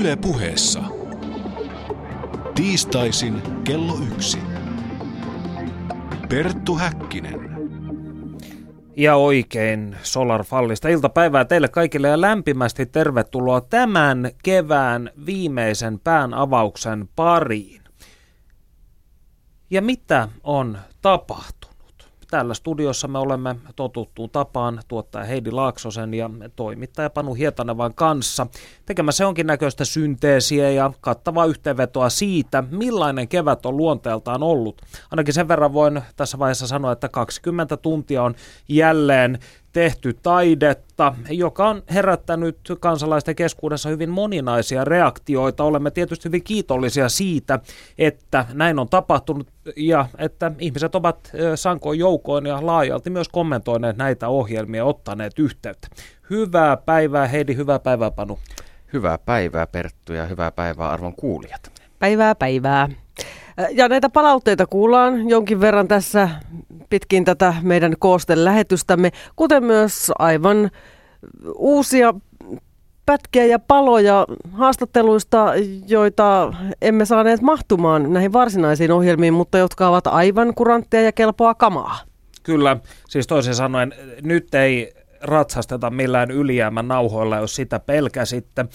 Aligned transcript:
Yle 0.00 0.16
puheessa. 0.16 0.82
Tiistaisin 2.54 3.42
kello 3.64 3.98
yksi. 4.12 4.38
Perttu 6.28 6.76
Häkkinen. 6.76 7.40
Ja 8.96 9.16
oikein 9.16 9.96
Solar 10.02 10.44
Fallista 10.44 10.88
iltapäivää 10.88 11.44
teille 11.44 11.68
kaikille 11.68 12.08
ja 12.08 12.20
lämpimästi 12.20 12.86
tervetuloa 12.86 13.60
tämän 13.60 14.30
kevään 14.42 15.10
viimeisen 15.26 16.00
pään 16.00 16.34
avauksen 16.34 17.08
pariin. 17.16 17.82
Ja 19.70 19.82
mitä 19.82 20.28
on 20.42 20.78
tapahtunut? 21.02 21.67
Täällä 22.30 22.54
studiossa 22.54 23.08
me 23.08 23.18
olemme 23.18 23.56
totuttuun 23.76 24.30
tapaan 24.30 24.80
tuottaja 24.88 25.24
Heidi 25.24 25.50
Laaksosen 25.50 26.14
ja 26.14 26.30
toimittaja 26.56 27.10
Panu 27.10 27.34
Hietanevan 27.34 27.94
kanssa 27.94 28.46
tekemässä 28.86 29.24
jonkinnäköistä 29.24 29.84
synteesiä 29.84 30.70
ja 30.70 30.92
kattavaa 31.00 31.44
yhteenvetoa 31.44 32.08
siitä, 32.08 32.64
millainen 32.70 33.28
kevät 33.28 33.66
on 33.66 33.76
luonteeltaan 33.76 34.42
ollut. 34.42 34.82
Ainakin 35.10 35.34
sen 35.34 35.48
verran 35.48 35.72
voin 35.72 36.02
tässä 36.16 36.38
vaiheessa 36.38 36.66
sanoa, 36.66 36.92
että 36.92 37.08
20 37.08 37.76
tuntia 37.76 38.22
on 38.22 38.34
jälleen 38.68 39.38
tehty 39.72 40.18
taidetta, 40.22 41.14
joka 41.30 41.68
on 41.68 41.82
herättänyt 41.94 42.58
kansalaisten 42.80 43.36
keskuudessa 43.36 43.88
hyvin 43.88 44.10
moninaisia 44.10 44.84
reaktioita. 44.84 45.64
Olemme 45.64 45.90
tietysti 45.90 46.24
hyvin 46.24 46.44
kiitollisia 46.44 47.08
siitä, 47.08 47.58
että 47.98 48.46
näin 48.52 48.78
on 48.78 48.88
tapahtunut 48.88 49.48
ja 49.76 50.06
että 50.18 50.52
ihmiset 50.58 50.94
ovat 50.94 51.32
sankoin 51.54 51.98
joukoin 51.98 52.46
ja 52.46 52.66
laajalti 52.66 53.10
myös 53.10 53.28
kommentoineet 53.28 53.96
näitä 53.96 54.28
ohjelmia 54.28 54.78
ja 54.78 54.84
ottaneet 54.84 55.38
yhteyttä. 55.38 55.88
Hyvää 56.30 56.76
päivää 56.76 57.26
Heidi, 57.26 57.56
hyvää 57.56 57.78
päivää 57.78 58.10
Panu. 58.10 58.38
Hyvää 58.92 59.18
päivää 59.18 59.66
Perttu 59.66 60.12
ja 60.12 60.26
hyvää 60.26 60.52
päivää 60.52 60.90
arvon 60.90 61.14
kuulijat. 61.14 61.72
Päivää 61.98 62.34
päivää. 62.34 62.88
Ja 63.70 63.88
näitä 63.88 64.08
palautteita 64.08 64.66
kuullaan 64.66 65.28
jonkin 65.28 65.60
verran 65.60 65.88
tässä 65.88 66.28
pitkin 66.90 67.24
tätä 67.24 67.54
meidän 67.62 67.94
koosten 67.98 68.44
lähetystämme, 68.44 69.10
kuten 69.36 69.64
myös 69.64 70.12
aivan 70.18 70.70
uusia 71.54 72.14
pätkiä 73.06 73.44
ja 73.44 73.58
paloja 73.58 74.26
haastatteluista, 74.52 75.52
joita 75.86 76.54
emme 76.82 77.04
saaneet 77.04 77.40
mahtumaan 77.40 78.12
näihin 78.12 78.32
varsinaisiin 78.32 78.92
ohjelmiin, 78.92 79.34
mutta 79.34 79.58
jotka 79.58 79.88
ovat 79.88 80.06
aivan 80.06 80.54
kurantteja 80.54 81.02
ja 81.04 81.12
kelpoa 81.12 81.54
kamaa. 81.54 81.98
Kyllä, 82.42 82.76
siis 83.08 83.26
toisin 83.26 83.54
sanoen 83.54 83.94
nyt 84.22 84.54
ei 84.54 84.92
ratsasteta 85.20 85.90
millään 85.90 86.30
ylijäämän 86.30 86.88
nauhoilla, 86.88 87.36
jos 87.36 87.54
sitä 87.54 87.80
pelkäsitte. 87.80 88.66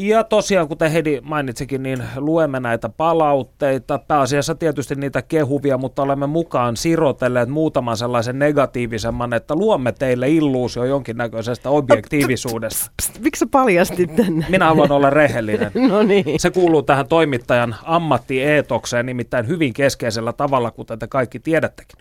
Ja 0.00 0.24
tosiaan, 0.24 0.68
kuten 0.68 0.90
Heidi 0.90 1.20
mainitsikin, 1.20 1.82
niin 1.82 2.02
luemme 2.16 2.60
näitä 2.60 2.88
palautteita, 2.88 3.98
pääasiassa 3.98 4.54
tietysti 4.54 4.94
niitä 4.94 5.22
kehuvia, 5.22 5.78
mutta 5.78 6.02
olemme 6.02 6.26
mukaan 6.26 6.76
sirotelleet 6.76 7.48
muutaman 7.48 7.96
sellaisen 7.96 8.38
negatiivisemman, 8.38 9.32
että 9.32 9.54
luomme 9.54 9.92
teille 9.92 10.30
illuusio 10.30 10.84
jonkinnäköisestä 10.84 11.70
objektiivisuudesta. 11.70 12.90
Miksi 13.20 13.38
sä 13.40 13.46
paljastit 13.50 14.16
tänne? 14.16 14.46
Minä 14.48 14.64
haluan 14.64 14.92
olla 14.92 15.10
rehellinen. 15.10 15.70
no 15.90 16.02
niin. 16.02 16.40
Se 16.40 16.50
kuuluu 16.50 16.82
tähän 16.82 17.08
toimittajan 17.08 17.76
ammattieetokseen 17.84 19.06
nimittäin 19.06 19.48
hyvin 19.48 19.72
keskeisellä 19.72 20.32
tavalla, 20.32 20.70
kuten 20.70 20.98
te 20.98 21.06
kaikki 21.06 21.40
tiedättekin. 21.40 21.98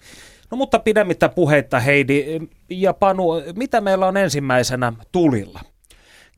No 0.51 0.57
mutta 0.57 0.79
pidemmittä 0.79 1.29
puheitta 1.29 1.79
Heidi 1.79 2.39
ja 2.69 2.93
Panu, 2.93 3.27
mitä 3.55 3.81
meillä 3.81 4.07
on 4.07 4.17
ensimmäisenä 4.17 4.93
tulilla? 5.11 5.59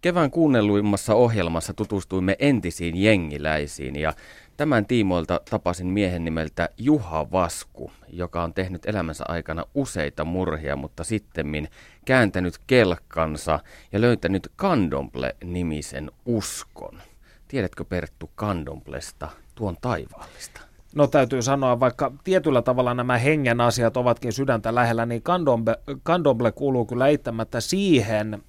Kevään 0.02 0.31
kuunnelluimmassa 0.31 1.16
ohjelmassa 1.16 1.73
tutustuimme 1.73 2.36
entisiin 2.39 2.95
jengiläisiin 2.95 3.95
ja 3.95 4.14
tämän 4.58 4.86
tiimoilta 4.86 5.42
tapasin 5.49 5.87
miehen 5.87 6.26
nimeltä 6.26 6.70
Juha 6.77 7.32
Vasku, 7.32 7.92
joka 8.09 8.43
on 8.43 8.54
tehnyt 8.54 8.86
elämänsä 8.86 9.23
aikana 9.27 9.65
useita 9.73 10.26
murhia, 10.26 10.76
mutta 10.76 11.04
sittemmin 11.04 11.67
kääntänyt 12.05 12.54
kelkkansa 12.67 13.59
ja 13.92 14.02
löytänyt 14.02 14.52
Kandomple-nimisen 14.55 16.11
uskon. 16.26 17.02
Tiedätkö 17.48 17.86
Perttu 17.86 18.30
Kandomplesta 18.36 19.30
tuon 19.55 19.77
taivaallista? 19.82 20.61
No 20.95 21.08
täytyy 21.08 21.42
sanoa, 21.42 21.80
vaikka 21.80 22.11
tietyllä 22.23 22.61
tavalla 22.61 22.93
nämä 22.93 23.17
hengen 23.17 23.61
asiat 23.61 23.98
ovatkin 23.98 24.33
sydäntä 24.33 24.76
lähellä, 24.76 25.05
niin 25.05 25.21
Kandomble, 25.21 25.76
Kandomble 26.04 26.52
kuuluu 26.52 26.86
kyllä 26.86 27.08
eittämättä 27.08 27.61
siihen 27.61 28.43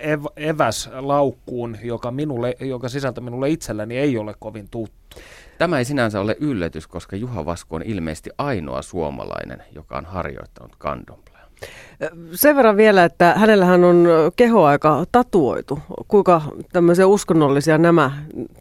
ev, 0.00 0.24
eväslaukkuun, 0.36 1.76
joka, 1.82 2.10
minulle, 2.10 2.56
joka 2.60 2.88
sisältä 2.88 3.20
minulle 3.20 3.50
itselläni 3.50 3.98
ei 3.98 4.18
ole 4.18 4.34
kovin 4.38 4.68
tuttu. 4.70 5.16
Tämä 5.58 5.78
ei 5.78 5.84
sinänsä 5.84 6.20
ole 6.20 6.36
yllätys, 6.40 6.86
koska 6.86 7.16
Juha 7.16 7.44
Vasku 7.44 7.74
on 7.74 7.82
ilmeisesti 7.82 8.30
ainoa 8.38 8.82
suomalainen, 8.82 9.62
joka 9.74 9.98
on 9.98 10.04
harjoittanut 10.04 10.76
kandomblea. 10.78 11.40
Sen 12.34 12.56
verran 12.56 12.76
vielä, 12.76 13.04
että 13.04 13.34
hänellähän 13.36 13.84
on 13.84 14.08
kehoaika 14.36 15.04
tatuoitu. 15.12 15.78
Kuinka 16.08 16.42
tämmöisiä 16.72 17.06
uskonnollisia 17.06 17.78
nämä 17.78 18.10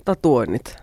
tatuoinnit 0.06 0.76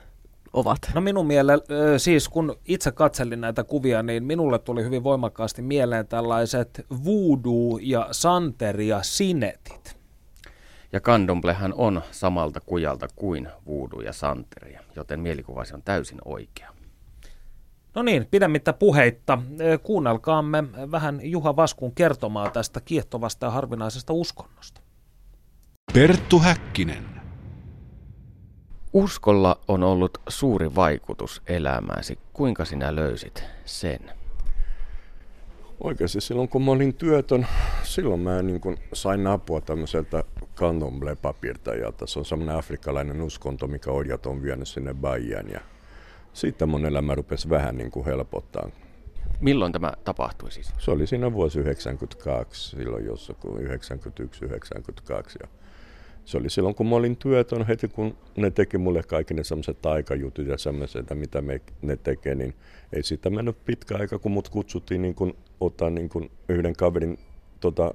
ovat? 0.52 0.78
No 0.94 1.00
minun 1.00 1.26
mielestä, 1.26 1.74
siis 1.98 2.28
kun 2.28 2.56
itse 2.64 2.92
katselin 2.92 3.40
näitä 3.40 3.64
kuvia, 3.64 4.02
niin 4.02 4.24
minulle 4.24 4.58
tuli 4.58 4.84
hyvin 4.84 5.04
voimakkaasti 5.04 5.62
mieleen 5.62 6.06
tällaiset 6.06 6.86
voodoo 7.04 7.78
ja 7.82 8.08
santeria 8.10 9.02
sinetit. 9.02 9.95
Ja 10.92 11.00
kandomblehan 11.00 11.74
on 11.76 12.02
samalta 12.10 12.60
kujalta 12.60 13.08
kuin 13.16 13.48
voodoo 13.66 14.00
ja 14.00 14.12
santeri, 14.12 14.78
joten 14.96 15.20
mielikuvasi 15.20 15.74
on 15.74 15.82
täysin 15.82 16.18
oikea. 16.24 16.72
No 17.94 18.02
niin, 18.02 18.26
pidemmittä 18.30 18.72
puheitta. 18.72 19.38
Kuunnelkaamme 19.82 20.64
vähän 20.90 21.20
Juha 21.22 21.56
Vaskun 21.56 21.94
kertomaa 21.94 22.50
tästä 22.50 22.80
kiehtovasta 22.80 23.46
ja 23.46 23.50
harvinaisesta 23.50 24.12
uskonnosta. 24.12 24.80
Perttu 25.92 26.38
Häkkinen. 26.38 27.04
Uskolla 28.92 29.60
on 29.68 29.82
ollut 29.82 30.18
suuri 30.28 30.74
vaikutus 30.74 31.42
elämääsi. 31.46 32.18
Kuinka 32.32 32.64
sinä 32.64 32.96
löysit 32.96 33.44
sen? 33.64 34.10
Oikeasti 35.80 36.20
silloin 36.20 36.48
kun 36.48 36.62
mä 36.62 36.70
olin 36.70 36.94
työtön, 36.94 37.46
silloin 37.82 38.20
mä 38.20 38.42
niin 38.42 38.60
kun 38.60 38.78
sain 38.92 39.26
apua 39.26 39.60
tämmöiseltä 39.60 40.24
candomblé-papirtajalta. 40.56 42.06
Se 42.06 42.18
on 42.18 42.24
semmoinen 42.24 42.56
afrikkalainen 42.56 43.22
uskonto, 43.22 43.66
mikä 43.66 43.90
orjat 43.90 44.26
on 44.26 44.42
vienyt 44.42 44.68
sinne 44.68 44.94
Bahian 44.94 45.50
ja 45.50 45.60
siitä 46.32 46.66
mun 46.66 46.86
elämä 46.86 47.14
rupesi 47.14 47.50
vähän 47.50 47.76
niin 47.76 47.90
kuin 47.90 48.06
helpottaa. 48.06 48.70
Milloin 49.40 49.72
tämä 49.72 49.92
tapahtui 50.04 50.52
siis? 50.52 50.72
Se 50.78 50.90
oli 50.90 51.06
siinä 51.06 51.32
vuosi 51.32 51.58
92, 51.58 52.76
silloin 52.76 53.04
jossakin 53.04 53.50
91-92. 53.50 53.56
Ja 55.42 55.48
se 56.24 56.38
oli 56.38 56.50
silloin, 56.50 56.74
kun 56.74 56.86
mä 56.86 56.96
olin 56.96 57.16
työtön, 57.16 57.66
heti 57.66 57.88
kun 57.88 58.16
ne 58.36 58.50
teki 58.50 58.78
mulle 58.78 59.02
kaikki 59.02 59.34
ne 59.34 59.44
semmoiset 59.44 59.82
taikajutut 59.82 60.46
ja 60.46 60.58
semmoiset, 60.58 61.06
mitä 61.14 61.42
me, 61.42 61.60
ne 61.82 61.96
tekee, 61.96 62.34
niin 62.34 62.54
ei 62.92 63.02
siitä 63.02 63.30
mennyt 63.30 63.64
pitkä 63.64 63.96
aika, 63.96 64.18
kun 64.18 64.32
mut 64.32 64.48
kutsuttiin 64.48 65.02
niin 65.02 65.14
kun, 65.14 65.36
ottaa 65.60 65.90
niin 65.90 66.08
kun 66.08 66.30
yhden 66.48 66.76
kaverin 66.76 67.18
tota, 67.60 67.94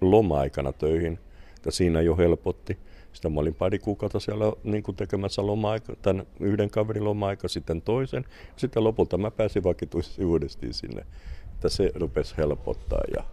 loma-aikana 0.00 0.72
töihin. 0.72 1.18
Ja 1.64 1.72
siinä 1.72 2.00
jo 2.00 2.16
helpotti. 2.16 2.78
Sitten 3.12 3.32
mä 3.32 3.40
olin 3.40 3.54
pari 3.54 3.78
kuukautta 3.78 4.20
siellä 4.20 4.52
niin 4.64 4.82
kuin 4.82 4.96
tekemässä 4.96 5.46
loma-aika, 5.46 5.96
tämän 6.02 6.26
yhden 6.40 6.70
kaverin 6.70 7.04
loma-aika, 7.04 7.48
sitten 7.48 7.82
toisen. 7.82 8.24
Sitten 8.56 8.84
lopulta 8.84 9.18
mä 9.18 9.30
pääsin 9.30 9.64
vakituisesti 9.64 10.24
uudestaan 10.24 10.74
sinne. 10.74 11.06
Että 11.52 11.68
se 11.68 11.92
rupesi 11.94 12.34
helpottaa 12.36 13.02
ja 13.16 13.24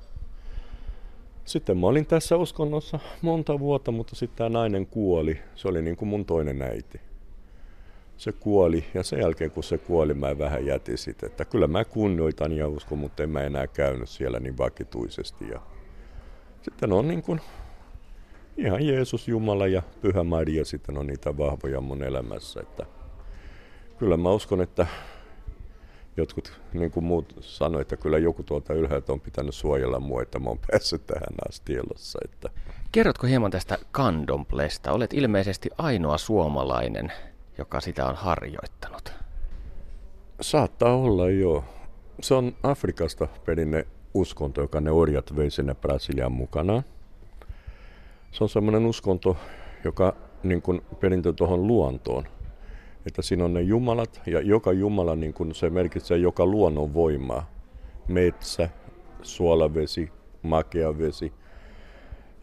sitten 1.45 1.77
mä 1.77 1.87
olin 1.87 2.05
tässä 2.05 2.37
uskonnossa 2.37 2.99
monta 3.21 3.59
vuotta, 3.59 3.91
mutta 3.91 4.15
sitten 4.15 4.37
tämä 4.37 4.49
nainen 4.49 4.87
kuoli. 4.87 5.39
Se 5.55 5.67
oli 5.67 5.81
niin 5.81 5.95
kuin 5.95 6.09
mun 6.09 6.25
toinen 6.25 6.61
äiti. 6.61 7.01
Se 8.19 8.31
kuoli 8.31 8.85
ja 8.93 9.03
sen 9.03 9.19
jälkeen 9.19 9.51
kun 9.51 9.63
se 9.63 9.77
kuoli, 9.77 10.13
mä 10.13 10.37
vähän 10.37 10.65
jätin 10.65 10.97
sitä, 10.97 11.25
että 11.25 11.45
kyllä 11.45 11.67
mä 11.67 11.85
kunnioitan 11.85 12.51
ja 12.51 12.67
uskon, 12.67 12.97
mutta 12.97 13.23
en 13.23 13.29
mä 13.29 13.41
enää 13.41 13.67
käynyt 13.67 14.09
siellä 14.09 14.39
niin 14.39 14.57
vakituisesti. 14.57 15.49
Ja 15.49 15.61
sitten 16.61 16.93
on 16.93 17.07
niin 17.07 17.21
kuin 17.21 17.41
ihan 18.57 18.87
Jeesus, 18.87 19.27
Jumala 19.27 19.67
ja 19.67 19.81
Pyhä 20.01 20.23
Maria 20.23 20.65
sitten 20.65 20.97
on 20.97 21.07
niitä 21.07 21.37
vahvoja 21.37 21.81
mun 21.81 22.03
elämässä. 22.03 22.59
Että 22.59 22.85
kyllä 23.97 24.17
mä 24.17 24.31
uskon, 24.31 24.61
että 24.61 24.87
jotkut, 26.17 26.59
niin 26.73 26.91
kuin 26.91 27.03
muut 27.03 27.35
sanoivat, 27.39 27.81
että 27.81 28.03
kyllä 28.03 28.17
joku 28.17 28.43
tuolta 28.43 28.73
ylhäältä 28.73 29.13
on 29.13 29.21
pitänyt 29.21 29.55
suojella 29.55 29.99
mua, 29.99 30.21
että 30.21 30.39
mä 30.39 30.49
oon 30.49 30.59
päässyt 30.71 31.05
tähän 31.05 31.35
asti 31.49 31.75
elossa. 31.75 32.19
Että. 32.25 32.49
Kerrotko 32.91 33.27
hieman 33.27 33.51
tästä 33.51 33.77
kandomplesta? 33.91 34.91
Olet 34.91 35.13
ilmeisesti 35.13 35.69
ainoa 35.77 36.17
suomalainen, 36.17 37.11
joka 37.59 37.81
sitä 37.81 38.05
on 38.05 38.15
harjoittanut. 38.15 39.13
Saattaa 40.41 40.95
olla, 40.95 41.29
joo. 41.29 41.63
Se 42.21 42.33
on 42.33 42.55
Afrikasta 42.63 43.27
perinne 43.45 43.87
uskonto, 44.13 44.61
joka 44.61 44.81
ne 44.81 44.91
orjat 44.91 45.35
vei 45.35 45.51
sinne 45.51 45.75
Brasilian 45.75 46.31
mukana. 46.31 46.83
Se 48.31 48.43
on 48.43 48.49
semmoinen 48.49 48.85
uskonto, 48.85 49.37
joka 49.83 50.15
niin 50.43 50.61
kuin 50.61 50.81
perintö 50.99 51.33
tuohon 51.33 51.67
luontoon. 51.67 52.27
Että 53.05 53.21
siinä 53.21 53.45
on 53.45 53.53
ne 53.53 53.61
jumalat 53.61 54.21
ja 54.25 54.41
joka 54.41 54.71
jumala 54.71 55.15
niin 55.15 55.33
kuin 55.33 55.55
se 55.55 55.69
merkitsee 55.69 56.17
joka 56.17 56.45
luonnon 56.45 56.93
voimaa. 56.93 57.49
Metsä, 58.07 58.69
suolavesi, 59.21 60.11
makea 60.41 60.97
vesi. 60.97 61.33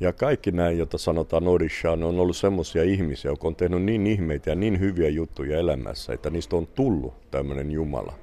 Ja 0.00 0.12
kaikki 0.12 0.52
nämä, 0.52 0.70
joita 0.70 0.98
sanotaan 0.98 1.48
Orishaan, 1.48 2.02
on 2.02 2.20
ollut 2.20 2.36
semmoisia 2.36 2.82
ihmisiä, 2.82 3.30
jotka 3.30 3.48
on 3.48 3.56
tehnyt 3.56 3.82
niin 3.82 4.06
ihmeitä 4.06 4.50
ja 4.50 4.56
niin 4.56 4.80
hyviä 4.80 5.08
juttuja 5.08 5.58
elämässä, 5.58 6.12
että 6.12 6.30
niistä 6.30 6.56
on 6.56 6.66
tullut 6.66 7.30
tämmöinen 7.30 7.70
Jumala. 7.70 8.14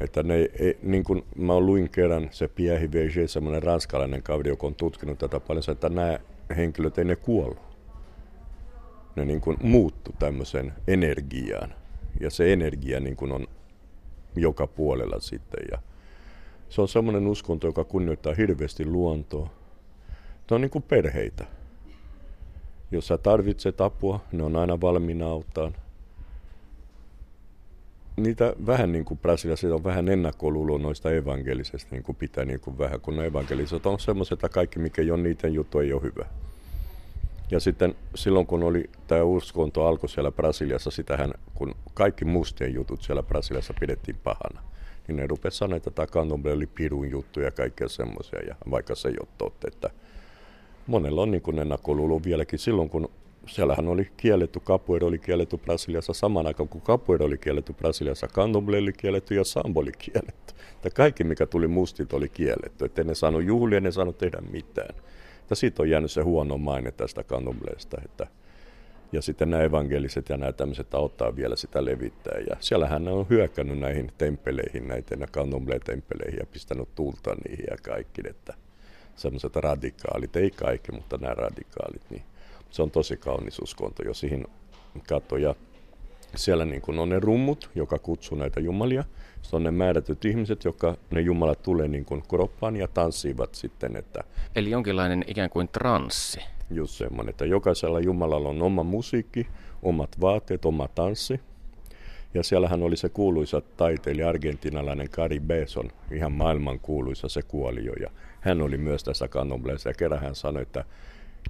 Että 0.00 0.22
ne, 0.22 0.34
ei, 0.34 0.78
niin 0.82 1.04
kuin 1.04 1.24
mä 1.36 1.60
luin 1.60 1.90
kerran, 1.90 2.28
se 2.30 2.48
Pierre 2.48 2.92
Verger, 2.92 3.28
semmoinen 3.28 3.62
ranskalainen 3.62 4.22
kaveri, 4.22 4.50
joka 4.50 4.66
on 4.66 4.74
tutkinut 4.74 5.18
tätä 5.18 5.40
paljon, 5.40 5.64
että 5.72 5.88
nämä 5.88 6.18
henkilöt 6.56 6.98
ei 6.98 7.04
ne 7.04 7.16
kuollut. 7.16 7.74
Ne 9.16 9.24
niin 9.24 9.40
kuin 9.40 9.56
muuttu 9.62 10.14
tämmöiseen 10.18 10.72
energiaan. 10.86 11.74
Ja 12.20 12.30
se 12.30 12.52
energia 12.52 13.00
niin 13.00 13.16
kuin 13.16 13.32
on 13.32 13.46
joka 14.36 14.66
puolella 14.66 15.20
sitten. 15.20 15.64
Ja 15.70 15.78
se 16.74 16.80
on 16.80 16.88
semmoinen 16.88 17.26
uskonto, 17.26 17.66
joka 17.66 17.84
kunnioittaa 17.84 18.34
hirveästi 18.34 18.86
luontoa. 18.86 19.50
Ne 20.50 20.54
on 20.54 20.60
niin 20.60 20.70
kuin 20.70 20.82
perheitä. 20.82 21.44
Jos 22.90 23.06
sä 23.06 23.18
tarvitset 23.18 23.80
apua, 23.80 24.20
ne 24.32 24.42
on 24.42 24.56
aina 24.56 24.80
valmiina 24.80 25.26
auttaa 25.26 25.72
niitä 28.16 28.54
vähän 28.66 28.92
niin 28.92 29.04
kuin 29.04 29.18
Brasiliassa 29.18 29.74
on 29.74 29.84
vähän 29.84 30.08
ennakkoluuloa 30.08 30.78
noista 30.78 31.10
evankelisesta 31.10 31.88
niin 31.90 32.02
kuin 32.02 32.16
pitää 32.16 32.44
niin 32.44 32.60
kuin 32.60 32.78
vähän, 32.78 33.00
kun 33.00 33.16
ne 33.16 33.26
evankeliset 33.26 33.86
on 33.86 34.00
semmoiset, 34.00 34.32
että 34.32 34.48
kaikki 34.48 34.78
mikä 34.78 35.02
ei 35.02 35.10
ole 35.10 35.22
niiden 35.22 35.54
juttu 35.54 35.78
ei 35.78 35.92
ole 35.92 36.02
hyvä. 36.02 36.24
Ja 37.50 37.60
sitten 37.60 37.94
silloin 38.14 38.46
kun 38.46 38.62
oli 38.62 38.90
tämä 39.06 39.22
uskonto 39.22 39.86
alkoi 39.86 40.08
siellä 40.08 40.32
Brasiliassa, 40.32 40.90
sitähän 40.90 41.34
kun 41.54 41.74
kaikki 41.94 42.24
mustien 42.24 42.74
jutut 42.74 43.02
siellä 43.02 43.22
Brasiliassa 43.22 43.74
pidettiin 43.80 44.16
pahana, 44.24 44.62
niin 45.08 45.16
ne 45.16 45.26
rupesivat 45.26 45.58
sanoa, 45.58 45.76
että 45.76 45.90
tämä 45.90 46.06
kantomble 46.06 46.52
oli 46.52 46.66
pirun 46.66 47.10
juttu 47.10 47.40
ja 47.40 47.50
kaikkea 47.50 47.88
semmoisia, 47.88 48.40
ja 48.48 48.54
vaikka 48.70 48.94
se 48.94 49.08
ei 49.08 49.14
ole 49.20 49.28
totta, 49.38 49.68
että 49.68 49.90
monella 50.86 51.22
on 51.22 51.30
niin 51.30 51.42
kuin 51.42 51.58
ennakkoluulo 51.58 52.20
vieläkin 52.24 52.58
silloin, 52.58 52.88
kun 52.88 53.08
siellähän 53.46 53.88
oli 53.88 54.10
kielletty, 54.16 54.60
capoeira 54.60 55.06
oli 55.06 55.18
kielletty 55.18 55.56
Brasiliassa 55.58 56.12
saman 56.12 56.46
aikaan, 56.46 56.68
kun 56.68 56.82
capoeira 56.82 57.26
oli 57.26 57.38
kielletty 57.38 57.72
Brasiliassa, 57.72 58.26
candomblé 58.26 58.82
oli 58.82 58.92
kielletty 58.92 59.34
ja 59.34 59.44
sambo 59.44 59.80
oli 59.80 59.92
kielletty. 59.98 60.54
Että 60.76 60.90
kaikki, 60.90 61.24
mikä 61.24 61.46
tuli 61.46 61.68
mustit, 61.68 62.12
oli 62.12 62.28
kielletty. 62.28 62.84
Että 62.84 63.04
ne 63.04 63.14
saanut 63.14 63.44
juhlia, 63.44 63.80
ne 63.80 63.92
saanut 63.92 64.18
tehdä 64.18 64.38
mitään. 64.50 64.94
Että 65.40 65.54
siitä 65.54 65.82
on 65.82 65.90
jäänyt 65.90 66.10
se 66.10 66.22
huono 66.22 66.58
maine 66.58 66.92
tästä 66.92 67.22
candomblésta, 67.22 68.04
että 68.04 68.26
ja 69.12 69.22
sitten 69.22 69.50
nämä 69.50 69.62
evankeliset 69.62 70.28
ja 70.28 70.36
nämä 70.36 70.52
tämmöiset 70.52 70.94
auttaa 70.94 71.36
vielä 71.36 71.56
sitä 71.56 71.84
levittää. 71.84 72.38
Ja 72.50 72.56
siellähän 72.60 73.04
ne 73.04 73.10
on 73.10 73.26
hyökännyt 73.30 73.78
näihin 73.78 74.12
temppeleihin, 74.18 74.88
näitä 74.88 75.14
candomblé-temppeleihin 75.14 76.38
ja 76.38 76.46
pistänyt 76.46 76.88
tulta 76.94 77.34
niihin 77.48 77.66
ja 77.70 77.76
kaikki, 77.82 78.22
että 78.28 78.54
semmoiset 79.16 79.56
radikaalit, 79.56 80.36
ei 80.36 80.50
kaikki, 80.50 80.92
mutta 80.92 81.18
nämä 81.18 81.34
radikaalit, 81.34 82.02
niin 82.10 82.22
se 82.70 82.82
on 82.82 82.90
tosi 82.90 83.16
kaunis 83.16 83.58
uskonto, 83.58 84.02
jos 84.02 84.20
siihen 84.20 84.46
katsoo. 85.08 85.38
Ja 85.38 85.54
siellä 86.36 86.64
niin 86.64 86.82
kuin 86.82 86.98
on 86.98 87.08
ne 87.08 87.20
rummut, 87.20 87.70
joka 87.74 87.98
kutsuu 87.98 88.38
näitä 88.38 88.60
jumalia. 88.60 89.04
Se 89.42 89.56
on 89.56 89.62
ne 89.62 89.70
määrätyt 89.70 90.24
ihmiset, 90.24 90.64
jotka 90.64 90.96
ne 91.10 91.20
jumalat 91.20 91.62
tulee 91.62 91.88
niin 91.88 92.04
kuin 92.04 92.22
kroppaan 92.28 92.76
ja 92.76 92.88
tanssivat 92.88 93.54
sitten. 93.54 93.96
Että 93.96 94.24
Eli 94.56 94.70
jonkinlainen 94.70 95.24
ikään 95.26 95.50
kuin 95.50 95.68
transsi. 95.68 96.40
Just 96.70 96.92
semmoinen, 96.92 97.30
että 97.30 97.44
jokaisella 97.44 98.00
jumalalla 98.00 98.48
on 98.48 98.62
oma 98.62 98.82
musiikki, 98.82 99.46
omat 99.82 100.20
vaatteet, 100.20 100.64
oma 100.64 100.88
tanssi. 100.88 101.40
Ja 102.34 102.42
siellähän 102.42 102.82
oli 102.82 102.96
se 102.96 103.08
kuuluisa 103.08 103.62
taiteilija, 103.76 104.28
argentinalainen 104.28 105.08
Cari 105.08 105.40
Beson, 105.40 105.90
ihan 106.12 106.32
maailman 106.32 106.80
kuuluisa, 106.80 107.28
se 107.28 107.42
kuoli 107.42 107.84
jo. 107.84 107.92
Ja 107.92 108.10
hän 108.40 108.62
oli 108.62 108.78
myös 108.78 109.04
tässä 109.04 109.28
kandomblessa 109.28 109.88
ja 109.90 109.94
kerran 109.94 110.20
hän 110.20 110.34
sanoi, 110.34 110.62
että 110.62 110.84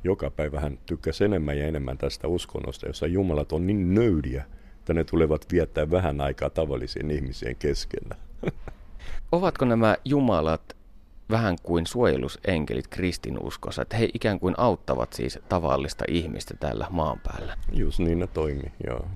joka 0.05 0.31
päivä 0.31 0.61
hän 0.61 0.79
tykkäsi 0.87 1.25
enemmän 1.25 1.59
ja 1.59 1.67
enemmän 1.67 1.99
tästä 1.99 2.29
uskonnosta, 2.29 2.87
jossa 2.87 3.07
jumalat 3.07 3.53
on 3.53 3.67
niin 3.67 3.95
nöydiä, 3.95 4.45
että 4.79 4.95
ne 4.95 5.05
tulevat 5.05 5.47
viettää 5.53 5.91
vähän 5.91 6.21
aikaa 6.21 6.51
tavallisien 6.51 7.11
ihmisien 7.11 7.57
keskenä. 7.57 8.17
Ovatko 9.33 9.65
nämä 9.65 9.97
jumalat 10.05 10.74
vähän 11.31 11.57
kuin 11.63 11.87
suojelusenkelit 11.87 12.89
kristinuskossa, 12.89 13.83
että 13.83 13.97
he 13.97 14.09
ikään 14.15 14.41
kuin 14.41 14.55
auttavat 14.59 15.13
siis 15.13 15.39
tavallista 15.49 16.05
ihmistä 16.09 16.55
täällä 16.61 16.87
maan 16.91 17.21
päällä? 17.25 17.57
Just 17.73 17.99
niin 17.99 18.19
ne 18.19 18.27
toimii, 18.27 18.73
joo. 18.87 19.07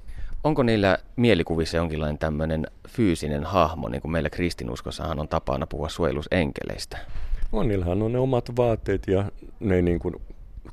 Onko 0.45 0.63
niillä 0.63 0.99
mielikuvissa 1.17 1.77
jonkinlainen 1.77 2.19
tämmöinen 2.19 2.67
fyysinen 2.89 3.45
hahmo, 3.45 3.89
niin 3.89 4.03
kuin 4.03 4.13
meillä 4.13 4.31
kristinuskossahan 4.31 5.21
on 5.21 5.29
tapana 5.29 5.67
puhua 5.67 5.89
suojelusenkeleistä? 5.89 6.99
On, 7.53 7.69
niillähän 7.69 8.03
on 8.03 8.13
ne 8.13 8.19
omat 8.19 8.57
vaatteet 8.57 9.03
ja 9.07 9.25
ne 9.61 9.83
niin 9.83 9.99
kuin 9.99 10.15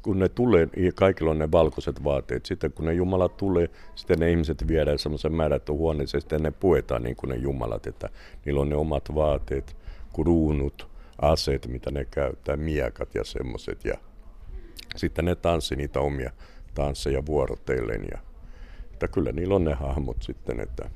kun 0.01 0.19
ne 0.19 0.29
tulee, 0.29 0.69
kaikilla 0.95 1.31
on 1.31 1.39
ne 1.39 1.51
valkoiset 1.51 2.03
vaatteet. 2.03 2.45
Sitten 2.45 2.71
kun 2.71 2.85
ne 2.85 2.93
jumalat 2.93 3.37
tulee, 3.37 3.69
sitten 3.95 4.19
ne 4.19 4.31
ihmiset 4.31 4.67
viedään 4.67 4.99
semmoisen 4.99 5.33
määrätty 5.33 5.71
huoneeseen, 5.71 6.21
sitten 6.21 6.43
ne 6.43 6.51
puetaan 6.51 7.03
niin 7.03 7.15
kuin 7.15 7.29
ne 7.29 7.35
jumalat, 7.35 7.87
että 7.87 8.09
niillä 8.45 8.61
on 8.61 8.69
ne 8.69 8.75
omat 8.75 9.15
vaatteet, 9.15 9.75
kruunut, 10.15 10.87
aseet, 11.21 11.67
mitä 11.67 11.91
ne 11.91 12.05
käyttää, 12.05 12.57
miekat 12.57 13.15
ja 13.15 13.23
semmoiset. 13.23 13.85
Ja 13.85 13.97
sitten 14.95 15.25
ne 15.25 15.35
tanssi 15.35 15.75
niitä 15.75 15.99
omia 15.99 16.31
tansseja 16.73 17.25
vuorotellen. 17.25 18.05
Ja, 18.11 18.19
että 18.93 19.07
kyllä 19.07 19.31
niillä 19.31 19.55
on 19.55 19.63
ne 19.63 19.73
hahmot 19.73 20.17
sitten, 20.23 20.59
että 20.59 20.89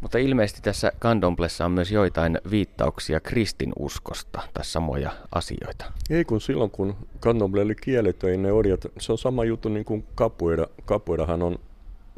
mutta 0.00 0.18
ilmeisesti 0.18 0.60
tässä 0.62 0.92
kandomplessa 0.98 1.64
on 1.64 1.70
myös 1.70 1.90
joitain 1.90 2.38
viittauksia 2.50 3.20
kristinuskosta 3.20 4.40
tai 4.54 4.64
samoja 4.64 5.10
asioita. 5.32 5.92
Ei 6.10 6.24
kun 6.24 6.40
silloin, 6.40 6.70
kun 6.70 6.96
kandomble 7.20 7.62
oli 7.62 7.74
kielletty, 7.74 8.30
ei 8.30 8.36
ne 8.36 8.52
orjat, 8.52 8.80
se 8.98 9.12
on 9.12 9.18
sama 9.18 9.44
juttu 9.44 9.68
niin 9.68 9.84
kuin 9.84 10.04
kapuera. 10.14 10.66
Kapuerahan 10.84 11.42
on 11.42 11.58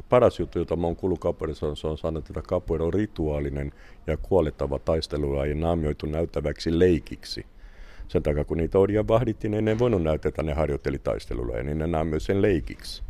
paras 0.09 0.39
juttu, 0.39 0.59
jota 0.59 0.75
mä 0.75 0.87
oon 0.87 0.95
kuullut 0.95 1.19
kapuerassa, 1.19 1.75
se 1.75 1.87
on 1.87 1.97
sanottu, 1.97 2.33
että 2.33 2.41
kapuera 2.47 2.85
on 2.85 2.93
rituaalinen 2.93 3.71
ja 4.07 4.17
kuolettava 4.17 4.79
taistelulaji 4.79 5.55
naamioitu 5.55 6.05
näyttäväksi 6.05 6.79
leikiksi. 6.79 7.45
Sen 8.07 8.23
takia, 8.23 8.43
kun 8.43 8.57
niitä 8.57 8.79
orjia 8.79 9.07
vahdittiin, 9.07 9.51
niin 9.51 9.65
ne 9.65 9.79
voinut 9.79 10.03
näyttää, 10.03 10.29
että 10.29 10.43
ne 10.43 10.53
harjoitteli 10.53 10.99
taistelulaji, 10.99 11.63
niin 11.63 11.77
ne 11.77 11.87
naamioi 11.87 12.21
sen 12.21 12.41
leikiksi. 12.41 13.03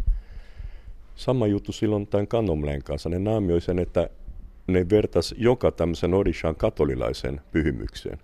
Sama 1.15 1.47
juttu 1.47 1.71
silloin 1.71 2.07
tämän 2.07 2.27
kandomleen 2.27 2.83
kanssa. 2.83 3.09
Ne 3.09 3.19
naamioi 3.19 3.61
sen, 3.61 3.79
että 3.79 4.09
ne 4.67 4.89
vertas 4.89 5.35
joka 5.37 5.71
tämmöisen 5.71 6.13
Orishan 6.13 6.55
katolilaisen 6.55 7.41
pyhimykseen. 7.51 8.19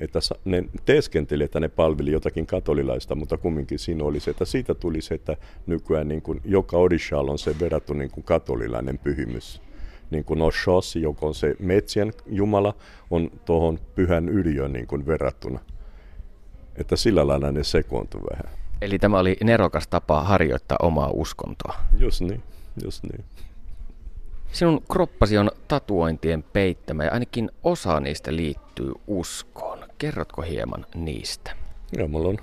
Että 0.00 0.18
ne 0.44 0.64
teeskenteli, 0.84 1.44
että 1.44 1.60
ne 1.60 1.68
palveli 1.68 2.10
jotakin 2.10 2.46
katolilaista, 2.46 3.14
mutta 3.14 3.36
kumminkin 3.36 3.78
siinä 3.78 4.04
oli 4.04 4.20
se, 4.20 4.30
että 4.30 4.44
siitä 4.44 4.74
tuli 4.74 5.00
se, 5.00 5.14
että 5.14 5.36
nykyään 5.66 6.08
niin 6.08 6.22
kuin 6.22 6.40
joka 6.44 6.76
Orishalla 6.76 7.32
on 7.32 7.38
se 7.38 7.58
verrattu 7.60 7.94
niin 7.94 8.10
kuin 8.10 8.24
katolilainen 8.24 8.98
pyhimys. 8.98 9.62
Niin 10.10 10.24
kuin 10.24 10.42
Oshos, 10.42 10.96
joka 10.96 11.26
on 11.26 11.34
se 11.34 11.56
metsien 11.58 12.12
jumala, 12.26 12.74
on 13.10 13.30
tuohon 13.44 13.78
pyhän 13.94 14.28
yliön 14.28 14.72
niin 14.72 14.86
kuin 14.86 15.06
verrattuna. 15.06 15.60
Että 16.76 16.96
sillä 16.96 17.26
lailla 17.26 17.52
ne 17.52 17.64
sekoontu 17.64 18.18
vähän. 18.30 18.58
Eli 18.82 18.98
tämä 18.98 19.18
oli 19.18 19.36
nerokas 19.44 19.88
tapa 19.88 20.22
harjoittaa 20.22 20.78
omaa 20.82 21.10
uskontoa. 21.10 21.74
Just 21.98 22.20
niin, 22.20 22.42
just 22.84 23.02
niin. 23.02 23.24
Sinun 24.52 24.82
kroppasi 24.92 25.38
on 25.38 25.50
tatuointien 25.68 26.42
peittämä 26.52 27.04
ja 27.04 27.12
ainakin 27.12 27.50
osa 27.62 28.00
niistä 28.00 28.36
liittyy 28.36 28.92
uskoon. 29.06 29.69
Kerrotko 30.00 30.42
hieman 30.42 30.86
niistä? 30.94 31.56
Joo, 31.98 32.08
mulla 32.08 32.28
on 32.28 32.38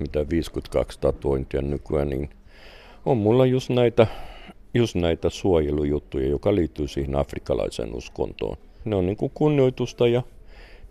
mitä 0.00 0.28
52 0.30 1.00
tatuointia 1.00 1.62
nykyään, 1.62 2.08
niin 2.08 2.30
on 3.06 3.16
mulla 3.16 3.46
just 3.46 3.70
näitä, 3.70 4.06
just 4.74 4.94
näitä 4.94 5.30
suojelujuttuja, 5.30 6.28
joka 6.28 6.54
liittyy 6.54 6.88
siihen 6.88 7.16
afrikkalaiseen 7.16 7.94
uskontoon. 7.94 8.56
Ne 8.84 8.96
on 8.96 9.06
niin 9.06 9.16
kuin 9.16 9.32
kunnioitusta 9.34 10.08
ja 10.08 10.22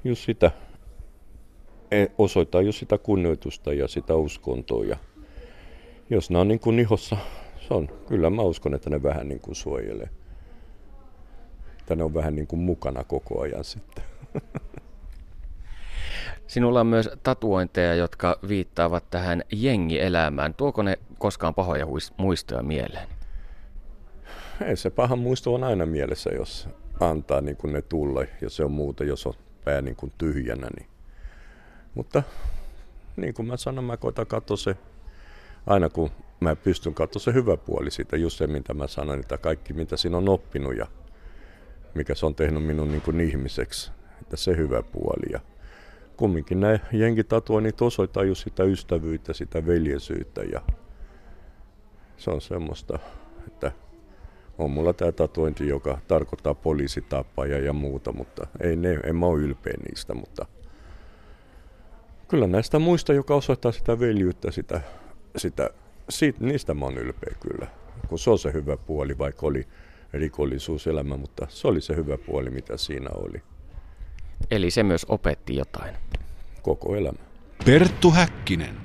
just 0.03 0.25
sitä, 0.25 0.51
e, 1.91 2.05
osoittaa 2.17 2.62
just 2.62 2.79
sitä 2.79 2.98
kunnioitusta 2.98 3.74
ja 3.74 3.88
sitä 3.88 4.15
uskontoa. 4.15 4.86
Ja 4.86 4.98
jos 6.10 6.29
ne 6.29 6.38
on 6.38 6.48
niin 6.48 6.60
kuin 6.60 6.79
ihossa, 6.79 7.17
se 7.67 7.74
on, 7.74 7.89
kyllä 8.07 8.29
mä 8.29 8.41
uskon, 8.41 8.74
että 8.74 8.89
ne 8.89 9.03
vähän 9.03 9.27
niin 9.27 9.39
kuin 9.39 9.55
suojelee 9.55 10.10
että 11.79 11.95
ne 11.95 12.03
on 12.03 12.13
vähän 12.13 12.36
niin 12.36 12.48
kuin 12.48 12.60
mukana 12.60 13.03
koko 13.03 13.41
ajan 13.41 13.63
sitten. 13.63 14.03
Sinulla 16.53 16.79
on 16.79 16.88
myös 16.88 17.10
tatuointeja, 17.24 17.95
jotka 17.95 18.39
viittaavat 18.48 19.10
tähän 19.10 19.43
jengielämään. 19.51 20.53
Tuoko 20.53 20.83
ne 20.83 21.00
koskaan 21.17 21.53
pahoja 21.53 21.88
muistoja 22.17 22.63
mieleen? 22.63 23.07
Ei 24.65 24.75
se 24.75 24.89
paha 24.89 25.15
muisto 25.15 25.53
on 25.53 25.63
aina 25.63 25.86
mielessä, 25.86 26.29
jos 26.29 26.69
antaa 27.00 27.41
niin 27.41 27.57
kuin 27.57 27.74
ne 27.74 27.81
tulla, 27.81 28.25
ja 28.41 28.50
se 28.50 28.63
on 28.63 28.72
muuta, 28.72 29.03
jos 29.03 29.27
on 29.27 29.33
pää 29.65 29.81
niin 29.81 29.95
kuin 29.95 30.12
tyhjänä. 30.17 30.67
Niin. 30.77 30.88
Mutta 31.95 32.24
niin 33.15 33.33
kuin 33.33 33.48
mä 33.48 33.57
sanon, 33.57 33.83
mä 33.83 33.98
koitan 33.98 34.27
katsoa 34.27 34.57
se 34.57 34.75
aina 35.67 35.89
kun 35.89 36.12
mä 36.39 36.55
pystyn 36.55 36.93
katsoa 36.93 37.19
se 37.19 37.33
hyvä 37.33 37.57
puoli 37.57 37.91
siitä, 37.91 38.17
just 38.17 38.38
se 38.38 38.48
mitä 38.48 38.74
mä 38.74 38.88
sanoin, 38.88 39.19
että 39.19 39.38
kaikki 39.38 39.74
mitä 39.74 39.98
siinä 39.98 40.17
on 40.17 40.29
oppinut 40.29 40.77
ja 40.77 40.88
mikä 41.93 42.15
se 42.15 42.25
on 42.25 42.36
tehnyt 42.36 42.63
minun 42.63 42.91
niin 42.91 43.01
kuin 43.01 43.22
ihmiseksi, 43.22 43.91
että 44.22 44.38
se 44.38 44.57
hyvä 44.57 44.83
puoli. 44.83 45.31
Ja 45.31 45.39
kumminkin 46.24 46.60
nämä 46.60 46.80
jenkitatuoinnit 46.92 47.82
osoittaa 47.82 48.24
just 48.24 48.44
sitä 48.44 48.63
ystävyyttä, 48.63 49.34
sitä 49.34 49.65
veljesyyttä 49.65 50.44
ja 50.44 50.62
se 52.18 52.32
on 52.32 52.42
semmoista, 52.42 53.00
että 53.48 53.72
on 54.58 54.72
mulla 54.72 54.94
tämä 54.94 55.12
tatuointi, 55.12 55.68
joka 55.68 56.00
tarkoittaa 56.08 56.53
poliisitappaja 56.53 57.60
ja 57.60 57.74
muuta, 57.74 58.12
mutta 58.12 58.48
ei 58.62 58.75
ne, 58.75 59.00
en 59.03 59.15
mä 59.15 59.25
ole 59.25 59.42
ylpeä 59.42 59.74
niistä, 59.89 60.13
mutta 60.13 60.46
kyllä 62.27 62.48
näistä 62.48 62.80
muista, 62.80 63.13
joka 63.13 63.36
osoittaa 63.36 63.72
sitä 63.72 64.00
veljyyttä, 64.00 64.51
sitä, 64.51 64.82
sitä, 65.38 65.70
siitä, 66.10 66.46
niistä 66.46 66.74
mä 66.74 66.86
oon 66.86 66.98
ylpeä 66.98 67.36
kyllä. 67.39 67.68
Kun 68.08 68.20
se 68.20 68.30
on 68.30 68.39
se 68.39 68.53
hyvä 68.53 68.77
puoli, 68.77 69.18
vaikka 69.18 69.48
oli 69.48 69.68
rikollisuuselämä, 70.13 71.18
mutta 71.18 71.48
se 71.50 71.68
oli 71.68 71.82
se 71.82 71.96
hyvä 71.96 72.18
puoli, 72.18 72.50
mitä 72.50 72.77
siinä 72.77 73.10
oli. 73.15 73.44
Eli 74.52 74.72
se 74.72 74.84
myös 74.84 75.06
opetti 75.10 75.56
jotain. 75.56 75.96
Koko 76.62 76.96
elämä. 76.96 77.20
Perttu 77.66 78.12
Häkkinen. 78.12 78.84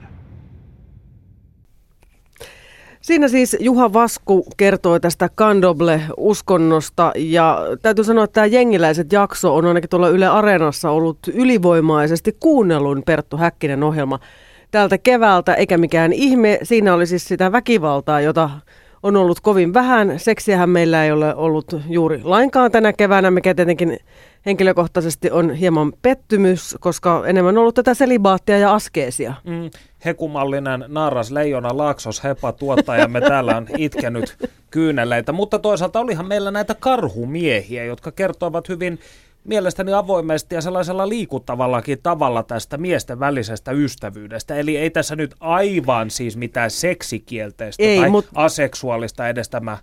Siinä 3.00 3.28
siis 3.28 3.56
Juha 3.60 3.92
Vasku 3.92 4.46
kertoi 4.56 5.00
tästä 5.00 5.28
Kandoble-uskonnosta 5.34 7.12
ja 7.16 7.58
täytyy 7.82 8.04
sanoa, 8.04 8.24
että 8.24 8.34
tämä 8.34 8.46
Jengiläiset 8.46 9.12
jakso 9.12 9.56
on 9.56 9.64
ainakin 9.64 9.90
tuolla 9.90 10.08
Yle 10.08 10.26
Areenassa 10.26 10.90
ollut 10.90 11.18
ylivoimaisesti 11.34 12.36
kuunnellun 12.40 13.02
Perttu 13.06 13.36
Häkkinen 13.36 13.82
ohjelma 13.82 14.18
tältä 14.70 14.98
keväältä, 14.98 15.54
eikä 15.54 15.78
mikään 15.78 16.12
ihme. 16.12 16.58
Siinä 16.62 16.94
oli 16.94 17.06
siis 17.06 17.28
sitä 17.28 17.52
väkivaltaa, 17.52 18.20
jota 18.20 18.50
on 19.02 19.16
ollut 19.16 19.40
kovin 19.40 19.74
vähän. 19.74 20.18
Seksiähän 20.18 20.70
meillä 20.70 21.04
ei 21.04 21.12
ole 21.12 21.34
ollut 21.34 21.76
juuri 21.88 22.20
lainkaan 22.24 22.70
tänä 22.70 22.92
keväänä, 22.92 23.30
mikä 23.30 23.54
tietenkin 23.54 23.98
henkilökohtaisesti 24.46 25.30
on 25.30 25.54
hieman 25.54 25.92
pettymys, 26.02 26.76
koska 26.80 27.22
enemmän 27.26 27.54
on 27.54 27.60
ollut 27.60 27.74
tätä 27.74 27.94
selibaattia 27.94 28.58
ja 28.58 28.74
askeesia. 28.74 29.34
Mm, 29.44 29.70
hekumallinen 30.04 30.84
naaras 30.88 31.30
leijona 31.30 31.76
Laaksos 31.76 32.24
Hepa 32.24 32.52
tuottajamme 32.52 33.20
täällä 33.30 33.56
on 33.56 33.66
itkenyt 33.78 34.36
kyyneleitä, 34.70 35.32
mutta 35.32 35.58
toisaalta 35.58 36.00
olihan 36.00 36.26
meillä 36.26 36.50
näitä 36.50 36.74
karhumiehiä, 36.74 37.84
jotka 37.84 38.12
kertovat 38.12 38.68
hyvin 38.68 38.98
mielestäni 39.44 39.92
avoimesti 39.92 40.54
ja 40.54 40.60
sellaisella 40.60 41.08
liikuttavallakin 41.08 41.98
tavalla 42.02 42.42
tästä 42.42 42.78
miesten 42.78 43.20
välisestä 43.20 43.72
ystävyydestä. 43.72 44.54
Eli 44.54 44.76
ei 44.76 44.90
tässä 44.90 45.16
nyt 45.16 45.34
aivan 45.40 46.10
siis 46.10 46.36
mitään 46.36 46.70
seksikielteistä 46.70 47.82
Ei, 47.82 48.00
tai 48.00 48.10
mut- 48.10 48.28
aseksuaalista 48.34 49.28
edes 49.28 49.48
tämä 49.48 49.78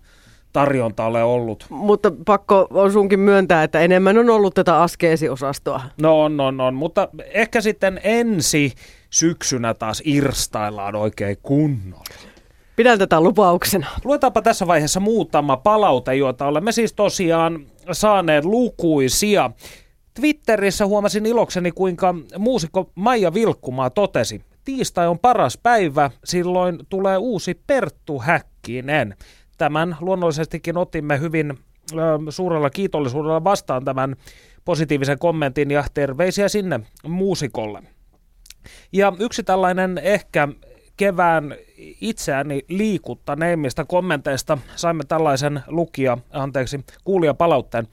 tarjonta 0.53 1.05
ole 1.05 1.23
ollut. 1.23 1.65
Mutta 1.69 2.11
pakko 2.25 2.67
on 2.69 2.91
sunkin 2.91 3.19
myöntää, 3.19 3.63
että 3.63 3.79
enemmän 3.79 4.17
on 4.17 4.29
ollut 4.29 4.53
tätä 4.53 4.81
askeesiosastoa. 4.81 5.81
No 6.01 6.21
on, 6.21 6.39
on, 6.39 6.61
on, 6.61 6.73
mutta 6.73 7.09
ehkä 7.33 7.61
sitten 7.61 7.99
ensi 8.03 8.73
syksynä 9.09 9.73
taas 9.73 10.01
irstaillaan 10.05 10.95
oikein 10.95 11.37
kunnolla. 11.43 12.03
Pidän 12.75 12.99
tätä 12.99 13.21
lupauksena. 13.21 13.87
Luetaanpa 14.03 14.41
tässä 14.41 14.67
vaiheessa 14.67 14.99
muutama 14.99 15.57
palaute, 15.57 16.15
joita 16.15 16.45
olemme 16.45 16.71
siis 16.71 16.93
tosiaan 16.93 17.65
saaneet 17.91 18.45
lukuisia. 18.45 19.51
Twitterissä 20.13 20.85
huomasin 20.85 21.25
ilokseni, 21.25 21.71
kuinka 21.71 22.15
muusikko 22.37 22.91
Maija 22.95 23.33
Vilkkumaa 23.33 23.89
totesi, 23.89 24.41
tiistai 24.65 25.07
on 25.07 25.19
paras 25.19 25.57
päivä, 25.63 26.11
silloin 26.23 26.79
tulee 26.89 27.17
uusi 27.17 27.61
Perttu 27.67 28.19
Häkkinen. 28.19 29.15
Tämän 29.57 29.97
luonnollisestikin 29.99 30.77
otimme 30.77 31.19
hyvin 31.19 31.53
ö, 31.93 31.95
suurella 32.29 32.69
kiitollisuudella 32.69 33.43
vastaan 33.43 33.85
tämän 33.85 34.15
positiivisen 34.65 35.19
kommentin 35.19 35.71
ja 35.71 35.83
terveisiä 35.93 36.49
sinne 36.49 36.79
muusikolle. 37.07 37.83
Ja 38.91 39.13
yksi 39.19 39.43
tällainen 39.43 39.97
ehkä 40.03 40.47
kevään 40.97 41.55
itseäni 42.01 42.65
liikuttaneimmista 42.69 43.85
kommenteista 43.85 44.57
saimme 44.75 45.03
tällaisen 45.07 45.63
lukija, 45.67 46.17
anteeksi, 46.31 46.85
kuulijapalautteen. 47.03 47.87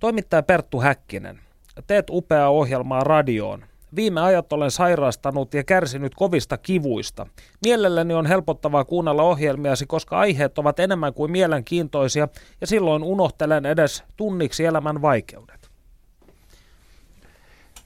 Toimittaja 0.00 0.42
Perttu 0.42 0.80
Häkkinen, 0.80 1.40
teet 1.86 2.06
upeaa 2.10 2.50
ohjelmaa 2.50 3.04
radioon. 3.04 3.64
Viime 3.96 4.20
ajat 4.20 4.52
olen 4.52 4.70
sairastanut 4.70 5.54
ja 5.54 5.64
kärsinyt 5.64 6.14
kovista 6.14 6.58
kivuista. 6.58 7.26
Mielelläni 7.64 8.14
on 8.14 8.26
helpottavaa 8.26 8.84
kuunnella 8.84 9.22
ohjelmiasi, 9.22 9.86
koska 9.86 10.18
aiheet 10.18 10.58
ovat 10.58 10.80
enemmän 10.80 11.14
kuin 11.14 11.30
mielenkiintoisia 11.30 12.28
ja 12.60 12.66
silloin 12.66 13.02
unohtelen 13.02 13.66
edes 13.66 14.04
tunniksi 14.16 14.64
elämän 14.64 15.02
vaikeudet. 15.02 15.57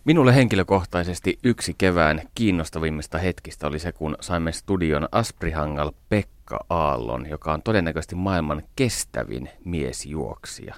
Minulle 0.05 0.35
henkilökohtaisesti 0.35 1.39
yksi 1.45 1.75
kevään 1.79 2.23
kiinnostavimmista 2.35 3.19
hetkistä 3.19 3.67
oli 3.67 3.79
se, 3.79 3.93
kun 3.93 4.17
saimme 4.21 4.53
studion 4.53 5.09
Asprihangal 5.13 5.93
Pekka 6.09 6.59
Aallon, 6.69 7.27
joka 7.31 7.53
on 7.53 7.63
todennäköisesti 7.63 8.15
maailman 8.15 8.63
kestävin 8.77 9.51
miesjuoksija. 9.65 10.75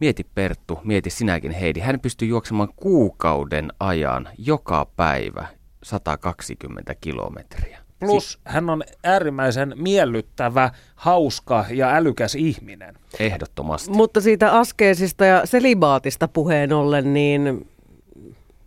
Mieti 0.00 0.26
Perttu, 0.34 0.80
mieti 0.84 1.10
sinäkin 1.10 1.50
Heidi. 1.50 1.80
Hän 1.80 2.00
pystyi 2.00 2.28
juoksemaan 2.28 2.68
kuukauden 2.76 3.72
ajan 3.80 4.28
joka 4.38 4.86
päivä 4.96 5.46
120 5.82 6.94
kilometriä. 7.00 7.78
Plus 7.98 8.40
hän 8.44 8.70
on 8.70 8.82
äärimmäisen 9.04 9.72
miellyttävä, 9.76 10.70
hauska 10.94 11.64
ja 11.70 11.88
älykäs 11.88 12.34
ihminen. 12.34 12.94
Ehdottomasti. 13.18 13.90
Mutta 13.90 14.20
siitä 14.20 14.58
askeesista 14.58 15.24
ja 15.24 15.46
selibaatista 15.46 16.28
puheen 16.28 16.72
ollen, 16.72 17.14
niin 17.14 17.68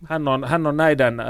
Hän 0.04 0.28
on, 0.28 0.44
hän 0.44 0.66
on 0.66 0.76
näiden, 0.76 1.20
äh, 1.20 1.26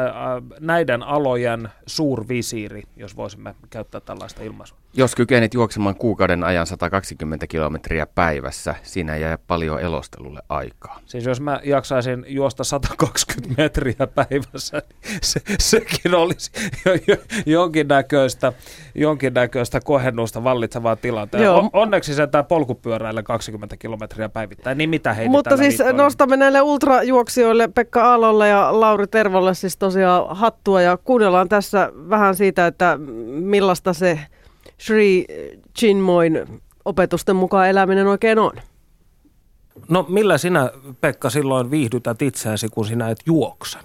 näiden 0.61 1.03
alojen 1.03 1.69
suurvisiiri, 1.87 2.83
jos 2.97 3.17
voisimme 3.17 3.55
käyttää 3.71 4.01
tällaista 4.01 4.43
ilmaisua. 4.43 4.79
Jos 4.95 5.15
kykenet 5.15 5.55
juoksemaan 5.55 5.95
kuukauden 5.95 6.45
ajan 6.45 6.67
120 6.67 7.47
kilometriä 7.47 8.07
päivässä, 8.07 8.75
siinä 8.83 9.17
jää 9.17 9.39
paljon 9.47 9.81
elostelulle 9.81 10.43
aikaa. 10.49 11.01
Siis 11.07 11.25
jos 11.25 11.41
mä 11.41 11.61
jaksaisin 11.65 12.25
juosta 12.29 12.65
120 12.65 13.63
metriä 13.63 14.07
päivässä, 14.15 14.83
niin 15.03 15.19
se, 15.23 15.41
sekin 15.59 16.15
olisi 16.15 16.51
jo, 16.85 16.93
jo, 17.07 17.17
jonkinnäköistä, 17.47 18.53
jonkinnäköistä 18.95 19.81
kohennusta 19.81 20.45
vallitsevaa 20.45 20.97
tilanteen. 20.97 21.45
Joo. 21.45 21.59
On, 21.59 21.71
onneksi 21.73 22.15
se 22.15 22.27
tämä 22.27 22.43
polkupyöräillä 22.43 23.23
20 23.23 23.77
kilometriä 23.77 24.29
päivittäin. 24.29 24.79
Niin 24.79 24.91
mitä 24.91 25.15
heitä 25.15 25.31
Mutta 25.31 25.57
siis 25.57 25.79
viikkoilla? 25.79 26.03
nostamme 26.03 26.37
näille 26.37 26.61
ultrajuoksijoille 26.61 27.69
Pekka 27.69 28.11
Aalolle 28.11 28.49
ja 28.49 28.62
Lauri 28.71 29.07
Tervolle 29.07 29.55
siis 29.55 29.77
tosiaan 29.77 30.37
hattua 30.37 30.83
ja 30.83 30.97
kuunnellaan 30.97 31.49
tässä 31.49 31.93
vähän 32.09 32.35
siitä, 32.37 32.67
että 32.67 32.99
millaista 33.41 33.93
se 33.93 34.19
Sri 34.79 35.25
Chinmoin 35.79 36.63
opetusten 36.85 37.37
mukaan 37.37 37.69
eläminen 37.69 38.07
oikein 38.07 38.39
on. 38.39 38.53
No 39.89 40.07
millä 40.09 40.39
sinä, 40.39 40.71
Pekka, 41.01 41.31
silloin 41.31 41.71
viihdytät 41.71 42.23
itseäsi, 42.23 42.69
kun 42.69 42.87
sinä 42.87 43.11
et 43.11 43.19
juokse? 43.27 43.79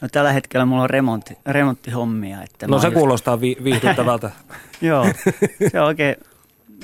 No 0.00 0.08
tällä 0.12 0.32
hetkellä 0.32 0.66
mulla 0.66 0.82
on 0.82 0.90
remontti, 0.90 1.38
remonttihommia. 1.46 2.42
Että 2.42 2.66
No 2.66 2.78
se 2.78 2.86
just- 2.86 2.94
kuulostaa 2.94 3.40
vi- 3.40 3.56
viihdyttävältä. 3.64 4.30
Joo, 4.80 5.04
se 5.72 5.80
on 5.80 5.86
oikein, 5.86 6.16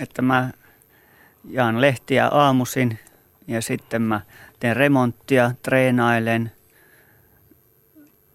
että 0.00 0.22
mä 0.22 0.50
jaan 1.50 1.80
lehtiä 1.80 2.26
aamuisin 2.28 2.98
ja 3.48 3.62
sitten 3.62 4.02
mä 4.02 4.20
teen 4.64 4.76
remonttia, 4.76 5.50
treenailen. 5.62 6.52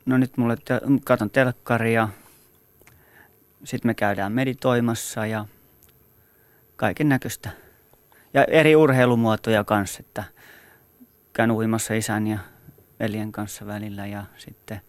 No 0.06 0.18
nyt 0.18 0.38
mulle 0.38 0.58
te- 0.66 0.82
katon 1.06 1.30
telkkaria. 1.30 2.10
Sitten 3.64 3.90
me 3.90 3.94
käydään 3.94 4.32
meditoimassa 4.32 5.26
ja 5.26 5.46
kaiken 6.76 7.10
näköistä. 7.10 7.50
Ja 8.34 8.44
eri 8.44 8.76
urheilumuotoja 8.76 9.64
kanssa, 9.64 10.00
että 10.00 10.24
käyn 11.34 11.52
uimassa 11.52 11.94
isän 11.94 12.28
ja 12.28 12.40
veljen 13.00 13.32
kanssa 13.32 13.66
välillä 13.66 14.06
ja 14.06 14.24
sitten 14.38 14.82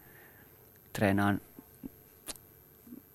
treenaan 0.93 1.41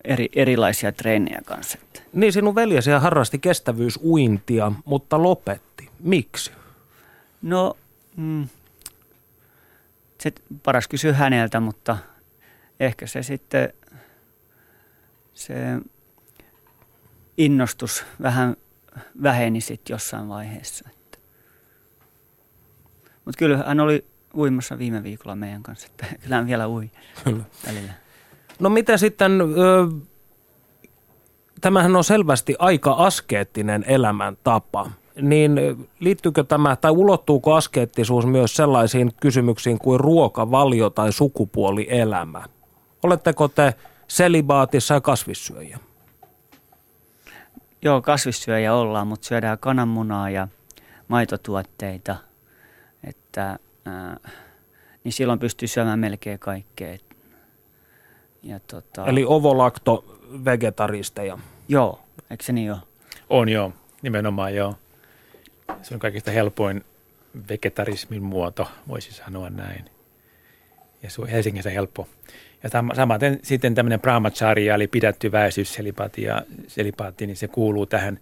eri, 0.04 0.28
erilaisia 0.36 0.92
treenejä 0.92 1.40
kanssa. 1.44 1.78
Niin 2.12 2.32
sinun 2.32 2.54
veljesi 2.54 2.90
harrasti 2.90 3.38
kestävyysuintia, 3.38 4.72
mutta 4.84 5.22
lopetti. 5.22 5.90
Miksi? 6.00 6.52
No, 7.42 7.76
mm, 8.16 8.48
se 10.20 10.32
paras 10.62 10.88
kysyä 10.88 11.12
häneltä, 11.12 11.60
mutta 11.60 11.96
ehkä 12.80 13.06
se 13.06 13.22
sitten, 13.22 13.72
se 15.34 15.54
innostus 17.36 18.04
vähän 18.22 18.56
väheni 19.22 19.60
sitten 19.60 19.94
jossain 19.94 20.28
vaiheessa. 20.28 20.88
Mutta 23.24 23.38
kyllä 23.38 23.56
hän 23.56 23.80
oli 23.80 24.06
uimassa 24.36 24.78
viime 24.78 25.02
viikolla 25.02 25.36
meidän 25.36 25.62
kanssa, 25.62 25.86
että 25.90 26.06
kyllä 26.22 26.36
hän 26.36 26.46
vielä 26.46 26.68
ui 26.68 26.90
Kyllä. 27.24 27.44
välillä. 27.66 27.92
No 28.58 28.70
mitä 28.70 28.96
sitten, 28.96 29.40
ö, 29.40 29.46
tämähän 31.60 31.96
on 31.96 32.04
selvästi 32.04 32.56
aika 32.58 32.92
askeettinen 32.92 33.84
elämäntapa. 33.88 34.90
Niin 35.20 35.60
liittyykö 36.00 36.44
tämä 36.44 36.76
tai 36.76 36.90
ulottuuko 36.90 37.54
askeettisuus 37.54 38.26
myös 38.26 38.56
sellaisiin 38.56 39.12
kysymyksiin 39.20 39.78
kuin 39.78 40.00
ruokavalio 40.00 40.90
tai 40.90 41.12
sukupuolielämä? 41.12 42.44
Oletteko 43.02 43.48
te 43.48 43.74
selibaatissa 44.08 44.94
ja 44.94 45.00
kasvissyöjä? 45.00 45.78
Joo, 47.82 48.02
kasvissyöjä 48.02 48.74
ollaan, 48.74 49.06
mutta 49.06 49.26
syödään 49.26 49.58
kananmunaa 49.58 50.30
ja 50.30 50.48
maitotuotteita. 51.08 52.16
Että, 53.04 53.58
ää, 53.84 54.16
niin 55.04 55.12
silloin 55.12 55.38
pystyy 55.38 55.68
syömään 55.68 55.98
melkein 55.98 56.38
kaikkea. 56.38 56.98
Ja 58.42 58.60
tota... 58.60 59.06
Eli 59.06 59.24
ovolakto 59.28 60.04
vegetaristeja. 60.44 61.38
Joo, 61.68 62.00
eikö 62.30 62.44
se 62.44 62.52
niin 62.52 62.72
ole? 62.72 62.80
On 63.30 63.48
joo, 63.48 63.72
nimenomaan 64.02 64.54
joo. 64.54 64.74
Se 65.82 65.94
on 65.94 66.00
kaikista 66.00 66.30
helpoin 66.30 66.84
vegetarismin 67.48 68.22
muoto, 68.22 68.68
voisi 68.88 69.12
sanoa 69.12 69.50
näin. 69.50 69.84
Ja 71.02 71.10
se 71.10 71.22
on 71.22 71.28
Helsingissä 71.28 71.70
helppo. 71.70 72.08
Ja 72.62 72.70
samaten 72.96 73.38
sitten 73.42 73.74
tämmöinen 73.74 74.00
brahmacharya, 74.00 74.74
eli 74.74 74.86
pidätty 74.86 75.32
väisyys, 75.32 75.74
selipaatti, 75.74 76.22
ja 76.22 76.42
selipaatti, 76.66 77.26
niin 77.26 77.36
se 77.36 77.48
kuuluu 77.48 77.86
tähän. 77.86 78.20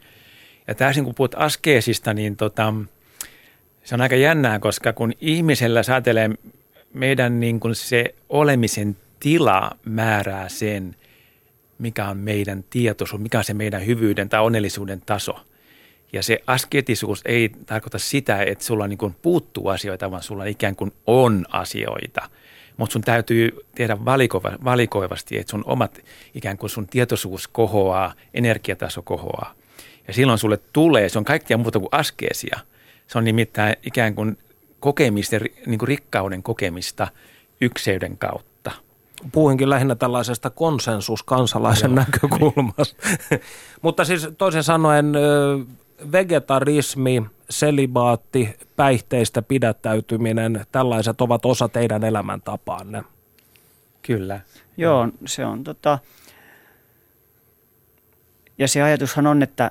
Ja 0.68 0.74
täysin 0.74 1.04
kun 1.04 1.14
puhut 1.14 1.34
askeesista, 1.38 2.14
niin 2.14 2.36
tota, 2.36 2.74
se 3.84 3.94
on 3.94 4.00
aika 4.00 4.16
jännää, 4.16 4.58
koska 4.58 4.92
kun 4.92 5.12
ihmisellä 5.20 5.82
säätelee 5.82 6.30
meidän 6.92 7.40
niin 7.40 7.60
kuin 7.60 7.74
se 7.74 8.14
olemisen 8.28 8.96
tila 9.20 9.70
määrää 9.84 10.48
sen, 10.48 10.96
mikä 11.78 12.08
on 12.08 12.16
meidän 12.16 12.64
tietoisuus, 12.70 13.22
mikä 13.22 13.38
on 13.38 13.44
se 13.44 13.54
meidän 13.54 13.86
hyvyyden 13.86 14.28
tai 14.28 14.40
onnellisuuden 14.40 15.02
taso. 15.06 15.46
Ja 16.12 16.22
se 16.22 16.38
asketisuus 16.46 17.22
ei 17.24 17.50
tarkoita 17.66 17.98
sitä, 17.98 18.42
että 18.42 18.64
sulla 18.64 18.88
niin 18.88 18.98
kuin 18.98 19.16
puuttuu 19.22 19.68
asioita, 19.68 20.10
vaan 20.10 20.22
sulla 20.22 20.44
ikään 20.44 20.76
kuin 20.76 20.92
on 21.06 21.44
asioita. 21.50 22.30
Mutta 22.76 22.92
sun 22.92 23.02
täytyy 23.02 23.50
tehdä 23.74 24.04
valikoiva, 24.04 24.52
valikoivasti, 24.64 25.38
että 25.38 25.50
sun 25.50 25.64
omat 25.66 26.00
ikään 26.34 26.58
kuin 26.58 26.70
sun 26.70 26.86
tietoisuus 26.86 27.48
kohoaa, 27.48 28.14
energiataso 28.34 29.02
kohoaa. 29.02 29.54
Ja 30.08 30.14
silloin 30.14 30.38
sulle 30.38 30.58
tulee, 30.72 31.08
se 31.08 31.18
on 31.18 31.24
kaikkea 31.24 31.56
muuta 31.56 31.78
kuin 31.78 31.88
askeesia. 31.92 32.58
Se 33.06 33.18
on 33.18 33.24
nimittäin 33.24 33.76
ikään 33.86 34.14
kuin 34.14 34.38
kokemista, 34.80 35.36
niin 35.66 35.78
kuin 35.78 35.88
rikkauden 35.88 36.42
kokemista 36.42 37.08
ykseyden 37.60 38.18
kautta 38.18 38.54
puhuinkin 39.32 39.70
lähinnä 39.70 39.94
tällaisesta 39.94 40.50
konsensuskansalaisen 40.50 41.90
Joo, 41.90 41.94
näkökulmasta. 41.94 42.96
Mutta 43.82 44.04
siis 44.04 44.28
toisin 44.38 44.62
sanoen 44.62 45.12
vegetarismi, 46.12 47.22
selibaatti, 47.50 48.56
päihteistä 48.76 49.42
pidättäytyminen, 49.42 50.66
tällaiset 50.72 51.20
ovat 51.20 51.46
osa 51.46 51.68
teidän 51.68 52.04
elämäntapaanne. 52.04 53.04
Kyllä. 54.02 54.40
Joo, 54.76 55.08
se 55.26 55.46
on 55.46 55.64
tota... 55.64 55.98
Ja 58.58 58.68
se 58.68 58.82
ajatushan 58.82 59.26
on, 59.26 59.42
että, 59.42 59.70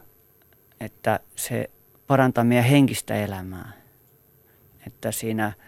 että 0.80 1.20
se 1.36 1.70
parantaa 2.08 2.44
meidän 2.44 2.66
henkistä 2.66 3.16
elämää. 3.16 3.72
Että 4.88 5.12
siinä– 5.12 5.54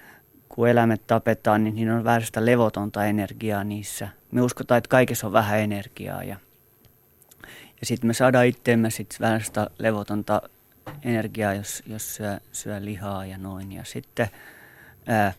kun 0.56 0.70
eläimet 0.70 1.08
tapetaan, 1.08 1.64
niin 1.64 1.76
niin 1.76 1.92
on 1.92 2.04
vähän 2.04 2.22
sitä 2.22 2.46
levotonta 2.46 3.06
energiaa 3.06 3.64
niissä. 3.64 4.10
Me 4.32 4.42
uskotaan, 4.42 4.78
että 4.78 4.88
kaikessa 4.88 5.28
on 5.28 5.34
vähän 5.34 5.60
energiaa 5.60 6.24
ja, 6.24 6.38
ja 7.80 7.86
sitten 7.86 8.08
me 8.08 8.14
saadaan 8.14 8.46
itteemme 8.46 8.90
sit 8.90 9.18
vähän 9.20 9.42
sitä 9.42 9.70
levotonta 9.78 10.42
energiaa, 11.04 11.54
jos, 11.54 11.84
jos 11.88 12.16
syö, 12.16 12.38
syö 12.52 12.86
lihaa 12.86 13.26
ja 13.26 13.38
noin. 13.38 13.72
Ja 13.72 13.84
sitten 13.84 14.28
ää, 15.08 15.34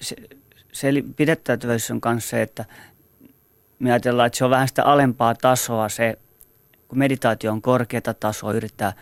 se, 0.00 0.16
se 0.72 0.88
pidettäytyvyys 1.16 1.90
on 1.90 2.00
kanssa 2.00 2.30
se, 2.30 2.42
että 2.42 2.64
me 3.78 3.90
ajatellaan, 3.92 4.26
että 4.26 4.36
se 4.36 4.44
on 4.44 4.50
vähän 4.50 4.68
sitä 4.68 4.84
alempaa 4.84 5.34
tasoa 5.34 5.88
se, 5.88 6.18
kun 6.88 6.98
meditaatio 6.98 7.52
on 7.52 7.62
korkeata 7.62 8.14
tasoa, 8.14 8.52
yrittää 8.52 8.92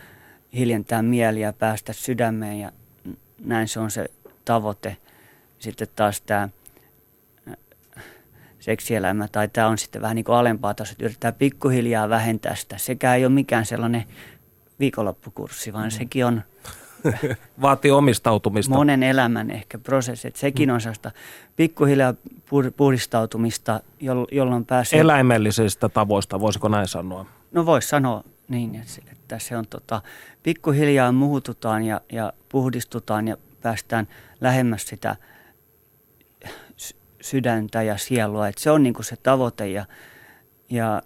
hiljentää 0.53 1.01
mieliä, 1.01 1.53
päästä 1.53 1.93
sydämeen 1.93 2.59
ja 2.59 2.71
näin 3.39 3.67
se 3.67 3.79
on 3.79 3.91
se 3.91 4.05
tavoite. 4.45 4.97
Sitten 5.59 5.87
taas 5.95 6.21
tämä 6.21 6.49
seksielämä 8.65 9.27
tai 9.27 9.47
tämä 9.47 9.67
on 9.67 9.77
sitten 9.77 10.01
vähän 10.01 10.15
niin 10.15 10.25
kuin 10.25 10.35
alempaa 10.35 10.73
tasoa, 10.73 10.91
että 10.91 11.05
yrittää 11.05 11.31
pikkuhiljaa 11.31 12.09
vähentää 12.09 12.55
sitä. 12.55 12.77
Sekä 12.77 13.15
ei 13.15 13.25
ole 13.25 13.33
mikään 13.33 13.65
sellainen 13.65 14.03
viikonloppukurssi, 14.79 15.73
vaan 15.73 15.85
mm. 15.85 15.91
sekin 15.91 16.25
on 16.25 16.41
Vaatii 17.61 17.91
omistautumista. 17.91 18.75
Monen 18.75 19.03
elämän 19.03 19.51
ehkä 19.51 19.77
prosessi. 19.77 20.27
Että 20.27 20.39
sekin 20.39 20.71
on 20.71 20.81
sellaista 20.81 21.11
pikkuhiljaa 21.55 22.13
puhdistautumista, 22.77 23.79
jolloin 24.31 24.65
pääsee... 24.65 24.99
Eläimellisistä 24.99 25.89
tavoista, 25.89 26.39
voisiko 26.39 26.67
näin 26.67 26.87
sanoa? 26.87 27.25
No 27.51 27.65
voisi 27.65 27.87
sanoa 27.87 28.23
niin, 28.47 28.83
että 29.11 29.39
se 29.39 29.57
on 29.57 29.67
tota, 29.67 30.01
pikkuhiljaa 30.43 31.11
muututaan 31.11 31.83
ja, 31.83 32.01
ja 32.11 32.33
puhdistutaan 32.49 33.27
ja 33.27 33.37
päästään 33.61 34.07
lähemmäs 34.41 34.87
sitä 34.87 35.15
sydäntä 37.25 37.83
ja 37.83 37.97
sielua. 37.97 38.47
Että 38.47 38.61
se 38.61 38.71
on 38.71 38.83
niin 38.83 38.95
se 39.01 39.15
tavoite 39.15 39.67
ja, 39.67 39.85
ja 40.69 41.01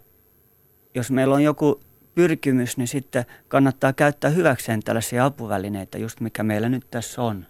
jos 0.95 1.12
meillä 1.12 1.36
on 1.36 1.43
joku 1.43 1.79
pyrkimys, 2.15 2.77
niin 2.77 2.88
sitten 2.88 3.25
kannattaa 3.47 3.93
käyttää 3.93 4.29
hyväkseen 4.29 4.84
tällaisia 4.84 5.25
apuvälineitä, 5.25 5.97
just 5.97 6.19
mikä 6.19 6.43
meillä 6.43 6.69
nyt 6.69 6.91
tässä 6.91 7.21
on. 7.21 7.45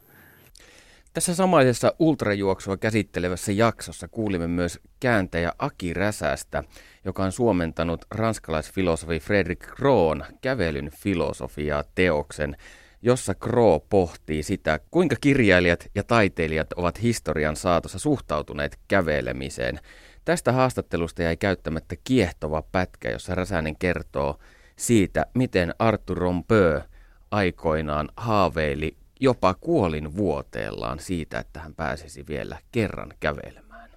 Tässä 1.13 1.35
samaisessa 1.35 1.93
ultrajuoksua 1.99 2.77
käsittelevässä 2.77 3.51
jaksossa 3.51 4.07
kuulimme 4.07 4.47
myös 4.47 4.79
kääntäjä 4.99 5.51
Aki 5.59 5.93
Räsästä, 5.93 6.63
joka 7.05 7.23
on 7.23 7.31
suomentanut 7.31 8.05
ranskalaisfilosofi 8.11 9.19
Fredrik 9.19 9.59
Kroon 9.59 10.25
kävelyn 10.41 10.91
filosofiaa 10.95 11.83
teoksen, 11.95 12.57
jossa 13.01 13.35
Kroo 13.35 13.79
pohtii 13.79 14.43
sitä, 14.43 14.79
kuinka 14.91 15.15
kirjailijat 15.21 15.89
ja 15.95 16.03
taiteilijat 16.03 16.73
ovat 16.73 17.01
historian 17.01 17.55
saatossa 17.55 17.99
suhtautuneet 17.99 18.79
kävelemiseen. 18.87 19.79
Tästä 20.25 20.51
haastattelusta 20.51 21.23
jäi 21.23 21.37
käyttämättä 21.37 21.95
kiehtova 22.03 22.61
pätkä, 22.61 23.09
jossa 23.09 23.35
Räsänen 23.35 23.75
kertoo 23.75 24.39
siitä, 24.75 25.25
miten 25.33 25.75
Arthur 25.79 26.17
Rompeux 26.17 26.83
aikoinaan 27.31 28.09
haaveili 28.17 28.97
jopa 29.19 29.53
kuolin 29.53 30.17
vuoteellaan 30.17 30.99
siitä, 30.99 31.39
että 31.39 31.59
hän 31.59 31.75
pääsisi 31.75 32.27
vielä 32.27 32.57
kerran 32.71 33.13
kävelemään. 33.19 33.89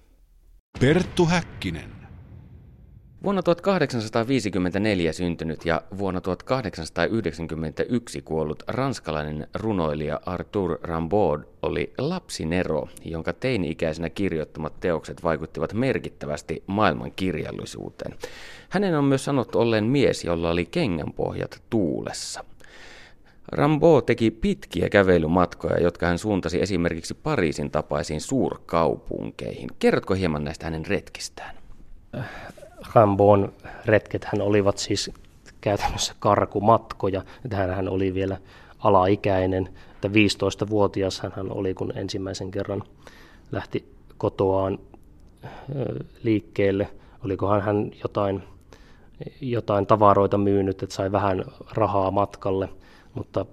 Perttu 0.79 1.25
Häkkinen. 1.25 2.02
Vuonna 3.23 3.43
1854 3.43 5.13
syntynyt 5.13 5.65
ja 5.65 5.81
vuonna 5.97 6.21
1891 6.21 8.21
kuollut 8.21 8.63
ranskalainen 8.67 9.47
runoilija 9.55 10.19
Arthur 10.25 10.79
Rimbaud 10.83 11.41
oli 11.61 11.93
lapsinero, 11.97 12.87
jonka 13.05 13.33
teini-ikäisenä 13.33 14.09
kirjoittamat 14.09 14.79
teokset 14.79 15.23
vaikuttivat 15.23 15.73
merkittävästi 15.73 16.63
maailman 16.67 17.11
kirjallisuuteen. 17.15 18.15
Hänen 18.69 18.97
on 18.97 19.05
myös 19.05 19.25
sanottu 19.25 19.59
olleen 19.59 19.85
mies, 19.85 20.23
jolla 20.23 20.49
oli 20.49 20.65
kengänpohjat 20.65 21.61
tuulessa. 21.69 22.45
Rambo 23.47 24.01
teki 24.01 24.31
pitkiä 24.31 24.89
kävelymatkoja, 24.89 25.79
jotka 25.79 26.05
hän 26.05 26.17
suuntasi 26.17 26.61
esimerkiksi 26.61 27.13
Pariisin 27.13 27.71
tapaisiin 27.71 28.21
suurkaupunkeihin. 28.21 29.69
Kerrotko 29.79 30.13
hieman 30.13 30.43
näistä 30.43 30.65
hänen 30.65 30.85
retkistään? 30.85 31.55
Ramboon 32.93 33.53
retket 33.85 34.25
hän 34.25 34.41
olivat 34.41 34.77
siis 34.77 35.11
käytännössä 35.61 36.13
karkumatkoja. 36.19 37.21
Hän 37.51 37.89
oli 37.89 38.13
vielä 38.13 38.37
alaikäinen, 38.79 39.69
että 39.93 40.07
15-vuotias 40.07 41.21
hän 41.35 41.51
oli, 41.51 41.73
kun 41.73 41.97
ensimmäisen 41.97 42.51
kerran 42.51 42.83
lähti 43.51 43.93
kotoaan 44.17 44.79
liikkeelle. 46.23 46.89
Olikohan 47.25 47.61
hän 47.61 47.91
jotain, 48.03 48.43
jotain 49.41 49.87
tavaroita 49.87 50.37
myynyt, 50.37 50.83
että 50.83 50.95
sai 50.95 51.11
vähän 51.11 51.45
rahaa 51.71 52.11
matkalle– 52.11 52.69
mutta 53.13 53.45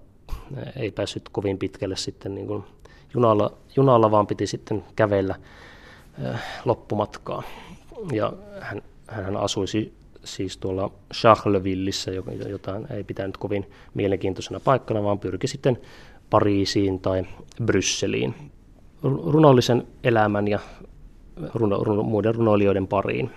ei 0.76 0.90
päässyt 0.90 1.28
kovin 1.28 1.58
pitkälle 1.58 1.96
sitten 1.96 2.34
niin 2.34 2.46
kuin 2.46 2.64
junalla, 3.14 3.52
junalla, 3.76 4.10
vaan 4.10 4.26
piti 4.26 4.46
sitten 4.46 4.84
kävellä 4.96 5.34
loppumatkaa. 6.64 7.42
Ja 8.12 8.32
hän, 8.60 8.82
hän 9.10 9.36
asui 9.36 9.66
siis 10.24 10.58
tuolla 10.58 10.92
Charlevillissä, 11.14 12.10
jota 12.48 12.80
ei 12.90 13.04
pitänyt 13.04 13.36
kovin 13.36 13.70
mielenkiintoisena 13.94 14.60
paikkana, 14.60 15.02
vaan 15.02 15.18
pyrki 15.18 15.46
sitten 15.46 15.78
Pariisiin 16.30 17.00
tai 17.00 17.26
Brysseliin 17.64 18.34
runollisen 19.02 19.86
elämän 20.04 20.48
ja 20.48 20.58
runo, 21.54 21.84
runo, 21.84 22.02
muiden 22.02 22.34
runoilijoiden 22.34 22.86
pariin. 22.86 23.30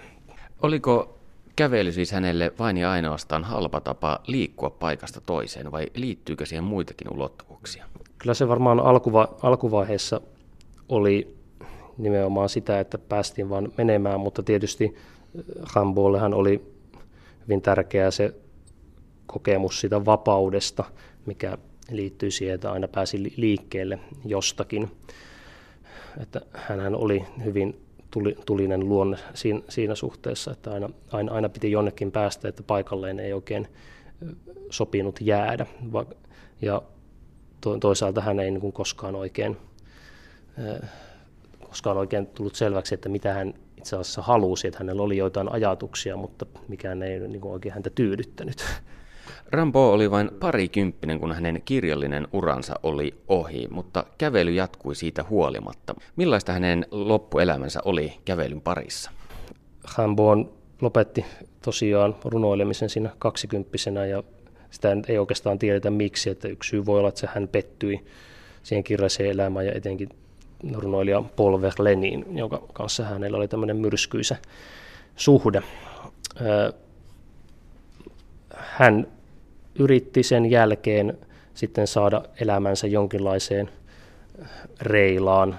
Oliko 0.62 1.20
kävely 1.56 1.92
siis 1.92 2.12
hänelle 2.12 2.54
vain 2.60 2.78
ja 2.78 2.92
ainoastaan 2.92 3.44
halpa 3.44 3.82
tapa 3.82 4.20
liikkua 4.28 4.70
paikasta 4.70 5.22
toiseen 5.22 5.72
vai 5.72 5.88
liittyykö 5.96 6.46
siihen 6.46 6.64
muitakin 6.64 7.14
ulottuvuuksia? 7.14 7.86
Kyllä 8.18 8.34
se 8.34 8.48
varmaan 8.48 8.80
alkuva, 8.80 9.28
alkuvaiheessa 9.44 10.22
oli 10.90 11.36
nimenomaan 11.98 12.50
sitä, 12.50 12.80
että 12.80 12.98
päästiin 12.98 13.50
vaan 13.50 13.72
menemään, 13.78 14.20
mutta 14.20 14.44
tietysti 14.44 14.96
handballhan 15.64 16.34
oli 16.34 16.74
hyvin 17.44 17.62
tärkeää 17.62 18.12
se 18.12 18.36
kokemus 19.26 19.80
siitä 19.80 20.06
vapaudesta, 20.06 20.84
mikä 21.26 21.58
liittyy 21.92 22.32
siihen, 22.32 22.56
että 22.56 22.72
aina 22.72 22.88
pääsi 22.88 23.34
liikkeelle 23.38 24.00
jostakin. 24.26 24.92
Että 26.22 26.42
hän 26.54 26.96
oli 26.96 27.26
hyvin 27.46 27.82
tuli, 28.12 28.38
tulinen 28.46 28.90
luonne 28.90 29.18
siinä, 29.70 29.96
suhteessa, 29.96 30.52
että 30.52 30.72
aina, 30.72 30.90
aina, 31.12 31.32
aina 31.34 31.50
piti 31.50 31.72
jonnekin 31.72 32.12
päästä, 32.12 32.48
että 32.48 32.64
paikalleen 32.64 33.20
ei 33.20 33.34
oikein 33.34 33.68
sopinut 34.70 35.22
jäädä. 35.22 35.66
Ja 36.62 36.82
to, 37.62 37.78
toisaalta 37.78 38.22
hän 38.22 38.40
ei 38.40 38.52
niin 38.52 38.74
koskaan 38.74 39.16
oikein, 39.16 39.58
koskaan 41.68 41.98
oikein 41.98 42.28
tullut 42.28 42.56
selväksi, 42.56 42.96
että 42.96 43.10
mitä 43.10 43.34
hän 43.34 43.54
itse 43.84 43.96
asiassa 43.96 44.22
halusi, 44.22 44.68
että 44.68 44.80
hänellä 44.80 45.02
oli 45.02 45.18
joitain 45.18 45.52
ajatuksia, 45.52 46.18
mutta 46.18 46.46
mikään 46.68 47.04
ei 47.04 47.20
niin 47.20 47.44
oikein 47.44 47.74
häntä 47.74 47.90
tyydyttänyt. 47.90 48.66
Rambo 49.52 49.92
oli 49.92 50.12
vain 50.12 50.32
parikymppinen, 50.40 51.20
kun 51.20 51.32
hänen 51.32 51.62
kirjallinen 51.66 52.28
uransa 52.34 52.74
oli 52.84 53.14
ohi, 53.28 53.68
mutta 53.72 54.06
kävely 54.18 54.52
jatkui 54.52 54.96
siitä 54.96 55.26
huolimatta. 55.30 55.96
Millaista 56.16 56.54
hänen 56.54 56.86
loppuelämänsä 56.92 57.80
oli 57.86 58.14
kävelyn 58.26 58.62
parissa? 58.62 59.12
Rambo 59.98 60.36
lopetti 60.82 61.26
tosiaan 61.62 62.16
runoilemisen 62.26 62.90
siinä 62.90 63.10
kaksikymppisenä 63.20 64.06
ja 64.06 64.24
sitä 64.72 64.98
ei 65.08 65.18
oikeastaan 65.18 65.60
tiedetä 65.60 65.90
miksi, 65.90 66.30
että 66.30 66.48
yksi 66.48 66.70
syy 66.70 66.86
voi 66.86 67.00
olla, 67.00 67.10
että 67.10 67.30
hän 67.36 67.48
pettyi 67.48 68.06
siihen 68.64 68.84
kirjalliseen 68.84 69.30
elämään 69.30 69.66
ja 69.66 69.74
etenkin 69.76 70.10
runoilija 70.74 71.24
Paul 71.36 71.62
Verlainiin, 71.62 72.26
jonka 72.38 72.64
kanssa 72.74 73.04
hänellä 73.04 73.38
oli 73.38 73.48
tämmöinen 73.48 73.78
myrskyisä 73.78 74.36
suhde. 75.16 75.62
Hän 78.56 79.08
yritti 79.80 80.24
sen 80.24 80.52
jälkeen 80.52 81.18
sitten 81.54 81.88
saada 81.88 82.24
elämänsä 82.42 82.88
jonkinlaiseen 82.88 83.70
reilaan 84.82 85.58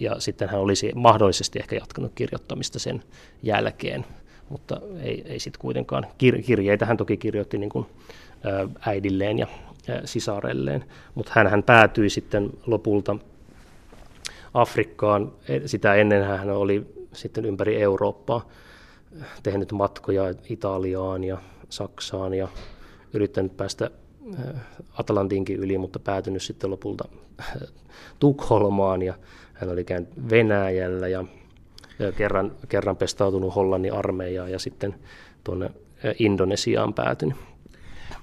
ja 0.00 0.20
sitten 0.20 0.48
hän 0.48 0.60
olisi 0.60 0.92
mahdollisesti 0.94 1.58
ehkä 1.58 1.76
jatkanut 1.76 2.12
kirjoittamista 2.14 2.78
sen 2.78 3.02
jälkeen, 3.42 4.06
mutta 4.48 4.80
ei, 5.02 5.22
ei 5.26 5.38
sitten 5.38 5.60
kuitenkaan. 5.60 6.04
Kir- 6.04 6.42
kirjeitä 6.42 6.86
hän 6.86 6.96
toki 6.96 7.16
kirjoitti 7.16 7.58
niin 7.58 7.70
kuin 7.70 7.86
äidilleen 8.86 9.38
ja 9.38 9.46
sisarelleen, 10.04 10.84
mutta 11.14 11.32
hän 11.34 11.62
päätyi 11.62 12.10
sitten 12.10 12.50
lopulta 12.66 13.16
Afrikkaan. 14.56 15.32
E, 15.48 15.68
sitä 15.68 15.94
ennen 15.94 16.24
hän 16.24 16.50
oli 16.50 16.86
sitten 17.12 17.44
ympäri 17.44 17.82
Eurooppaa 17.82 18.48
tehnyt 19.42 19.72
matkoja 19.72 20.34
Italiaan 20.48 21.24
ja 21.24 21.38
Saksaan 21.68 22.34
ja 22.34 22.48
yrittänyt 23.12 23.56
päästä 23.56 23.90
Atlantinkin 24.98 25.56
yli, 25.56 25.78
mutta 25.78 25.98
päätynyt 25.98 26.42
sitten 26.42 26.70
lopulta 26.70 27.08
Tukholmaan 28.20 29.02
ja 29.02 29.14
hän 29.54 29.70
oli 29.70 29.84
käynyt 29.84 30.10
Venäjällä 30.30 31.08
ja 31.08 31.24
kerran, 32.16 32.52
kerran 32.68 32.96
pestautunut 32.96 33.54
Hollannin 33.54 33.92
armeijaan 33.92 34.50
ja 34.50 34.58
sitten 34.58 34.94
tuonne 35.44 35.70
Indonesiaan 36.18 36.94
päätynyt. 36.94 37.36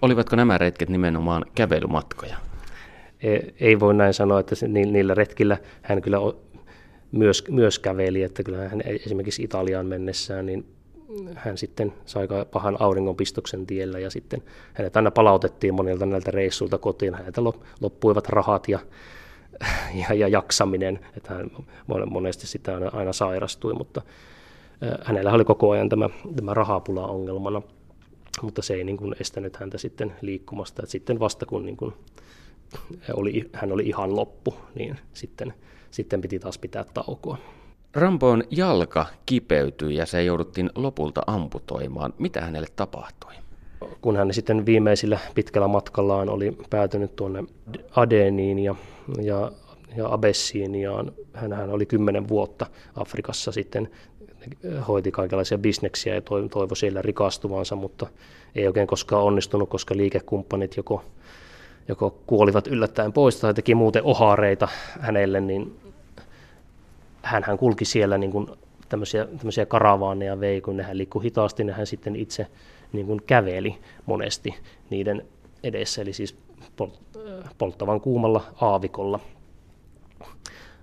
Olivatko 0.01 0.35
nämä 0.35 0.57
retket 0.57 0.89
nimenomaan 0.89 1.45
kävelymatkoja? 1.55 2.37
E, 3.23 3.39
ei 3.59 3.79
voi 3.79 3.93
näin 3.93 4.13
sanoa, 4.13 4.39
että 4.39 4.55
niillä 4.67 5.13
retkillä 5.13 5.57
hän 5.81 6.01
kyllä 6.01 6.17
myös, 7.12 7.43
myös 7.49 7.79
käveli, 7.79 8.23
että 8.23 8.43
kyllä 8.43 8.69
hän 8.69 8.81
esimerkiksi 8.86 9.43
Italiaan 9.43 9.86
mennessään, 9.86 10.45
niin 10.45 10.65
hän 11.36 11.57
sitten 11.57 11.93
sai 12.05 12.27
pahan 12.51 12.77
auringonpistoksen 12.79 13.65
tiellä 13.65 13.99
ja 13.99 14.09
sitten 14.09 14.43
hänet 14.73 14.97
aina 14.97 15.12
palautettiin 15.12 15.73
monilta 15.73 16.05
näiltä 16.05 16.31
reissuilta 16.31 16.77
kotiin. 16.77 17.15
Häneltä 17.15 17.41
loppuivat 17.81 18.29
rahat 18.29 18.67
ja, 18.67 18.79
ja, 20.09 20.13
ja 20.13 20.27
jaksaminen, 20.27 20.99
että 21.17 21.33
hän 21.33 21.51
monesti 22.05 22.47
sitä 22.47 22.73
aina, 22.73 22.89
aina 22.93 23.13
sairastui, 23.13 23.73
mutta 23.73 24.01
hänellä 25.03 25.31
oli 25.31 25.45
koko 25.45 25.71
ajan 25.71 25.89
tämä, 25.89 26.09
tämä 26.36 26.53
rahapula 26.53 27.07
ongelmana, 27.07 27.62
mutta 28.41 28.62
se 28.62 28.73
ei 28.73 28.83
niin 28.83 28.97
kuin 28.97 29.15
estänyt 29.19 29.57
häntä 29.57 29.77
sitten 29.77 30.15
liikkumasta. 30.21 30.81
Että 30.83 30.91
sitten 30.91 31.19
vasta 31.19 31.45
kun 31.45 31.65
niin 31.65 31.77
kuin 31.77 31.93
oli, 33.13 33.49
hän 33.53 33.71
oli 33.71 33.83
ihan 33.83 34.15
loppu, 34.15 34.55
niin 34.75 34.99
sitten, 35.13 35.53
sitten 35.91 36.21
piti 36.21 36.39
taas 36.39 36.57
pitää 36.57 36.86
taukoa. 36.93 37.38
Ramboon 37.93 38.43
jalka 38.51 39.05
kipeytyi 39.25 39.95
ja 39.95 40.05
se 40.05 40.23
jouduttiin 40.23 40.69
lopulta 40.75 41.21
amputoimaan. 41.27 42.13
Mitä 42.17 42.41
hänelle 42.41 42.67
tapahtui? 42.75 43.33
Kun 44.01 44.15
hän 44.15 44.33
sitten 44.33 44.65
viimeisillä 44.65 45.19
pitkällä 45.36 45.67
matkallaan 45.67 46.29
oli 46.29 46.57
päätynyt 46.69 47.15
tuonne 47.15 47.43
Adeniin 47.95 48.59
ja, 48.59 48.75
ja, 49.21 49.51
ja 49.95 50.13
Abessiiniaan, 50.13 51.12
hän, 51.33 51.53
hän 51.53 51.69
oli 51.69 51.86
kymmenen 51.86 52.27
vuotta 52.27 52.65
Afrikassa 52.95 53.51
sitten 53.51 53.89
hoiti 54.88 55.12
kaikenlaisia 55.12 55.57
bisneksiä 55.57 56.15
ja 56.15 56.21
toivoi 56.21 56.77
siellä 56.77 57.01
rikastuvansa, 57.01 57.75
mutta 57.75 58.07
ei 58.55 58.67
oikein 58.67 58.88
koskaan 58.88 59.23
onnistunut, 59.23 59.69
koska 59.69 59.97
liikekumppanit 59.97 60.77
joko, 60.77 61.03
joko 61.87 62.17
kuolivat 62.27 62.67
yllättäen 62.67 63.13
pois 63.13 63.39
tai 63.39 63.53
teki 63.53 63.75
muuten 63.75 64.03
ohareita 64.03 64.67
hänelle, 64.99 65.41
niin 65.41 65.79
hän 67.21 67.57
kulki 67.57 67.85
siellä 67.85 68.17
niin 68.17 68.31
kuin 68.31 68.47
tämmöisiä, 68.89 69.25
tämmöisiä 69.25 69.65
karavaaneja 69.65 70.39
vei, 70.39 70.61
kun 70.61 70.77
nehän 70.77 70.97
liikkui 70.97 71.23
hitaasti, 71.23 71.63
niin 71.63 71.75
hän 71.75 71.87
sitten 71.87 72.15
itse 72.15 72.47
niin 72.93 73.05
kuin 73.05 73.21
käveli 73.27 73.79
monesti 74.05 74.55
niiden 74.89 75.25
edessä, 75.63 76.01
eli 76.01 76.13
siis 76.13 76.37
polttavan 77.57 78.01
kuumalla 78.01 78.43
aavikolla. 78.61 79.19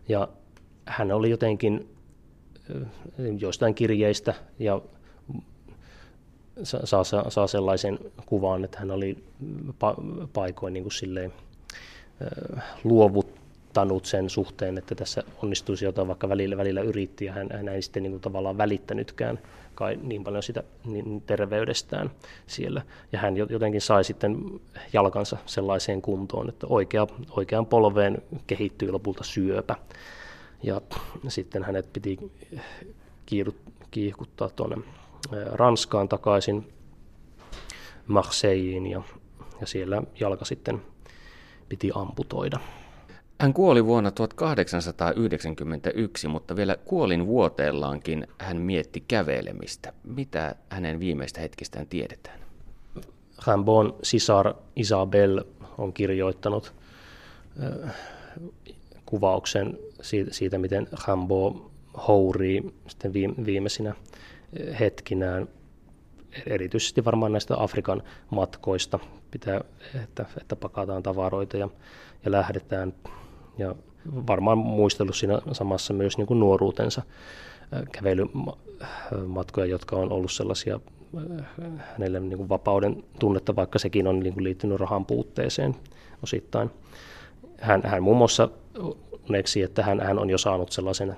Ja 0.09 0.29
hän 0.87 1.13
oli 1.13 1.31
jotenkin 1.31 1.89
joistain 3.39 3.75
kirjeistä 3.75 4.35
ja 4.59 4.81
saa, 6.63 7.05
saa, 7.05 7.31
saa 7.31 7.47
sellaisen 7.47 7.99
kuvan, 8.27 8.65
että 8.65 8.79
hän 8.79 8.91
oli 8.91 9.25
pa- 9.69 10.27
paikoin 10.33 10.73
niin 10.73 10.85
kuin 10.85 10.93
silleen, 10.93 11.33
luovut, 12.85 13.41
odottanut 13.71 14.05
sen 14.05 14.31
suhteen, 14.31 14.79
että 14.79 14.95
tässä 14.95 15.23
onnistuisi 15.43 15.85
jotain, 15.85 16.09
vaikka 16.09 16.29
välillä, 16.29 16.57
välillä 16.57 16.81
yritti 16.81 17.25
ja 17.25 17.33
hän, 17.33 17.49
hän 17.53 17.69
ei 17.69 17.83
sitten 17.83 18.03
niin 18.03 18.11
kuin 18.11 18.21
tavallaan 18.21 18.59
välittänytkään 18.59 19.39
kai 19.75 19.99
niin 20.03 20.25
paljon 20.25 20.43
sitä 20.43 20.63
niin 20.85 21.23
terveydestään 21.27 22.11
siellä. 22.47 22.83
Ja 23.13 23.19
hän 23.19 23.37
jotenkin 23.37 23.81
sai 23.81 24.05
sitten 24.05 24.61
jalkansa 24.93 25.37
sellaiseen 25.47 26.03
kuntoon, 26.03 26.49
että 26.49 26.67
oikea, 26.67 27.07
oikean 27.31 27.67
polveen 27.67 28.23
kehittyi 28.47 28.91
lopulta 28.91 29.25
syöpä. 29.25 29.77
Ja 30.63 30.81
sitten 31.29 31.65
hänet 31.65 31.93
piti 31.93 32.19
kiihkuttaa 33.91 34.49
tuonne 34.49 34.77
Ranskaan 35.53 36.09
takaisin 36.09 36.73
Marseilleen 38.07 38.87
ja, 38.87 39.03
ja 39.61 39.67
siellä 39.67 40.03
jalka 40.21 40.45
sitten 40.45 40.83
piti 41.69 41.91
amputoida. 41.95 42.61
Hän 43.41 43.55
kuoli 43.55 43.85
vuonna 43.85 44.11
1891, 44.11 46.29
mutta 46.29 46.57
vielä 46.57 46.77
kuolin 46.77 47.27
vuoteellaankin 47.27 48.27
hän 48.39 48.57
mietti 48.57 49.05
kävelemistä. 49.09 49.93
Mitä 50.05 50.55
hänen 50.71 51.01
viimeistä 51.01 51.41
hetkistään 51.41 51.87
tiedetään? 51.87 52.41
Rambon 53.47 53.97
sisar 54.03 54.55
Isabel 54.77 55.45
on 55.79 55.93
kirjoittanut 55.93 56.75
kuvauksen 59.07 59.79
siitä, 60.03 60.35
siitä 60.35 60.59
miten 60.59 60.89
Rambo 61.07 61.71
hourii 62.09 62.75
sitten 62.89 63.13
viimeisinä 63.47 63.95
hetkinään, 64.81 65.49
erityisesti 66.47 67.05
varmaan 67.05 67.33
näistä 67.33 67.63
Afrikan 67.63 68.03
matkoista, 68.31 68.99
pitää, 69.31 69.61
että, 70.03 70.27
että 70.41 70.57
pakataan 70.57 71.03
tavaroita 71.03 71.57
ja, 71.57 71.69
ja 72.25 72.31
lähdetään 72.31 72.95
ja 73.59 73.75
varmaan 74.07 74.59
muistellut 74.59 75.17
siinä 75.17 75.39
samassa 75.53 75.95
myös 75.95 76.19
niin 76.19 76.27
kuin 76.27 76.41
nuoruutensa 76.41 77.03
kävelymatkoja, 77.93 79.67
jotka 79.67 79.97
on 79.97 80.13
ollut 80.13 80.33
sellaisia 80.33 80.81
hänelle 81.79 82.21
niin 82.21 82.37
kuin 82.37 82.49
vapauden 82.49 83.05
tunnetta, 83.19 83.57
vaikka 83.57 83.79
sekin 83.79 84.07
on 84.07 84.21
niin 84.21 84.35
kuin 84.35 84.45
liittynyt 84.45 84.81
rahan 84.81 85.07
puutteeseen 85.07 85.77
osittain. 86.23 86.71
Hän, 87.61 87.83
hän 87.85 88.03
muun 88.03 88.17
muassa 88.17 88.49
että 89.65 89.83
hän, 89.83 90.01
hän 90.01 90.19
on 90.19 90.31
jo 90.31 90.39
saanut 90.39 90.73
sellaisen 90.73 91.17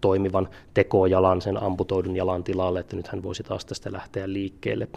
toimivan 0.00 0.48
tekojalan, 0.74 1.42
sen 1.42 1.62
amputoidun 1.62 2.16
jalan 2.16 2.44
tilalle, 2.44 2.80
että 2.80 2.96
nyt 2.96 3.08
hän 3.08 3.22
voisi 3.22 3.42
taas 3.42 3.64
tästä 3.64 3.92
lähteä 3.92 4.32
liikkeelle, 4.32 4.88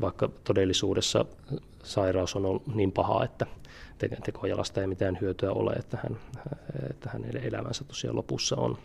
vaikka 0.00 0.30
todellisuudessa 0.44 1.24
sairaus 1.82 2.36
on 2.36 2.46
ollut 2.46 2.74
niin 2.74 2.92
paha, 2.92 3.24
että 3.24 3.46
tekojalasta 4.24 4.80
ei 4.80 4.86
mitään 4.86 5.18
hyötyä 5.20 5.52
ole, 5.52 5.72
että, 5.72 5.98
hän, 6.02 6.18
että 6.90 7.10
hänen 7.12 7.36
elämänsä 7.36 7.84
tosiaan 7.84 8.16
lopussa 8.16 8.56
on. 8.56 8.78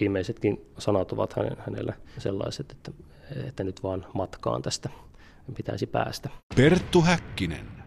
Viimeisetkin 0.00 0.66
sanat 0.78 1.12
ovat 1.12 1.34
hänelle 1.58 1.94
sellaiset, 2.18 2.72
että, 2.72 2.92
että 3.46 3.64
nyt 3.64 3.82
vaan 3.82 4.06
matkaan 4.14 4.62
tästä 4.62 4.88
pitäisi 5.56 5.86
päästä. 5.86 6.28
Perttu 6.56 7.00
Häkkinen. 7.00 7.81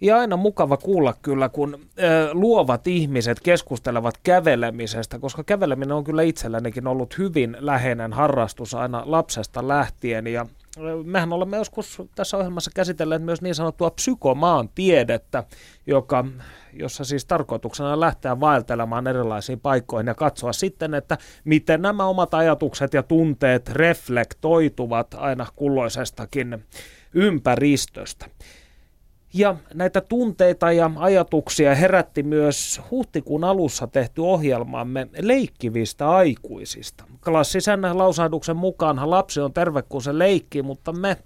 Ja 0.00 0.18
aina 0.18 0.36
mukava 0.36 0.76
kuulla 0.76 1.14
kyllä, 1.22 1.48
kun 1.48 1.74
ö, 1.74 2.28
luovat 2.32 2.86
ihmiset 2.86 3.40
keskustelevat 3.40 4.14
kävelemisestä, 4.22 5.18
koska 5.18 5.44
käveleminen 5.44 5.96
on 5.96 6.04
kyllä 6.04 6.22
itsellänikin 6.22 6.86
ollut 6.86 7.18
hyvin 7.18 7.56
läheinen 7.60 8.12
harrastus 8.12 8.74
aina 8.74 9.02
lapsesta 9.06 9.68
lähtien. 9.68 10.26
Ja 10.26 10.46
mehän 11.04 11.32
olemme 11.32 11.56
joskus 11.56 12.02
tässä 12.14 12.36
ohjelmassa 12.36 12.70
käsitelleet 12.74 13.22
myös 13.22 13.42
niin 13.42 13.54
sanottua 13.54 13.90
psykomaan 13.90 14.68
tiedettä, 14.74 15.44
joka, 15.86 16.24
jossa 16.72 17.04
siis 17.04 17.24
tarkoituksena 17.24 18.00
lähteä 18.00 18.40
vaeltelemaan 18.40 19.06
erilaisiin 19.06 19.60
paikkoihin 19.60 20.06
ja 20.06 20.14
katsoa 20.14 20.52
sitten, 20.52 20.94
että 20.94 21.18
miten 21.44 21.82
nämä 21.82 22.04
omat 22.06 22.34
ajatukset 22.34 22.94
ja 22.94 23.02
tunteet 23.02 23.68
reflektoituvat 23.68 25.14
aina 25.14 25.46
kulloisestakin 25.56 26.64
ympäristöstä. 27.14 28.26
Ja 29.34 29.56
näitä 29.74 30.00
tunteita 30.00 30.72
ja 30.72 30.90
ajatuksia 30.96 31.74
herätti 31.74 32.22
myös 32.22 32.80
huhtikuun 32.90 33.44
alussa 33.44 33.86
tehty 33.86 34.20
ohjelmamme 34.20 35.08
leikkivistä 35.18 36.10
aikuisista. 36.10 37.04
Klassisen 37.24 37.80
lausahduksen 37.92 38.56
mukaanhan 38.56 39.10
lapsi 39.10 39.40
on 39.40 39.52
terve, 39.52 39.82
kun 39.82 40.02
se 40.02 40.18
leikkii, 40.18 40.62
mutta 40.62 40.92
me 40.92 41.16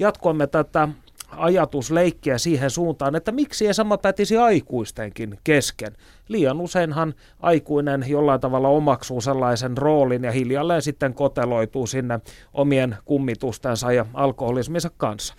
jatkoimme 0.00 0.46
tätä 0.46 0.88
ajatusleikkiä 1.30 2.38
siihen 2.38 2.70
suuntaan, 2.70 3.16
että 3.16 3.32
miksi 3.32 3.66
ei 3.66 3.74
sama 3.74 3.98
pätisi 3.98 4.36
aikuistenkin 4.36 5.38
kesken. 5.44 5.92
Liian 6.28 6.60
useinhan 6.60 7.14
aikuinen 7.40 8.04
jollain 8.08 8.40
tavalla 8.40 8.68
omaksuu 8.68 9.20
sellaisen 9.20 9.78
roolin 9.78 10.24
ja 10.24 10.32
hiljalleen 10.32 10.82
sitten 10.82 11.14
koteloituu 11.14 11.86
sinne 11.86 12.20
omien 12.54 12.96
kummitustensa 13.04 13.92
ja 13.92 14.06
alkoholisminsa 14.14 14.90
kanssa. 14.96 15.34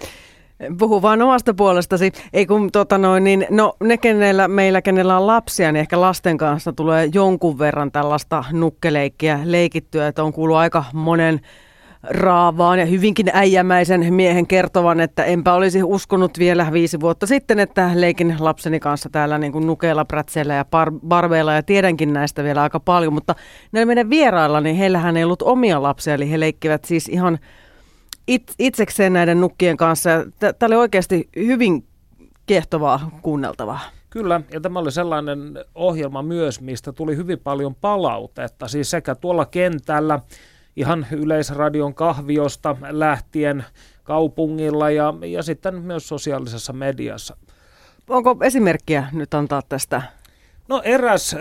Puhu 0.80 1.02
vaan 1.02 1.22
omasta 1.22 1.54
puolestasi. 1.54 2.12
Ei 2.34 2.46
kun, 2.46 2.72
tota 2.72 2.98
noin, 2.98 3.24
niin, 3.24 3.48
no, 3.50 3.74
ne 3.84 3.98
kenellä, 3.98 4.48
meillä, 4.48 4.82
kenellä 4.82 5.18
on 5.18 5.28
lapsia, 5.28 5.72
niin 5.72 5.80
ehkä 5.80 6.02
lasten 6.02 6.38
kanssa 6.38 6.74
tulee 6.74 7.10
jonkun 7.14 7.60
verran 7.60 7.92
tällaista 7.92 8.44
nukkeleikkiä 8.52 9.40
leikittyä, 9.44 10.08
että 10.08 10.24
on 10.24 10.34
kuullut 10.34 10.58
aika 10.58 10.84
monen 10.94 11.40
raavaan 12.04 12.80
ja 12.80 12.86
hyvinkin 12.86 13.30
äijämäisen 13.34 14.14
miehen 14.14 14.48
kertovan, 14.48 15.00
että 15.00 15.24
enpä 15.24 15.54
olisi 15.54 15.84
uskonut 15.84 16.40
vielä 16.40 16.68
viisi 16.74 17.00
vuotta 17.00 17.28
sitten, 17.28 17.60
että 17.60 17.92
leikin 17.94 18.36
lapseni 18.40 18.80
kanssa 18.80 19.10
täällä 19.10 19.38
niin 19.38 19.52
kuin 19.52 19.68
nukeilla, 19.68 20.06
prätseillä 20.06 20.54
ja 20.54 20.64
bar- 20.64 21.00
barbeilla 21.08 21.54
ja 21.54 21.64
tiedänkin 21.64 22.14
näistä 22.14 22.44
vielä 22.44 22.62
aika 22.62 22.80
paljon, 22.80 23.14
mutta 23.14 23.36
näillä 23.72 23.86
meidän 23.86 24.10
vierailla, 24.10 24.62
niin 24.62 24.76
heillähän 24.76 25.18
ei 25.18 25.24
ollut 25.24 25.42
omia 25.42 25.84
lapsia, 25.84 26.14
eli 26.14 26.32
he 26.32 26.40
leikkivät 26.40 26.86
siis 26.86 27.08
ihan 27.10 27.40
it, 28.30 28.54
itsekseen 28.60 29.14
näiden 29.14 29.42
nukkien 29.42 29.78
kanssa. 29.78 30.10
Tämä 30.40 30.68
oli 30.68 30.76
oikeasti 30.76 31.30
hyvin 31.36 31.88
kiehtovaa 32.46 33.20
kuunneltavaa. 33.22 33.80
Kyllä, 34.10 34.42
ja 34.54 34.62
tämä 34.62 34.80
oli 34.80 34.92
sellainen 34.92 35.40
ohjelma 35.76 36.22
myös, 36.22 36.62
mistä 36.62 36.92
tuli 36.92 37.16
hyvin 37.16 37.40
paljon 37.40 37.76
palautetta, 37.76 38.68
siis 38.68 38.92
sekä 38.92 39.16
tuolla 39.16 39.46
kentällä, 39.46 40.20
ihan 40.76 41.08
yleisradion 41.12 41.94
kahviosta 41.94 42.76
lähtien 42.90 43.66
kaupungilla 44.04 44.90
ja, 44.90 45.14
ja 45.26 45.44
sitten 45.44 45.76
myös 45.76 46.08
sosiaalisessa 46.08 46.74
mediassa. 46.74 47.38
Onko 48.10 48.38
esimerkkiä 48.42 49.08
nyt 49.12 49.34
antaa 49.34 49.62
tästä 49.70 50.02
No 50.70 50.82
eräs 50.84 51.34
äh, 51.34 51.40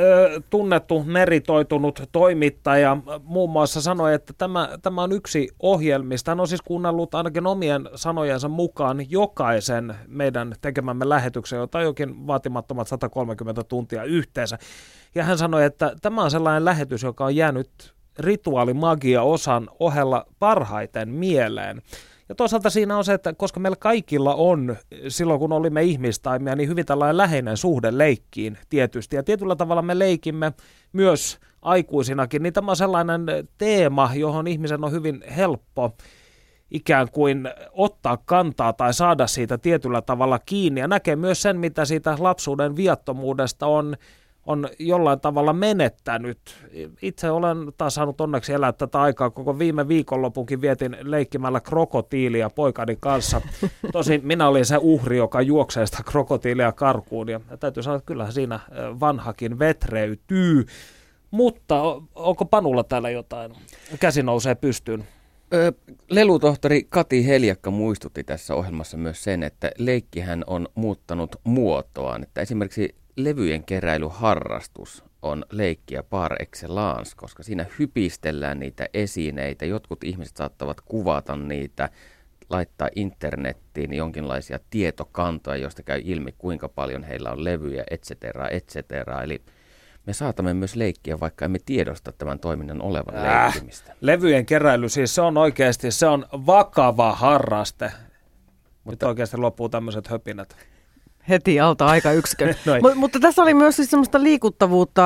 tunnettu 0.51 1.05
meritoitunut 1.05 2.03
toimittaja 2.13 2.97
muun 3.23 3.51
muassa 3.51 3.81
sanoi, 3.81 4.15
että 4.15 4.33
tämä, 4.39 4.69
tämä 4.83 5.03
on 5.03 5.13
yksi 5.13 5.49
ohjelmista. 5.61 6.31
Hän 6.31 6.41
on 6.41 6.49
siis 6.49 6.63
kuunnellut 6.63 7.15
ainakin 7.15 7.47
omien 7.47 7.89
sanojensa 7.95 8.49
mukaan 8.49 9.11
jokaisen 9.11 9.95
meidän 10.07 10.55
tekemämme 10.61 11.09
lähetyksen, 11.09 11.59
jota 11.59 11.81
jokin 11.81 12.27
vaatimattomat 12.27 12.89
130 12.89 13.65
tuntia 13.65 14.05
yhteensä. 14.05 14.59
Ja 15.15 15.25
hän 15.25 15.39
sanoi, 15.39 15.65
että 15.65 15.93
tämä 16.03 16.23
on 16.23 16.31
sellainen 16.31 16.65
lähetys, 16.65 17.03
joka 17.03 17.25
on 17.25 17.37
jäänyt 17.37 17.95
rituaalimagia 18.19 19.23
osan 19.23 19.69
ohella 19.81 20.27
parhaiten 20.39 21.09
mieleen. 21.09 21.83
Ja 22.29 22.35
toisaalta 22.35 22.71
siinä 22.71 22.97
on 22.97 23.05
se, 23.05 23.15
että 23.15 23.33
koska 23.33 23.61
meillä 23.61 23.77
kaikilla 23.77 24.35
on 24.35 24.77
silloin, 25.09 25.41
kun 25.41 25.53
olimme 25.53 25.83
ihmistaimia, 25.83 26.57
niin 26.57 26.69
hyvin 26.69 26.87
tällainen 26.87 27.17
läheinen 27.17 27.57
suhde 27.57 27.99
leikkiin 27.99 28.59
tietysti. 28.69 29.17
Ja 29.17 29.23
tietyllä 29.23 29.57
tavalla 29.57 29.83
me 29.83 29.99
leikimme 29.99 30.53
myös 30.93 31.39
aikuisinakin, 31.63 32.43
niin 32.43 32.53
tämä 32.53 32.73
on 32.73 32.77
sellainen 32.77 33.27
teema, 33.59 34.11
johon 34.15 34.47
ihmisen 34.47 34.85
on 34.85 34.93
hyvin 34.93 35.25
helppo 35.37 35.95
ikään 36.71 37.09
kuin 37.11 37.49
ottaa 37.73 38.17
kantaa 38.17 38.73
tai 38.73 38.95
saada 38.95 39.27
siitä 39.27 39.59
tietyllä 39.59 40.03
tavalla 40.03 40.39
kiinni 40.39 40.81
ja 40.81 40.89
näkee 40.89 41.17
myös 41.17 41.43
sen, 41.43 41.59
mitä 41.59 41.85
siitä 41.85 42.17
lapsuuden 42.19 42.77
viattomuudesta 42.77 43.67
on 43.67 43.97
on 44.49 44.69
jollain 44.79 45.21
tavalla 45.21 45.53
menettänyt. 45.53 46.39
Itse 47.03 47.31
olen 47.31 47.73
taas 47.79 47.95
saanut 47.95 48.21
onneksi 48.21 48.53
elää 48.53 48.73
tätä 48.73 49.01
aikaa. 49.01 49.31
Koko 49.31 49.59
viime 49.59 49.89
viikonlopunkin 49.89 50.61
vietin 50.61 50.97
leikkimällä 51.03 51.61
krokotiilia 51.61 52.51
poikani 52.51 52.97
kanssa. 53.01 53.41
Tosin 53.93 54.21
minä 54.25 54.49
olin 54.49 54.65
se 54.67 54.77
uhri, 54.81 55.17
joka 55.17 55.43
juoksee 55.43 55.87
sitä 55.87 56.03
krokotiilia 56.07 56.73
karkuun. 56.73 57.29
Ja 57.29 57.41
täytyy 57.61 57.83
sanoa, 57.83 57.97
että 57.97 58.07
kyllähän 58.07 58.33
siinä 58.33 58.61
vanhakin 59.01 59.59
vetreytyy. 59.59 60.67
Mutta 61.31 61.83
onko 62.15 62.45
Panulla 62.45 62.85
täällä 62.85 63.11
jotain? 63.11 63.53
Käsi 64.01 64.23
nousee 64.23 64.55
pystyyn. 64.55 65.05
Ö, 65.55 65.73
lelutohtori 66.11 66.87
Kati 66.89 67.27
Heljakka 67.27 67.71
muistutti 67.71 68.25
tässä 68.25 68.55
ohjelmassa 68.55 68.97
myös 68.97 69.25
sen, 69.25 69.43
että 69.43 69.71
leikkihän 69.79 70.45
on 70.47 70.69
muuttanut 70.75 71.37
muotoaan. 71.45 72.23
Että 72.23 72.41
esimerkiksi 72.41 72.95
levyjen 73.19 73.65
keräilyharrastus 73.65 75.05
on 75.23 75.45
leikkiä 75.51 76.03
par 76.03 76.43
excellence, 76.43 77.13
koska 77.17 77.43
siinä 77.43 77.67
hypistellään 77.79 78.61
niitä 78.61 78.87
esineitä. 78.95 79.65
Jotkut 79.65 80.05
ihmiset 80.05 80.37
saattavat 80.37 80.81
kuvata 80.81 81.37
niitä, 81.37 81.89
laittaa 82.51 82.89
internettiin 82.97 83.95
jonkinlaisia 83.95 84.59
tietokantoja, 84.71 85.57
joista 85.57 85.83
käy 85.83 86.01
ilmi, 86.05 86.35
kuinka 86.39 86.69
paljon 86.69 87.05
heillä 87.05 87.31
on 87.31 87.45
levyjä, 87.45 87.85
et 87.91 88.03
cetera, 88.03 88.49
et 88.49 88.67
cetera. 88.67 89.23
Eli 89.23 89.43
me 90.07 90.13
saatamme 90.13 90.55
myös 90.55 90.77
leikkiä, 90.77 91.21
vaikka 91.21 91.45
emme 91.45 91.59
tiedosta 91.67 92.13
tämän 92.13 92.39
toiminnan 92.39 92.83
olevan 92.83 93.17
äh, 93.17 93.45
leikkimistä. 93.45 93.95
Levyjen 94.01 94.47
keräily, 94.47 94.89
siis 94.89 95.15
se 95.15 95.21
on 95.21 95.37
oikeasti, 95.37 95.91
se 95.91 96.07
on 96.07 96.27
vakava 96.33 97.13
harraste. 97.13 97.93
Mutta 98.85 98.91
Nyt 98.91 99.03
oikeasti 99.03 99.37
loppuu 99.37 99.69
tämmöiset 99.69 100.09
höpinät 100.09 100.57
heti 101.29 101.61
alta 101.61 101.87
aika 101.87 102.13
yksikön. 102.13 102.49
M- 102.95 102.99
mutta 102.99 103.21
tässä 103.21 103.43
oli 103.43 103.55
myös 103.55 103.77
siis 103.77 103.91
semmoista 103.91 104.23
liikuttavuutta. 104.23 105.03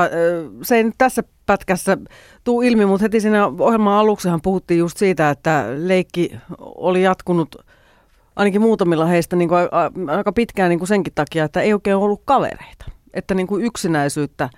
Se 0.63 0.77
ei 0.77 0.85
nyt 0.85 0.95
tässä 0.99 1.23
pätkässä 1.47 1.97
tuu 2.45 2.63
ilmi, 2.63 2.87
mutta 2.87 3.05
heti 3.05 3.21
siinä 3.21 3.47
ohjelman 3.47 3.95
aluksihan 3.95 4.41
puhuttiin 4.43 4.79
just 4.79 4.97
siitä, 4.97 5.31
että 5.31 5.65
leikki 5.77 6.37
oli 6.59 7.03
jatkunut 7.03 7.57
ainakin 8.37 8.61
muutamilla 8.61 9.07
heistä 9.07 9.37
niin 9.37 9.49
kuin 9.49 9.61
aika 10.11 10.33
pitkään 10.33 10.69
niin 10.69 10.79
kuin 10.79 10.89
senkin 10.89 11.13
takia, 11.15 11.45
että 11.45 11.61
ei 11.61 11.73
oikein 11.73 11.97
ollut 11.97 12.23
kavereita. 12.25 12.85
Että 13.15 13.35
niin 13.35 13.47
kuin 13.47 13.65
yksinäisyyttä 13.65 14.51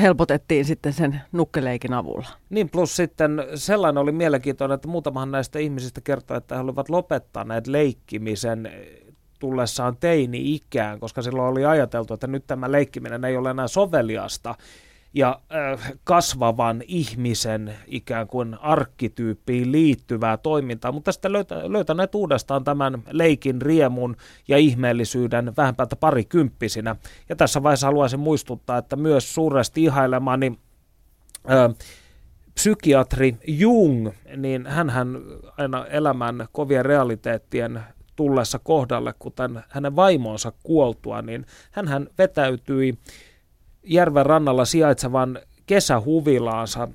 helpotettiin 0.00 0.64
sitten 0.64 0.92
sen 0.92 1.20
nukkeleikin 1.32 1.92
avulla. 1.92 2.28
Niin, 2.50 2.68
plus 2.68 2.96
sitten 2.96 3.44
sellainen 3.54 4.02
oli 4.02 4.12
mielenkiintoinen, 4.12 4.74
että 4.74 4.88
muutamahan 4.88 5.30
näistä 5.30 5.58
ihmisistä 5.58 6.00
kertoi, 6.00 6.36
että 6.36 6.54
he 6.54 6.60
olivat 6.60 6.88
lopettaneet 6.88 7.66
leikkimisen 7.66 8.70
tullessaan 9.38 9.96
teini-ikään, 9.96 11.00
koska 11.00 11.22
silloin 11.22 11.48
oli 11.48 11.64
ajateltu, 11.64 12.14
että 12.14 12.26
nyt 12.26 12.46
tämä 12.46 12.72
leikkiminen 12.72 13.24
ei 13.24 13.36
ole 13.36 13.50
enää 13.50 13.68
soveliasta 13.68 14.54
ja 15.16 15.40
äh, 15.54 15.92
kasvavan 16.04 16.82
ihmisen 16.86 17.74
ikään 17.86 18.26
kuin 18.26 18.56
arkkityyppiin 18.60 19.72
liittyvää 19.72 20.36
toimintaa, 20.36 20.92
mutta 20.92 21.12
sitten 21.12 21.32
löytä, 21.32 21.72
löytäneet 21.72 22.14
uudestaan 22.14 22.64
tämän 22.64 23.02
leikin 23.10 23.62
riemun 23.62 24.16
ja 24.48 24.58
ihmeellisyyden 24.58 25.52
vähän 25.56 25.76
päältä 25.76 25.96
parikymppisinä. 25.96 26.96
Ja 27.28 27.36
tässä 27.36 27.62
vaiheessa 27.62 27.86
haluaisin 27.86 28.20
muistuttaa, 28.20 28.78
että 28.78 28.96
myös 28.96 29.34
suuresti 29.34 29.84
ihailemani 29.84 30.58
äh, 31.50 31.74
psykiatri 32.54 33.36
Jung, 33.46 34.08
niin 34.36 34.66
hän 34.66 34.92
aina 35.56 35.86
elämän 35.86 36.46
kovien 36.52 36.84
realiteettien 36.84 37.80
tullessa 38.16 38.58
kohdalle, 38.58 39.14
kuten 39.18 39.62
hänen 39.68 39.96
vaimonsa 39.96 40.52
kuoltua, 40.62 41.22
niin 41.22 41.46
hän 41.70 42.08
vetäytyi 42.18 42.98
järven 43.84 44.26
rannalla 44.26 44.64
sijaitsevan 44.64 45.38
kesähuvilaansa 45.66 46.88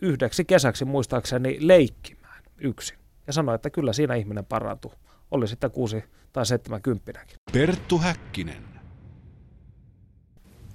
yhdeksi 0.00 0.44
kesäksi 0.44 0.84
muistaakseni 0.84 1.58
leikkimään 1.60 2.42
yksin. 2.58 2.98
Ja 3.26 3.32
sanoi, 3.32 3.54
että 3.54 3.70
kyllä 3.70 3.92
siinä 3.92 4.14
ihminen 4.14 4.44
parantuu. 4.44 4.92
Oli 5.30 5.48
sitten 5.48 5.70
kuusi 5.70 6.04
tai 6.32 6.46
seitsemänkympinäkin. 6.46 7.36
Perttu 7.52 7.98
Häkkinen. 7.98 8.76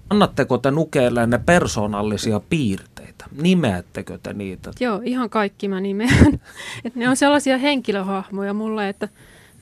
Annatteko 0.10 0.58
te 0.58 0.72
nukeille 0.72 1.28
ne 1.28 1.40
persoonallisia 1.46 2.42
piirteitä? 2.50 3.26
Nimeättekö 3.42 4.20
te 4.24 4.34
niitä? 4.34 4.72
Joo, 4.80 5.02
ihan 5.04 5.30
kaikki 5.30 5.68
mä 5.68 5.80
nimeän. 5.80 6.42
Et 6.86 6.96
ne 6.96 7.10
on 7.10 7.18
sellaisia 7.18 7.58
henkilöhahmoja 7.58 8.54
mulle, 8.54 8.90
että 8.90 9.10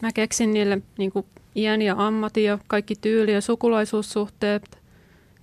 mä 0.01 0.12
keksin 0.12 0.53
niille 0.53 0.81
niin 0.97 1.12
iän 1.55 1.81
ja 1.81 1.95
ammatin 1.97 2.43
ja 2.43 2.59
kaikki 2.67 2.95
tyyli 2.95 3.33
ja 3.33 3.41
sukulaisuussuhteet 3.41 4.79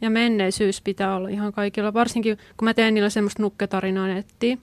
ja 0.01 0.11
menneisyys 0.11 0.81
pitää 0.81 1.17
olla 1.17 1.29
ihan 1.29 1.53
kaikilla. 1.53 1.95
Varsinkin 1.95 2.39
kun 2.57 2.65
mä 2.65 2.75
teen 2.75 2.95
niillä 2.95 3.11
semmoista 3.11 3.43
nukketarinaa 3.43 4.07
nettiin, 4.07 4.61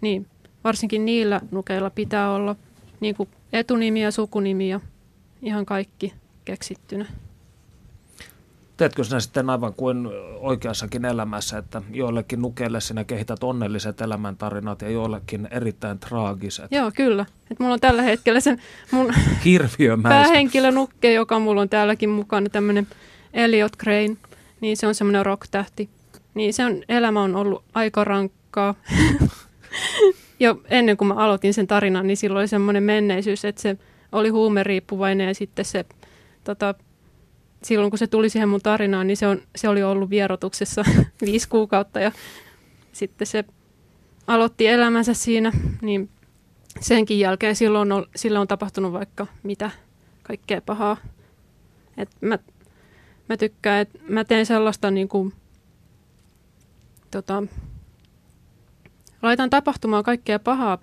niin 0.00 0.26
varsinkin 0.64 1.04
niillä 1.04 1.40
nukeilla 1.50 1.90
pitää 1.90 2.32
olla 2.32 2.56
niin 3.00 3.14
kuin 3.14 3.28
etunimi 3.52 4.02
ja 4.02 4.10
sukunimi 4.10 4.68
ja 4.68 4.80
ihan 5.42 5.66
kaikki 5.66 6.14
keksittynä. 6.44 7.06
Teetkö 8.80 9.04
sinä 9.04 9.20
sitten 9.20 9.50
aivan 9.50 9.74
kuin 9.74 10.08
oikeassakin 10.40 11.04
elämässä, 11.04 11.58
että 11.58 11.82
joillekin 11.92 12.42
nukeille 12.42 12.80
sinä 12.80 13.04
kehität 13.04 13.44
onnelliset 13.44 14.00
elämäntarinat 14.00 14.82
ja 14.82 14.90
joillekin 14.90 15.48
erittäin 15.50 15.98
traagiset? 15.98 16.72
Joo, 16.72 16.90
kyllä. 16.96 17.26
Et 17.50 17.58
mulla 17.58 17.74
on 17.74 17.80
tällä 17.80 18.02
hetkellä 18.02 18.40
se 18.40 18.56
mun 18.90 19.12
päähenkilö 20.02 20.70
nukke, 20.70 21.12
joka 21.12 21.38
mulla 21.38 21.60
on 21.60 21.68
täälläkin 21.68 22.10
mukana, 22.10 22.48
tämmöinen 22.48 22.86
Elliot 23.32 23.76
Crane– 23.76 24.16
niin 24.60 24.76
se 24.76 24.86
on 24.86 24.94
semmoinen 24.94 25.26
rock-tähti. 25.26 25.90
Niin 26.34 26.54
se 26.54 26.64
on, 26.64 26.82
elämä 26.88 27.22
on 27.22 27.36
ollut 27.36 27.64
aika 27.74 28.04
rankkaa. 28.04 28.74
jo 30.40 30.60
ennen 30.70 30.96
kuin 30.96 31.08
mä 31.08 31.14
aloitin 31.14 31.54
sen 31.54 31.66
tarinan, 31.66 32.06
niin 32.06 32.16
silloin 32.16 32.42
oli 32.42 32.48
semmoinen 32.48 32.82
menneisyys, 32.82 33.44
että 33.44 33.62
se 33.62 33.76
oli 34.12 34.28
huumeriippuvainen 34.28 35.28
ja 35.28 35.34
sitten 35.34 35.64
se, 35.64 35.84
tota, 36.44 36.74
silloin 37.62 37.90
kun 37.90 37.98
se 37.98 38.06
tuli 38.06 38.30
siihen 38.30 38.48
mun 38.48 38.60
tarinaan, 38.60 39.06
niin 39.06 39.16
se, 39.16 39.26
on, 39.26 39.42
se 39.56 39.68
oli 39.68 39.82
ollut 39.82 40.10
vierotuksessa 40.10 40.84
viisi 41.26 41.48
kuukautta 41.48 42.00
ja 42.00 42.12
sitten 42.92 43.26
se 43.26 43.44
aloitti 44.26 44.66
elämänsä 44.66 45.14
siinä, 45.14 45.52
niin 45.82 46.08
senkin 46.80 47.18
jälkeen 47.18 47.56
silloin 47.56 47.92
on, 47.92 48.06
sille 48.16 48.38
on 48.38 48.48
tapahtunut 48.48 48.92
vaikka 48.92 49.26
mitä 49.42 49.70
kaikkea 50.22 50.60
pahaa. 50.60 50.96
Et 51.96 52.08
mä 52.20 52.38
mä 53.30 53.36
tykkään, 53.36 53.80
että 53.80 53.98
mä 54.08 54.24
teen 54.24 54.46
sellaista 54.46 54.90
niin 54.90 55.08
kuin, 55.08 55.32
tota, 57.10 57.42
laitan 59.22 59.50
tapahtumaan 59.50 60.04
kaikkea 60.04 60.38
pahaa 60.38 60.78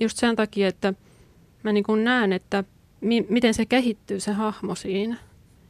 just 0.00 0.18
sen 0.18 0.36
takia, 0.36 0.68
että 0.68 0.94
mä 1.62 1.72
niin 1.72 1.84
kuin 1.84 2.04
näen, 2.04 2.32
että 2.32 2.64
mi- 3.00 3.26
miten 3.28 3.54
se 3.54 3.66
kehittyy 3.66 4.20
se 4.20 4.32
hahmo 4.32 4.74
siinä. 4.74 5.16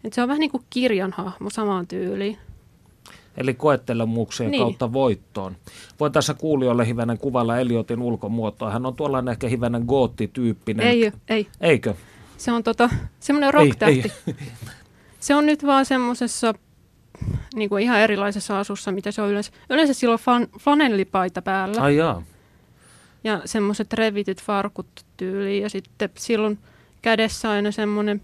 Et 0.04 0.12
se 0.12 0.22
on 0.22 0.28
vähän 0.28 0.40
niin 0.40 0.50
kuin 0.50 0.62
kirjan 0.70 1.12
hahmo 1.12 1.50
samaan 1.50 1.86
tyyliin. 1.86 2.38
Eli 3.36 3.54
koettelemuksien 3.54 4.50
niin. 4.50 4.62
kautta 4.62 4.92
voittoon. 4.92 5.56
Voin 6.00 6.12
tässä 6.12 6.34
kuulijoille 6.34 6.86
hivenen 6.86 7.18
kuvalla 7.18 7.58
Eliotin 7.58 8.02
ulkomuotoa. 8.02 8.70
Hän 8.70 8.86
on 8.86 8.96
tuollainen 8.96 9.32
ehkä 9.32 9.48
hivenen 9.48 9.82
goottityyppinen. 9.86 10.86
Ei, 10.86 11.12
ei. 11.28 11.46
Eikö? 11.60 11.94
Se 12.36 12.52
on 12.52 12.62
tota, 12.62 12.90
semmoinen 13.20 13.54
rock-tähti. 13.54 14.00
Ei, 14.00 14.12
ei. 14.26 14.34
Se 15.20 15.34
on 15.34 15.46
nyt 15.46 15.66
vaan 15.66 15.86
semmoisessa 15.86 16.54
niin 17.54 17.68
kuin 17.68 17.82
ihan 17.82 18.00
erilaisessa 18.00 18.60
asussa, 18.60 18.92
mitä 18.92 19.10
se 19.10 19.22
on 19.22 19.30
yleensä. 19.30 19.52
Yleensä 19.70 19.94
sillä 19.94 20.12
on 20.12 20.18
fan, 20.18 20.48
flanellipaita 20.58 21.42
päällä. 21.42 21.82
Ai 21.82 21.96
jaa. 21.96 22.22
Ja 23.24 23.42
semmoiset 23.44 23.92
revityt 23.92 24.42
farkut 24.42 24.86
tyyliin. 25.16 25.62
Ja 25.62 25.70
sitten 25.70 26.10
silloin 26.18 26.58
kädessä 27.02 27.50
aina 27.50 27.70
semmoinen 27.70 28.22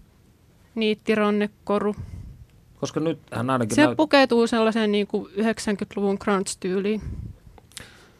niittirannekoru. 0.77 1.95
Koska 2.79 2.99
nyt 2.99 3.19
hän 3.31 3.49
ainakin... 3.49 3.75
Se 3.75 3.85
näyt... 3.85 3.97
pukeutuu 3.97 4.47
sellaiseen 4.47 4.91
niin 4.91 5.07
kuin 5.07 5.25
90-luvun 5.37 6.19
crunch-tyyliin. 6.19 7.01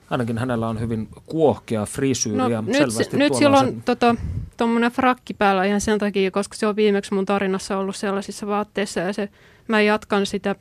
Ainakin 0.09 0.37
hänellä 0.37 0.67
on 0.67 0.79
hyvin 0.79 1.07
kuohkea 1.25 1.85
frisyyri 1.85 2.37
no, 2.37 2.47
ja 2.47 2.61
nyt, 2.61 2.77
selvästi 2.77 3.17
Nyt 3.17 3.33
sillä 3.33 3.59
on 3.59 3.81
tota, 3.81 4.15
tuommoinen 4.57 4.91
frakki 4.91 5.33
päällä 5.33 5.65
ihan 5.65 5.81
sen 5.81 5.99
takia, 5.99 6.31
koska 6.31 6.55
se 6.55 6.67
on 6.67 6.75
viimeksi 6.75 7.13
mun 7.13 7.25
tarinassa 7.25 7.77
ollut 7.77 7.95
sellaisissa 7.95 8.47
vaatteissa 8.47 8.99
ja 8.99 9.13
se, 9.13 9.29
mä 9.67 9.81
jatkan 9.81 10.25
sitä 10.25 10.55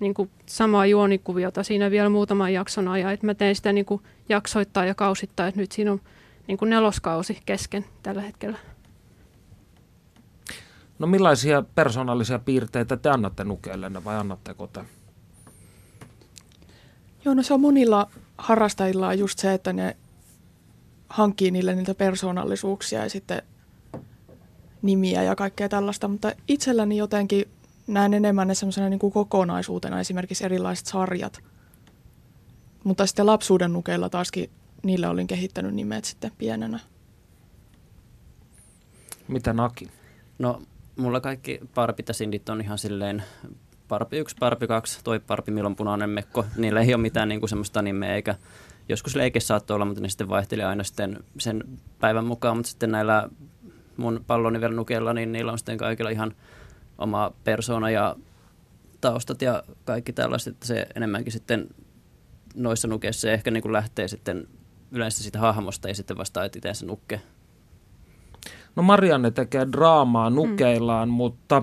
niin 0.00 0.14
kuin 0.14 0.30
samaa 0.46 0.86
juonikuviota 0.86 1.62
siinä 1.62 1.90
vielä 1.90 2.08
muutaman 2.08 2.52
jakson 2.52 2.88
ajan. 2.88 3.12
Et 3.12 3.22
mä 3.22 3.34
tein 3.34 3.56
sitä 3.56 3.72
niin 3.72 3.84
kuin 3.84 4.02
jaksoittaa 4.28 4.84
ja 4.84 4.94
kausittaa, 4.94 5.46
että 5.46 5.60
nyt 5.60 5.72
siinä 5.72 5.92
on 5.92 6.00
niin 6.46 6.58
kuin 6.58 6.70
neloskausi 6.70 7.38
kesken 7.46 7.84
tällä 8.02 8.22
hetkellä. 8.22 8.58
No 10.98 11.06
millaisia 11.06 11.62
persoonallisia 11.74 12.38
piirteitä 12.38 12.96
te 12.96 13.10
annatte 13.10 13.44
nukeellenne 13.44 14.04
vai 14.04 14.16
annatteko 14.16 14.66
te? 14.66 14.84
Joo, 17.24 17.34
no 17.34 17.42
se 17.42 17.54
on 17.54 17.60
monilla 17.60 18.10
harrastajilla 18.38 19.08
on 19.08 19.18
just 19.18 19.38
se, 19.38 19.54
että 19.54 19.72
ne 19.72 19.96
hankkii 21.08 21.50
niille 21.50 21.74
niitä 21.74 21.94
persoonallisuuksia 21.94 23.02
ja 23.02 23.10
sitten 23.10 23.42
nimiä 24.82 25.22
ja 25.22 25.36
kaikkea 25.36 25.68
tällaista, 25.68 26.08
mutta 26.08 26.32
itselläni 26.48 26.96
jotenkin 26.96 27.44
näen 27.86 28.14
enemmän 28.14 28.48
ne 28.48 28.54
semmoisena 28.54 28.88
niin 28.88 28.98
kuin 28.98 29.12
kokonaisuutena, 29.12 30.00
esimerkiksi 30.00 30.44
erilaiset 30.44 30.86
sarjat. 30.86 31.42
Mutta 32.84 33.06
sitten 33.06 33.26
lapsuuden 33.26 33.72
nukeilla 33.72 34.08
taaskin 34.08 34.50
niille 34.82 35.08
olin 35.08 35.26
kehittänyt 35.26 35.74
nimet 35.74 36.04
sitten 36.04 36.32
pienenä. 36.38 36.80
Mitä 39.28 39.52
Naki? 39.52 39.90
No, 40.38 40.62
mulla 40.96 41.20
kaikki 41.20 41.60
parpitasindit 41.74 42.48
on 42.48 42.60
ihan 42.60 42.78
silleen 42.78 43.22
parpi 43.88 44.18
1, 44.18 44.36
parpi 44.40 44.66
2, 44.66 45.00
toi 45.04 45.20
parpi, 45.20 45.50
milloin 45.50 45.76
punainen 45.76 46.10
mekko. 46.10 46.44
Niillä 46.56 46.80
ei 46.80 46.94
ole 46.94 47.02
mitään 47.02 47.28
niin 47.28 47.40
kuin 47.40 47.48
semmoista 47.48 47.82
nimeä, 47.82 48.14
eikä 48.14 48.34
joskus 48.88 49.16
leike 49.16 49.40
saattoi 49.40 49.74
olla, 49.74 49.84
mutta 49.84 50.00
ne 50.00 50.08
sitten 50.08 50.28
vaihteli 50.28 50.62
aina 50.62 50.84
sitten 50.84 51.24
sen 51.38 51.64
päivän 52.00 52.24
mukaan. 52.24 52.56
Mutta 52.56 52.70
sitten 52.70 52.90
näillä 52.90 53.28
mun 53.96 54.24
pallonivelnukeilla, 54.26 55.12
niin 55.12 55.32
niillä 55.32 55.52
on 55.52 55.58
sitten 55.58 55.78
kaikilla 55.78 56.10
ihan 56.10 56.34
oma 56.98 57.32
persona 57.44 57.90
ja 57.90 58.16
taustat 59.00 59.42
ja 59.42 59.62
kaikki 59.84 60.12
tällaiset. 60.12 60.54
Että 60.54 60.66
se 60.66 60.86
enemmänkin 60.94 61.32
sitten 61.32 61.68
noissa 62.54 62.88
nukeissa 62.88 63.30
ehkä 63.30 63.50
niin 63.50 63.62
kuin 63.62 63.72
lähtee 63.72 64.08
sitten 64.08 64.48
yleensä 64.90 65.22
siitä 65.22 65.38
hahmosta 65.38 65.88
ja 65.88 65.94
sitten 65.94 66.18
vasta 66.18 66.44
itse 66.44 66.74
se 66.74 66.86
nukke. 66.86 67.20
No 68.76 68.82
Marianne 68.82 69.30
tekee 69.30 69.66
draamaa 69.72 70.30
nukeillaan, 70.30 71.08
mm. 71.08 71.12
mutta 71.12 71.62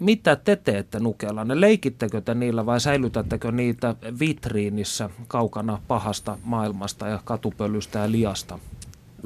mitä 0.00 0.36
te 0.36 0.56
teette 0.56 0.98
Ne 1.44 1.60
Leikittekö 1.60 2.20
te 2.20 2.34
niillä 2.34 2.66
vai 2.66 2.80
säilytättekö 2.80 3.52
niitä 3.52 3.94
vitriinissä 4.20 5.10
kaukana 5.28 5.78
pahasta 5.88 6.38
maailmasta 6.44 7.08
ja 7.08 7.20
katupölystä 7.24 7.98
ja 7.98 8.10
liasta? 8.10 8.58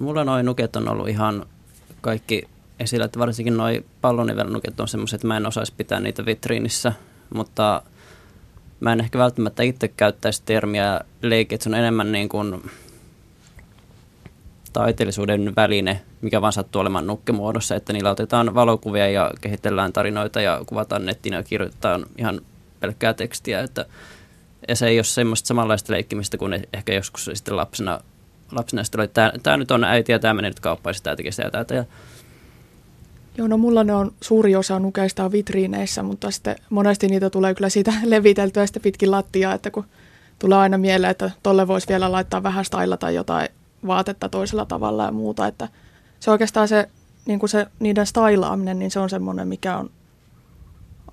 Mulla 0.01 0.25
noin 0.25 0.47
nuket 0.47 0.77
on 0.77 0.89
ollut 0.89 1.09
ihan 1.09 1.47
kaikki 2.01 2.49
esillä, 2.81 3.05
että 3.05 3.19
varsinkin 3.19 3.57
noin 3.57 3.85
pallonivelnuket 4.01 4.81
on 4.81 4.89
semmoiset, 4.89 5.19
että 5.19 5.27
mä 5.27 5.37
en 5.37 5.47
osaisi 5.47 5.73
pitää 5.77 6.01
niitä 6.01 6.27
vitriinissä, 6.27 6.93
mutta 7.35 7.83
mä 8.81 8.93
en 8.93 9.01
ehkä 9.01 9.19
välttämättä 9.19 9.63
itse 9.63 9.89
käyttäisi 9.89 10.43
termiä 10.45 11.01
leikki, 11.23 11.55
että 11.55 11.63
se 11.63 11.71
on 11.71 11.75
enemmän 11.75 12.13
niin 12.13 12.29
kuin 12.29 12.71
taiteellisuuden 14.73 15.53
väline, 15.57 16.01
mikä 16.21 16.41
vaan 16.41 16.53
sattuu 16.53 16.81
olemaan 16.81 17.07
nukkemuodossa, 17.07 17.75
että 17.75 17.93
niillä 17.93 18.11
otetaan 18.11 18.55
valokuvia 18.55 19.11
ja 19.11 19.31
kehitellään 19.41 19.93
tarinoita 19.93 20.41
ja 20.41 20.63
kuvataan 20.67 21.07
nettiin 21.07 21.33
ja 21.33 21.43
kirjoitetaan 21.43 22.07
ihan 22.19 22.41
pelkkää 22.81 23.15
tekstiä, 23.15 23.61
että 23.61 23.87
ja 24.69 24.77
se 24.77 24.87
ei 24.87 24.99
ole 24.99 25.05
semmoista 25.05 25.47
samanlaista 25.47 25.93
leikkimistä 25.93 26.39
kuin 26.39 26.67
ehkä 26.73 26.95
joskus 26.95 27.31
sitten 27.35 27.57
lapsena, 27.57 28.01
lapsena 28.53 28.85
sitten 28.85 28.99
oli, 28.99 29.05
että 29.05 29.33
tämä 29.43 29.57
nyt 29.57 29.71
on 29.71 29.85
äiti 29.85 30.13
ja 30.13 30.19
tämä 30.19 30.35
menee 30.35 30.51
nyt 30.51 30.61
kauppaan, 30.61 30.95
tämä 31.03 31.17
tekee 31.17 31.33
sitä 31.33 31.43
ja 31.43 31.51
tätä. 31.51 31.75
Ja 31.75 31.85
Joo, 33.39 33.49
no 33.49 33.59
mulla 33.59 33.85
ne 33.85 33.95
on 33.95 34.13
suuri 34.21 34.57
osa 34.57 34.79
nukeista 34.79 35.33
vitriineissä, 35.33 36.03
mutta 36.03 36.31
sitten 36.31 36.57
monesti 36.71 37.07
niitä 37.09 37.31
tulee 37.31 37.55
kyllä 37.55 37.69
siitä 37.69 37.93
leviteltyä 38.05 38.67
sitten 38.67 38.83
pitkin 38.83 39.11
lattiaa, 39.11 39.55
että 39.55 39.71
kun 39.71 39.85
tulee 40.39 40.59
aina 40.59 40.79
mieleen, 40.79 41.11
että 41.11 41.31
tolle 41.43 41.69
voisi 41.69 41.89
vielä 41.89 42.13
laittaa 42.13 42.43
vähän 42.43 42.65
stylata 42.65 43.11
jotain 43.11 43.49
vaatetta 43.87 44.29
toisella 44.29 44.67
tavalla 44.67 45.05
ja 45.05 45.13
muuta. 45.13 45.47
Että 45.47 45.69
se 46.21 46.31
oikeastaan 46.31 46.69
se, 46.69 46.89
niin 47.27 47.39
kuin 47.39 47.51
se 47.51 47.67
niiden 47.79 48.07
stylaaminen, 48.07 48.79
niin 48.79 48.91
se 48.91 49.01
on 49.01 49.11
semmoinen, 49.11 49.49
mikä 49.49 49.77
on 49.77 49.91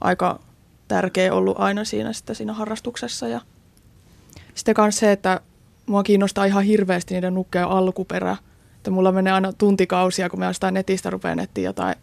aika 0.02 0.40
tärkeä 0.88 1.34
ollut 1.34 1.60
aina 1.60 1.84
siinä, 1.86 2.14
sitten 2.14 2.36
siinä 2.36 2.54
harrastuksessa. 2.54 3.28
Ja 3.28 3.42
sitten 4.56 4.76
myös 4.78 4.98
se, 4.98 5.12
että 5.12 5.42
mua 5.86 6.04
kiinnostaa 6.04 6.46
ihan 6.46 6.64
hirveästi 6.64 7.14
niiden 7.14 7.34
nukkeen 7.34 7.68
alkuperä. 7.68 8.38
Että 8.78 8.92
mulla 8.92 9.12
menee 9.12 9.34
aina 9.34 9.54
tuntikausia, 9.54 10.30
kun 10.30 10.40
mä 10.40 10.46
jostain 10.46 10.74
netistä 10.74 11.10
rupean 11.10 11.40
etsiä 11.40 11.64
jotain 11.64 11.96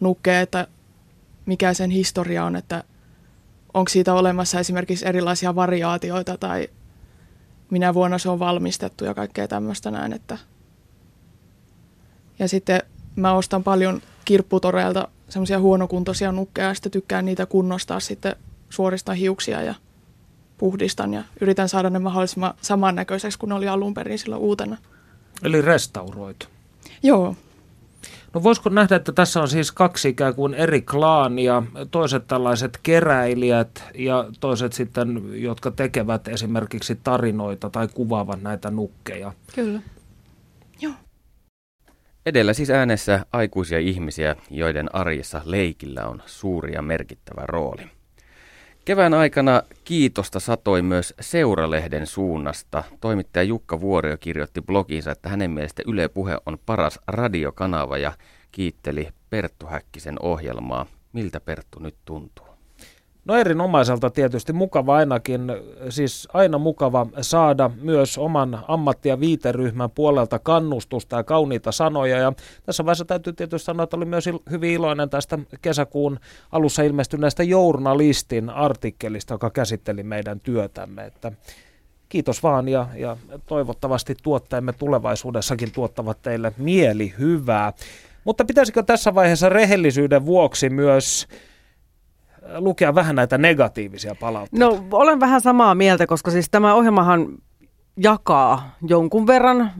nukkeja, 0.00 0.40
että 0.40 0.66
mikä 1.46 1.74
sen 1.74 1.90
historia 1.90 2.44
on, 2.44 2.56
että 2.56 2.84
onko 3.74 3.88
siitä 3.88 4.14
olemassa 4.14 4.60
esimerkiksi 4.60 5.08
erilaisia 5.08 5.54
variaatioita 5.54 6.36
tai 6.38 6.68
minä 7.70 7.94
vuonna 7.94 8.18
se 8.18 8.28
on 8.28 8.38
valmistettu 8.38 9.04
ja 9.04 9.14
kaikkea 9.14 9.48
tämmöistä 9.48 9.90
näin. 9.90 10.12
Että. 10.12 10.38
Ja 12.38 12.48
sitten 12.48 12.82
mä 13.16 13.34
ostan 13.34 13.64
paljon 13.64 14.02
kirpputoreilta 14.24 15.08
semmoisia 15.28 15.60
huonokuntoisia 15.60 16.32
nukkeja 16.32 16.68
ja 16.68 16.74
sitten 16.74 16.92
tykkään 16.92 17.24
niitä 17.24 17.46
kunnostaa 17.46 18.00
sitten 18.00 18.36
suoristan 18.70 19.16
hiuksia 19.16 19.62
ja 19.62 19.74
puhdistan 20.58 21.14
ja 21.14 21.24
yritän 21.40 21.68
saada 21.68 21.90
ne 21.90 21.98
mahdollisimman 21.98 22.54
samannäköiseksi 22.62 23.38
kuin 23.38 23.48
ne 23.48 23.54
oli 23.54 23.68
alun 23.68 23.94
perin 23.94 24.18
silloin 24.18 24.42
uutena. 24.42 24.76
Eli 25.42 25.62
restauroitu. 25.62 26.46
Joo. 27.02 27.36
No 28.34 28.42
voisiko 28.42 28.70
nähdä, 28.70 28.96
että 28.96 29.12
tässä 29.12 29.40
on 29.40 29.48
siis 29.48 29.72
kaksi 29.72 30.08
ikään 30.08 30.34
kuin 30.34 30.54
eri 30.54 30.82
klaania, 30.82 31.62
toiset 31.90 32.26
tällaiset 32.26 32.80
keräilijät 32.82 33.84
ja 33.94 34.24
toiset 34.40 34.72
sitten, 34.72 35.22
jotka 35.32 35.70
tekevät 35.70 36.28
esimerkiksi 36.28 37.00
tarinoita 37.04 37.70
tai 37.70 37.88
kuvaavat 37.94 38.42
näitä 38.42 38.70
nukkeja. 38.70 39.32
Kyllä. 39.54 39.80
Joo. 40.80 40.92
Edellä 42.26 42.52
siis 42.52 42.70
äänessä 42.70 43.26
aikuisia 43.32 43.78
ihmisiä, 43.78 44.36
joiden 44.50 44.94
arjessa 44.94 45.40
leikillä 45.44 46.06
on 46.06 46.22
suuri 46.26 46.72
ja 46.72 46.82
merkittävä 46.82 47.42
rooli. 47.46 47.97
Kevään 48.88 49.14
aikana 49.14 49.62
kiitosta 49.84 50.40
satoi 50.40 50.82
myös 50.82 51.14
Seuralehden 51.20 52.06
suunnasta. 52.06 52.84
Toimittaja 53.00 53.42
Jukka 53.42 53.80
Vuorio 53.80 54.16
kirjoitti 54.20 54.60
blogiinsa, 54.62 55.10
että 55.10 55.28
hänen 55.28 55.50
mielestä 55.50 55.82
Yle 55.86 56.08
Puhe 56.08 56.38
on 56.46 56.58
paras 56.66 56.98
radiokanava 57.06 57.98
ja 57.98 58.12
kiitteli 58.52 59.08
Perttu 59.30 59.66
Häkkisen 59.66 60.16
ohjelmaa. 60.22 60.86
Miltä 61.12 61.40
Perttu 61.40 61.78
nyt 61.78 61.96
tuntuu? 62.04 62.47
No 63.28 63.36
erinomaiselta 63.36 64.10
tietysti, 64.10 64.52
mukava 64.52 64.96
ainakin, 64.96 65.52
siis 65.88 66.28
aina 66.32 66.58
mukava 66.58 67.06
saada 67.20 67.70
myös 67.80 68.18
oman 68.18 68.58
ammatti- 68.68 69.08
ja 69.08 69.20
viiteryhmän 69.20 69.90
puolelta 69.90 70.38
kannustusta 70.38 71.16
ja 71.16 71.24
kauniita 71.24 71.72
sanoja. 71.72 72.18
Ja 72.18 72.32
tässä 72.66 72.84
vaiheessa 72.84 73.04
täytyy 73.04 73.32
tietysti 73.32 73.66
sanoa, 73.66 73.84
että 73.84 73.96
oli 73.96 74.04
myös 74.04 74.24
hyvin 74.50 74.70
iloinen 74.70 75.10
tästä 75.10 75.38
kesäkuun 75.62 76.18
alussa 76.52 76.82
ilmestyneestä 76.82 77.42
journalistin 77.42 78.50
artikkelista, 78.50 79.34
joka 79.34 79.50
käsitteli 79.50 80.02
meidän 80.02 80.40
työtämme. 80.40 81.04
Että 81.04 81.32
kiitos 82.08 82.42
vaan 82.42 82.68
ja, 82.68 82.86
ja 82.94 83.16
toivottavasti 83.46 84.14
tuotteemme 84.22 84.72
tulevaisuudessakin 84.72 85.72
tuottavat 85.72 86.22
teille 86.22 86.52
mieli 86.58 87.14
hyvää. 87.18 87.72
Mutta 88.24 88.44
pitäisikö 88.44 88.82
tässä 88.82 89.14
vaiheessa 89.14 89.48
rehellisyyden 89.48 90.26
vuoksi 90.26 90.70
myös 90.70 91.28
lukea 92.58 92.94
vähän 92.94 93.16
näitä 93.16 93.38
negatiivisia 93.38 94.14
palautteita? 94.20 94.64
No 94.64 94.84
olen 94.92 95.20
vähän 95.20 95.40
samaa 95.40 95.74
mieltä, 95.74 96.06
koska 96.06 96.30
siis 96.30 96.50
tämä 96.50 96.74
ohjelmahan 96.74 97.28
jakaa 97.96 98.76
jonkun 98.82 99.26
verran 99.26 99.70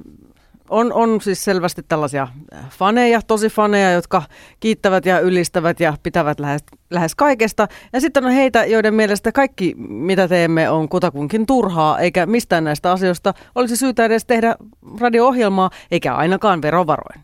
on, 0.71 0.93
on 0.93 1.21
siis 1.21 1.45
selvästi 1.45 1.83
tällaisia 1.83 2.29
faneja, 2.71 3.21
tosi 3.23 3.49
faneja, 3.49 3.93
jotka 3.93 4.23
kiittävät 4.61 5.07
ja 5.07 5.21
ylistävät 5.21 5.81
ja 5.81 5.95
pitävät 6.03 6.41
lähes, 6.41 6.64
lähes 6.91 7.14
kaikesta. 7.14 7.69
Ja 7.93 8.01
sitten 8.01 8.25
on 8.25 8.31
heitä, 8.31 8.64
joiden 8.64 8.95
mielestä 8.95 9.33
kaikki, 9.33 9.75
mitä 9.89 10.29
teemme, 10.29 10.71
on 10.71 10.89
kutakunkin 10.89 11.47
turhaa, 11.47 11.99
eikä 11.99 12.27
mistään 12.27 12.64
näistä 12.64 12.93
asioista 12.93 13.35
olisi 13.55 13.77
syytä 13.77 14.05
edes 14.05 14.25
tehdä 14.25 14.57
radio-ohjelmaa, 15.01 15.71
eikä 15.91 16.14
ainakaan 16.14 16.62
verovaroin. 16.62 17.21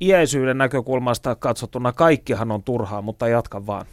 Iäisyyden 0.00 0.58
näkökulmasta 0.58 1.34
katsottuna 1.36 1.92
kaikkihan 1.92 2.50
on 2.50 2.62
turhaa, 2.62 3.02
mutta 3.02 3.28
jatka 3.28 3.66
vaan. 3.66 3.86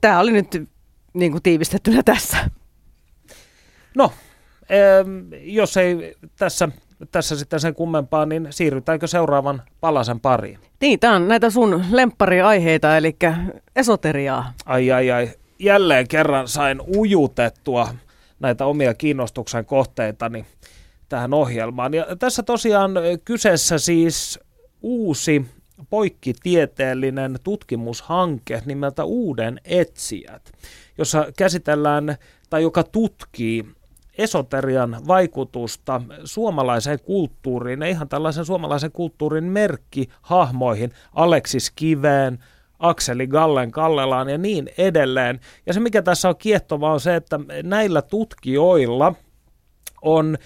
Tämä 0.00 0.20
oli 0.20 0.32
nyt 0.32 0.68
niin 1.14 1.32
kuin 1.32 1.42
tiivistettynä 1.42 2.02
tässä. 2.02 2.50
No, 3.96 4.12
jos 5.42 5.76
ei 5.76 6.14
tässä, 6.38 6.68
tässä 7.10 7.36
sitten 7.36 7.60
sen 7.60 7.74
kummempaa, 7.74 8.26
niin 8.26 8.46
siirrytäänkö 8.50 9.06
seuraavan 9.06 9.62
palasen 9.80 10.20
pariin? 10.20 10.58
Niin, 10.80 11.00
tämä 11.00 11.16
on 11.16 11.28
näitä 11.28 11.50
sun 11.50 11.84
lemppariaiheita, 11.90 12.96
eli 12.96 13.16
esoteriaa. 13.76 14.52
Ai 14.66 14.92
ai 14.92 15.10
ai, 15.10 15.30
jälleen 15.58 16.08
kerran 16.08 16.48
sain 16.48 16.80
ujutettua 16.96 17.88
näitä 18.40 18.66
omia 18.66 18.94
kiinnostuksen 18.94 19.64
kohteitani 19.64 20.46
tähän 21.08 21.34
ohjelmaan. 21.34 21.94
Ja 21.94 22.16
tässä 22.18 22.42
tosiaan 22.42 22.92
kyseessä 23.24 23.78
siis 23.78 24.40
uusi 24.82 25.46
poikkitieteellinen 25.90 27.38
tutkimushanke 27.44 28.62
nimeltä 28.64 29.04
Uuden 29.04 29.60
etsijät, 29.64 30.52
jossa 30.98 31.26
käsitellään 31.38 32.16
tai 32.50 32.62
joka 32.62 32.82
tutkii 32.82 33.64
esoterian 34.18 34.96
vaikutusta 35.06 36.02
suomalaiseen 36.24 37.00
kulttuuriin 37.00 37.80
ja 37.80 37.88
ihan 37.88 38.08
tällaisen 38.08 38.44
suomalaisen 38.44 38.92
kulttuurin 38.92 39.44
merkkihahmoihin, 39.44 40.90
Aleksis 41.14 41.70
Kiveen, 41.70 42.38
Akseli 42.78 43.26
Gallen 43.26 43.70
Kallelaan 43.70 44.28
ja 44.28 44.38
niin 44.38 44.70
edelleen. 44.78 45.40
Ja 45.66 45.74
se 45.74 45.80
mikä 45.80 46.02
tässä 46.02 46.28
on 46.28 46.36
kiehtovaa 46.36 46.92
on 46.92 47.00
se, 47.00 47.16
että 47.16 47.40
näillä 47.62 48.02
tutkijoilla 48.02 49.14
on 50.02 50.38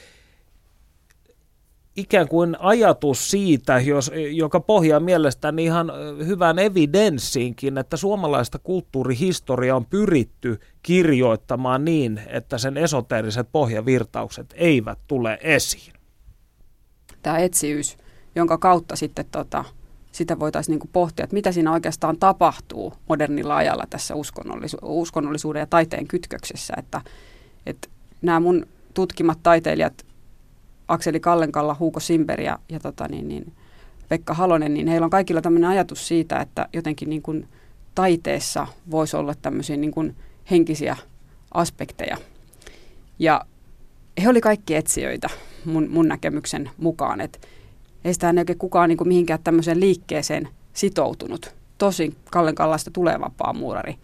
ikään 2.00 2.28
kuin 2.28 2.56
ajatus 2.60 3.30
siitä, 3.30 3.80
jos, 3.80 4.10
joka 4.32 4.60
pohjaa 4.60 5.00
mielestäni 5.00 5.64
ihan 5.64 5.92
hyvään 6.26 6.58
evidenssiinkin, 6.58 7.78
että 7.78 7.96
suomalaista 7.96 8.58
kulttuurihistoriaa 8.58 9.76
on 9.76 9.86
pyritty 9.86 10.60
kirjoittamaan 10.82 11.84
niin, 11.84 12.20
että 12.26 12.58
sen 12.58 12.76
esoteeriset 12.76 13.48
pohjavirtaukset 13.52 14.54
eivät 14.56 14.98
tule 15.06 15.38
esiin. 15.42 15.92
Tämä 17.22 17.38
etsiys, 17.38 17.96
jonka 18.34 18.58
kautta 18.58 18.96
sitten 18.96 19.24
tota, 19.32 19.64
sitä 20.12 20.38
voitaisiin 20.38 20.78
niin 20.78 20.90
pohtia, 20.92 21.24
että 21.24 21.34
mitä 21.34 21.52
siinä 21.52 21.72
oikeastaan 21.72 22.16
tapahtuu 22.18 22.92
modernilla 23.08 23.56
ajalla 23.56 23.84
tässä 23.90 24.14
uskonnollisu- 24.14 24.78
uskonnollisuuden 24.82 25.60
ja 25.60 25.66
taiteen 25.66 26.06
kytköksessä, 26.06 26.74
että, 26.76 27.00
että 27.66 27.88
nämä 28.22 28.40
mun 28.40 28.66
tutkimat 28.94 29.38
taiteilijat 29.42 30.06
Akseli 30.90 31.20
Kallenkalla, 31.20 31.76
Huuko 31.78 32.00
Simber 32.00 32.40
ja, 32.40 32.58
ja 32.68 32.80
tota 32.80 33.08
niin, 33.08 33.28
niin 33.28 33.52
Pekka 34.08 34.34
Halonen, 34.34 34.74
niin 34.74 34.88
heillä 34.88 35.04
on 35.04 35.10
kaikilla 35.10 35.40
tämmöinen 35.40 35.70
ajatus 35.70 36.08
siitä, 36.08 36.40
että 36.40 36.68
jotenkin 36.72 37.10
niin 37.10 37.22
kuin 37.22 37.48
taiteessa 37.94 38.66
voisi 38.90 39.16
olla 39.16 39.34
tämmöisiä 39.34 39.76
niin 39.76 39.90
kuin 39.90 40.16
henkisiä 40.50 40.96
aspekteja. 41.54 42.16
Ja 43.18 43.44
he 44.22 44.28
oli 44.28 44.40
kaikki 44.40 44.74
etsijöitä 44.74 45.28
mun, 45.64 45.88
mun 45.90 46.08
näkemyksen 46.08 46.70
mukaan, 46.78 47.20
että 47.20 47.38
ei 48.04 48.14
sitä 48.14 48.34
oikein 48.38 48.58
kukaan 48.58 48.88
niin 48.88 48.98
kuin 48.98 49.08
mihinkään 49.08 49.40
tämmöiseen 49.44 49.80
liikkeeseen 49.80 50.48
sitoutunut. 50.72 51.54
Tosin 51.78 52.16
Kallen 52.30 52.54
Kallasta 52.54 52.90
tulee 52.90 53.20
vapaa 53.20 53.52
muurari 53.52 53.94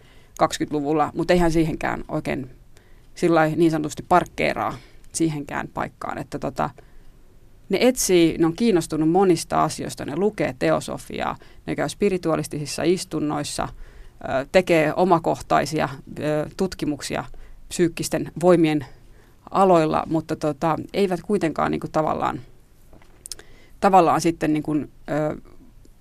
20-luvulla, 0.43 1.11
mutta 1.15 1.33
eihän 1.33 1.51
siihenkään 1.51 2.03
oikein 2.07 2.49
sillä 3.15 3.47
niin 3.47 3.71
sanotusti 3.71 4.05
parkkeeraa 4.09 4.73
siihenkään 5.17 5.67
paikkaan, 5.73 6.17
että 6.17 6.39
tota, 6.39 6.69
ne 7.69 7.77
etsii, 7.81 8.37
ne 8.37 8.45
on 8.45 8.53
kiinnostunut 8.53 9.09
monista 9.09 9.63
asioista, 9.63 10.05
ne 10.05 10.15
lukee 10.15 10.55
teosofiaa, 10.59 11.37
ne 11.65 11.75
käy 11.75 11.89
spiritualistisissa 11.89 12.83
istunnoissa, 12.83 13.67
tekee 14.51 14.93
omakohtaisia 14.95 15.89
tutkimuksia 16.57 17.23
psyykkisten 17.69 18.31
voimien 18.41 18.85
aloilla, 19.51 20.03
mutta 20.07 20.35
tota, 20.35 20.75
eivät 20.93 21.21
kuitenkaan 21.21 21.71
niin 21.71 21.79
kuin 21.79 21.91
tavallaan, 21.91 22.41
tavallaan 23.79 24.21
sitten 24.21 24.53
niin 24.53 24.63
kuin, 24.63 24.91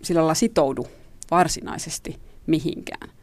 sillä 0.03 0.19
lailla 0.19 0.35
sitoudu 0.35 0.87
varsinaisesti 1.31 2.21
mihinkään. 2.47 3.16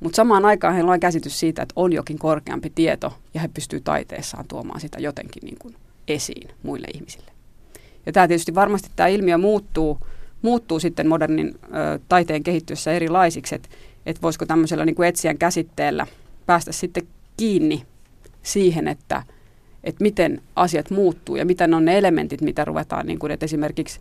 Mutta 0.00 0.16
samaan 0.16 0.44
aikaan 0.44 0.74
heillä 0.74 0.92
on 0.92 1.00
käsitys 1.00 1.40
siitä, 1.40 1.62
että 1.62 1.72
on 1.76 1.92
jokin 1.92 2.18
korkeampi 2.18 2.72
tieto 2.74 3.12
ja 3.34 3.40
he 3.40 3.48
pystyvät 3.48 3.84
taiteessaan 3.84 4.44
tuomaan 4.48 4.80
sitä 4.80 4.98
jotenkin 5.00 5.42
niin 5.44 5.58
kuin 5.58 5.74
esiin 6.08 6.48
muille 6.62 6.86
ihmisille. 6.94 7.30
Ja 8.06 8.12
tämä 8.12 8.28
tietysti 8.28 8.54
varmasti 8.54 8.90
tämä 8.96 9.06
ilmiö 9.06 9.38
muuttuu, 9.38 9.98
muuttuu 10.42 10.80
sitten 10.80 11.08
modernin 11.08 11.58
ö, 11.64 11.98
taiteen 12.08 12.42
kehittyessä 12.42 12.92
erilaisiksi, 12.92 13.54
että 13.54 13.68
et 14.06 14.22
voisiko 14.22 14.46
tämmöisellä 14.46 14.84
niin 14.84 14.96
kuin 14.96 15.08
etsijän 15.08 15.38
käsitteellä 15.38 16.06
päästä 16.46 16.72
sitten 16.72 17.06
kiinni 17.36 17.86
siihen, 18.42 18.88
että 18.88 19.22
että 19.84 20.02
miten 20.02 20.42
asiat 20.56 20.90
muuttuu 20.90 21.36
ja 21.36 21.44
mitä 21.44 21.68
on 21.74 21.84
ne 21.84 21.98
elementit, 21.98 22.40
mitä 22.40 22.64
ruvetaan, 22.64 23.06
niin 23.06 23.18
kuin, 23.18 23.32
että 23.32 23.44
esimerkiksi 23.44 24.00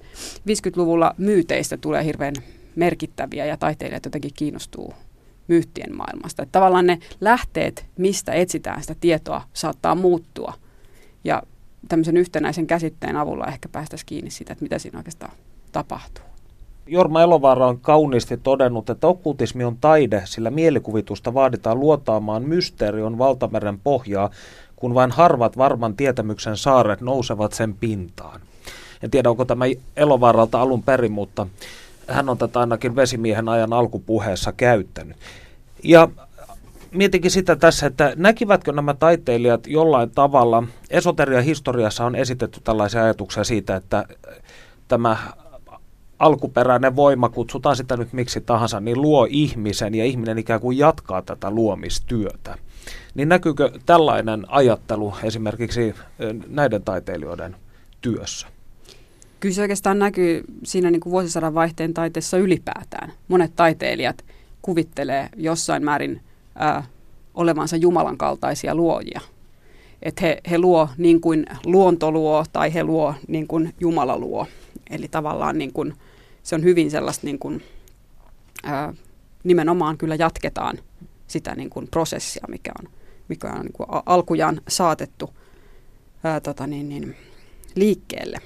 50-luvulla 0.49 1.15
myyteistä 1.17 1.77
tulee 1.77 2.05
hirveän 2.05 2.33
merkittäviä 2.75 3.45
ja 3.45 3.57
taiteilijat 3.57 4.05
jotenkin 4.05 4.31
kiinnostuu 4.35 4.93
myyttien 5.47 5.95
maailmasta. 5.95 6.43
Että 6.43 6.51
tavallaan 6.51 6.87
ne 6.87 6.99
lähteet, 7.21 7.85
mistä 7.97 8.33
etsitään 8.33 8.81
sitä 8.81 8.95
tietoa, 8.99 9.41
saattaa 9.53 9.95
muuttua. 9.95 10.53
Ja 11.23 11.43
tämmöisen 11.87 12.17
yhtenäisen 12.17 12.67
käsitteen 12.67 13.15
avulla 13.15 13.45
ehkä 13.45 13.69
päästäisiin 13.69 14.05
kiinni 14.05 14.31
siitä, 14.31 14.53
että 14.53 14.63
mitä 14.63 14.79
siinä 14.79 14.97
oikeastaan 14.97 15.31
tapahtuu. 15.71 16.23
Jorma 16.87 17.21
Elovaara 17.21 17.67
on 17.67 17.79
kauniisti 17.79 18.37
todennut, 18.37 18.89
että 18.89 19.07
okkultismi 19.07 19.63
on 19.63 19.77
taide, 19.81 20.21
sillä 20.25 20.51
mielikuvitusta 20.51 21.33
vaaditaan 21.33 21.79
luotaamaan 21.79 22.43
mysteerion 22.43 23.17
valtameren 23.17 23.79
pohjaa, 23.79 24.29
kun 24.75 24.93
vain 24.93 25.11
harvat 25.11 25.57
varman 25.57 25.95
tietämyksen 25.95 26.57
saaret 26.57 27.01
nousevat 27.01 27.53
sen 27.53 27.73
pintaan. 27.73 28.41
En 29.03 29.11
tiedä, 29.11 29.29
onko 29.29 29.45
tämä 29.45 29.65
Elovaaralta 29.95 30.61
alun 30.61 30.83
perin, 30.83 31.11
mutta 31.11 31.47
hän 32.07 32.29
on 32.29 32.37
tätä 32.37 32.59
ainakin 32.59 32.95
vesimiehen 32.95 33.49
ajan 33.49 33.73
alkupuheessa 33.73 34.51
käyttänyt. 34.51 35.17
Ja 35.83 36.07
mietinkin 36.91 37.31
sitä 37.31 37.55
tässä, 37.55 37.87
että 37.87 38.13
näkivätkö 38.15 38.71
nämä 38.71 38.93
taiteilijat 38.93 39.67
jollain 39.67 40.11
tavalla, 40.11 40.63
esoteria 40.89 41.41
historiassa 41.41 42.05
on 42.05 42.15
esitetty 42.15 42.61
tällaisia 42.63 43.03
ajatuksia 43.03 43.43
siitä, 43.43 43.75
että 43.75 44.05
tämä 44.87 45.17
alkuperäinen 46.19 46.95
voima, 46.95 47.29
kutsutaan 47.29 47.75
sitä 47.75 47.97
nyt 47.97 48.13
miksi 48.13 48.41
tahansa, 48.41 48.79
niin 48.79 49.01
luo 49.01 49.27
ihmisen 49.29 49.95
ja 49.95 50.05
ihminen 50.05 50.37
ikään 50.37 50.61
kuin 50.61 50.77
jatkaa 50.77 51.21
tätä 51.21 51.51
luomistyötä. 51.51 52.57
Niin 53.15 53.29
näkyykö 53.29 53.71
tällainen 53.85 54.45
ajattelu 54.47 55.13
esimerkiksi 55.23 55.95
näiden 56.47 56.83
taiteilijoiden 56.83 57.55
työssä? 58.01 58.47
Kyllä 59.39 59.55
se 59.55 59.61
oikeastaan 59.61 59.99
näkyy 59.99 60.43
siinä 60.63 60.91
niin 60.91 60.99
kuin 60.99 61.11
vuosisadan 61.11 61.53
vaihteen 61.53 61.93
taiteessa 61.93 62.37
ylipäätään. 62.37 63.13
Monet 63.27 63.55
taiteilijat 63.55 64.25
kuvittelee 64.61 65.29
jossain 65.35 65.85
määrin 65.85 66.21
ää, 66.55 66.83
olevansa 67.33 67.75
Jumalan 67.75 68.17
kaltaisia 68.17 68.75
luojia. 68.75 69.21
Että 70.01 70.21
he, 70.21 70.41
he 70.49 70.57
luo 70.57 70.89
niin 70.97 71.21
kuin 71.21 71.45
luonto 71.65 72.11
luo 72.11 72.45
tai 72.53 72.73
he 72.73 72.83
luo 72.83 73.13
niin 73.27 73.47
kuin 73.47 73.73
Jumala 73.79 74.19
luo. 74.19 74.47
Eli 74.89 75.07
tavallaan 75.07 75.57
niin 75.57 75.73
kuin, 75.73 75.93
se 76.43 76.55
on 76.55 76.63
hyvin 76.63 76.91
sellaista 76.91 77.27
niin 77.27 77.39
kuin, 77.39 77.63
ää, 78.63 78.93
nimenomaan 79.43 79.97
kyllä 79.97 80.15
jatketaan 80.15 80.79
sitä 81.27 81.55
niin 81.55 81.69
kuin 81.69 81.87
prosessia, 81.87 82.45
mikä 82.47 82.71
on, 82.79 82.91
mikä 83.27 83.47
on 83.47 83.61
niin 83.61 83.73
kuin 83.73 83.87
alkujaan 84.05 84.61
saatettu 84.67 85.29
ää, 86.23 86.39
tota 86.39 86.67
niin, 86.67 86.89
niin, 86.89 87.15
liikkeelle. 87.75 88.37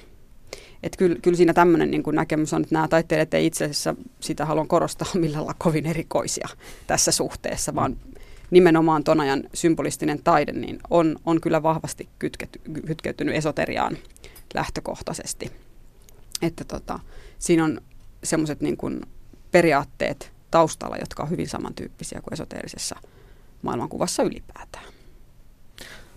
Että 0.82 0.96
kyllä, 0.96 1.16
kyllä 1.22 1.36
siinä 1.36 1.52
tämmöinen 1.52 1.90
niin 1.90 2.02
kuin 2.02 2.16
näkemys 2.16 2.52
on, 2.52 2.62
että 2.62 2.74
nämä 2.74 2.88
taiteilijat 2.88 3.34
ei 3.34 3.46
itse 3.46 3.64
asiassa, 3.64 3.94
sitä 4.20 4.46
haluan 4.46 4.68
korostaa, 4.68 5.08
millä 5.20 5.36
lailla 5.36 5.54
kovin 5.58 5.86
erikoisia 5.86 6.48
tässä 6.86 7.12
suhteessa, 7.12 7.74
vaan 7.74 7.96
nimenomaan 8.50 9.04
ton 9.04 9.20
ajan 9.20 9.42
symbolistinen 9.54 10.22
taide 10.24 10.52
niin 10.52 10.78
on, 10.90 11.16
on 11.26 11.40
kyllä 11.40 11.62
vahvasti 11.62 12.08
kytkety, 12.18 12.60
kytkeytynyt 12.86 13.34
esoteriaan 13.34 13.96
lähtökohtaisesti. 14.54 15.50
Että 16.42 16.64
tota, 16.64 17.00
siinä 17.38 17.64
on 17.64 17.80
semmoiset 18.24 18.60
niin 18.60 18.76
kuin 18.76 19.00
periaatteet 19.50 20.32
taustalla, 20.50 20.96
jotka 20.96 21.22
on 21.22 21.30
hyvin 21.30 21.48
samantyyppisiä 21.48 22.20
kuin 22.20 22.32
esoteerisessa 22.32 22.96
maailmankuvassa 23.62 24.22
ylipäätään. 24.22 24.84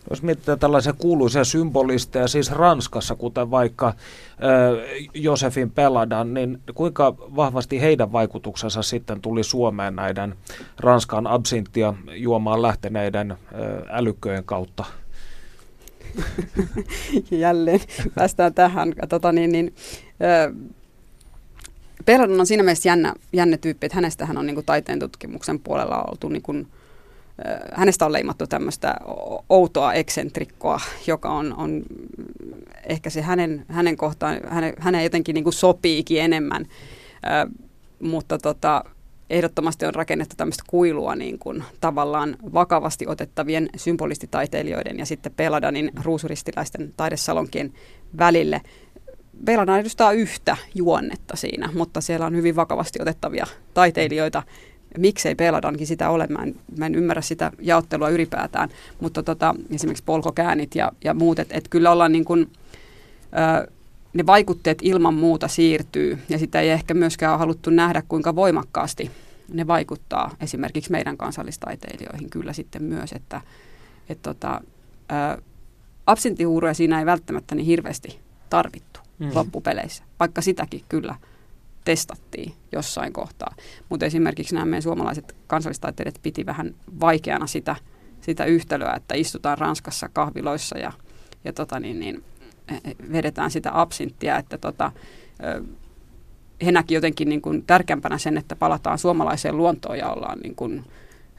Jos 0.10 0.22
mietitään 0.22 0.60
tällaisia 0.60 0.94
kuuluisia 0.94 1.44
symbolisteja, 1.44 2.28
siis 2.28 2.52
Ranskassa, 2.52 3.16
kuten 3.16 3.52
vaikka 3.52 3.94
Josefin 5.14 5.72
Peladan, 5.72 6.34
niin 6.34 6.62
kuinka 6.76 7.16
vahvasti 7.18 7.82
heidän 7.82 8.12
vaikutuksensa 8.12 8.82
sitten 8.82 9.22
tuli 9.22 9.44
Suomeen 9.44 9.96
näiden 9.96 10.36
Ranskan 10.80 11.28
absinttia 11.28 11.94
juomaan 12.14 12.62
lähteneiden 12.62 13.32
äh, 13.32 13.38
älykköjen 13.90 14.44
kautta? 14.44 14.86
Jälleen 17.32 17.80
päästään 18.16 18.54
tähän. 18.54 18.94
Tota 19.10 19.32
niin, 19.32 19.52
niin, 19.52 19.74
Peladan 22.06 22.40
on 22.40 22.46
siinä 22.46 22.64
mielessä 22.64 22.90
jännä, 22.90 23.14
jännä 23.34 23.58
tyyppi, 23.58 23.86
että 23.86 23.96
hänestähän 23.96 24.38
on 24.38 24.46
niin 24.46 24.56
kuin 24.56 24.66
taiteen 24.66 25.00
tutkimuksen 25.00 25.60
puolella 25.60 26.04
oltu 26.04 26.30
niin 26.30 26.42
kuin, 26.42 26.68
hänestä 27.74 28.06
on 28.06 28.14
leimattu 28.14 28.48
tämmöistä 28.48 28.96
outoa 29.50 29.94
eksentrikkoa, 29.94 30.80
joka 31.08 31.30
on, 31.30 31.54
on 31.58 31.84
ehkä 32.84 33.10
se 33.10 33.22
hänen, 33.22 33.66
hänen 33.68 33.98
kohtaan, 33.98 34.40
hänen, 34.48 34.74
hänen 34.80 35.04
jotenkin 35.04 35.34
niin 35.34 35.44
kuin 35.44 35.54
sopiikin 35.54 36.22
enemmän, 36.22 36.66
äh, 37.28 37.46
mutta 38.00 38.38
tota, 38.38 38.84
ehdottomasti 39.30 39.86
on 39.86 39.96
rakennettu 39.96 40.36
tämmöistä 40.38 40.64
kuilua 40.68 41.16
niin 41.16 41.40
kuin 41.40 41.64
tavallaan 41.82 42.38
vakavasti 42.54 43.08
otettavien 43.08 43.70
symbolistitaiteilijoiden 43.76 45.00
ja 45.00 45.06
sitten 45.06 45.34
Peladanin 45.34 45.92
ruusuristiläisten 46.04 46.94
taidesalonkien 46.98 47.74
välille. 48.18 48.62
Peladan 49.46 49.80
edustaa 49.80 50.12
yhtä 50.12 50.58
juonnetta 50.76 51.36
siinä, 51.36 51.70
mutta 51.74 52.02
siellä 52.02 52.26
on 52.26 52.36
hyvin 52.36 52.56
vakavasti 52.56 53.02
otettavia 53.02 53.46
taiteilijoita, 53.74 54.44
miksei 54.98 55.36
Peladankin 55.36 55.88
sitä 55.88 56.10
ole. 56.10 56.28
Mä 56.28 56.44
en, 56.44 56.56
mä 56.78 56.86
en 56.86 56.96
ymmärrä 56.96 57.22
sitä 57.22 57.52
jaottelua 57.60 58.10
ylipäätään, 58.10 58.70
mutta 59.00 59.24
tota, 59.24 59.56
esimerkiksi 59.72 60.04
polkokäänit 60.04 60.76
ja, 60.76 60.92
ja 61.04 61.14
muut, 61.14 61.40
että 61.40 61.58
et 61.58 61.68
kyllä 61.70 61.92
ollaan 61.92 62.12
niin 62.12 62.26
kuin, 62.26 62.52
ö, 63.62 63.72
ne 64.14 64.26
vaikutteet 64.26 64.78
ilman 64.82 65.14
muuta 65.14 65.48
siirtyy 65.48 66.20
ja 66.30 66.38
sitä 66.38 66.62
ei 66.62 66.70
ehkä 66.70 66.94
myöskään 66.94 67.32
ole 67.32 67.40
haluttu 67.40 67.70
nähdä, 67.70 68.04
kuinka 68.08 68.36
voimakkaasti 68.36 69.12
ne 69.54 69.68
vaikuttaa 69.68 70.36
esimerkiksi 70.42 70.92
meidän 70.92 71.18
kansallistaiteilijoihin 71.18 72.30
kyllä 72.30 72.54
sitten 72.54 72.84
myös, 72.84 73.12
että 73.12 73.42
et 74.10 74.22
tota, 74.22 74.62
ö, 75.12 75.42
absinttihuuroja 76.06 76.74
siinä 76.74 77.00
ei 77.00 77.06
välttämättä 77.06 77.56
niin 77.56 77.66
hirveästi 77.66 78.20
tarvittu 78.50 79.00
mm. 79.20 79.32
loppupeleissä, 79.34 80.04
vaikka 80.20 80.42
sitäkin 80.42 80.84
kyllä– 80.90 81.16
testattiin 81.86 82.54
jossain 82.72 83.14
kohtaa. 83.14 83.56
Mutta 83.90 84.06
esimerkiksi 84.06 84.56
nämä 84.56 84.66
meidän 84.66 84.82
suomalaiset 84.82 85.36
kansallistaiteilijat 85.48 86.20
piti 86.24 86.46
vähän 86.46 86.76
vaikeana 87.00 87.48
sitä, 87.48 87.76
sitä 88.22 88.46
yhtälöä, 88.46 88.94
että 88.94 89.16
istutaan 89.16 89.58
Ranskassa 89.58 90.10
kahviloissa 90.14 90.78
ja, 90.78 90.92
ja 91.44 91.54
tota 91.54 91.80
niin, 91.80 92.00
niin, 92.00 92.24
e, 92.68 92.74
e, 92.74 92.96
vedetään 93.12 93.52
sitä 93.52 93.82
absinttia, 93.82 94.38
että 94.38 94.58
tota, 94.58 94.92
he 96.66 96.72
näki 96.72 96.94
jotenkin 96.94 97.30
niin 97.30 97.42
kuin 97.42 97.64
tärkeämpänä 97.68 98.18
sen, 98.18 98.38
että 98.38 98.56
palataan 98.56 98.98
suomalaiseen 98.98 99.58
luontoon 99.58 99.98
ja 99.98 100.10
ollaan 100.10 100.40
niin 100.40 100.56
kuin 100.56 100.84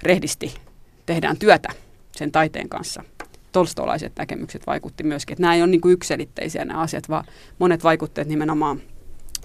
rehdisti, 0.03 0.55
tehdään 1.07 1.37
työtä 1.37 1.69
sen 2.17 2.33
taiteen 2.33 2.69
kanssa. 2.69 3.03
Tolstolaiset 3.53 4.13
näkemykset 4.19 4.67
vaikutti 4.67 5.05
myöskin, 5.05 5.33
että 5.33 5.43
nämä 5.43 5.55
ei 5.55 5.63
ole 5.63 5.71
niin 5.71 5.81
kuin 5.81 5.93
yksilitteisiä 5.93 6.65
nämä 6.65 6.81
asiat, 6.81 7.09
vaan 7.09 7.25
monet 7.59 7.85
vaikutteet 7.85 8.29
nimenomaan– 8.29 8.81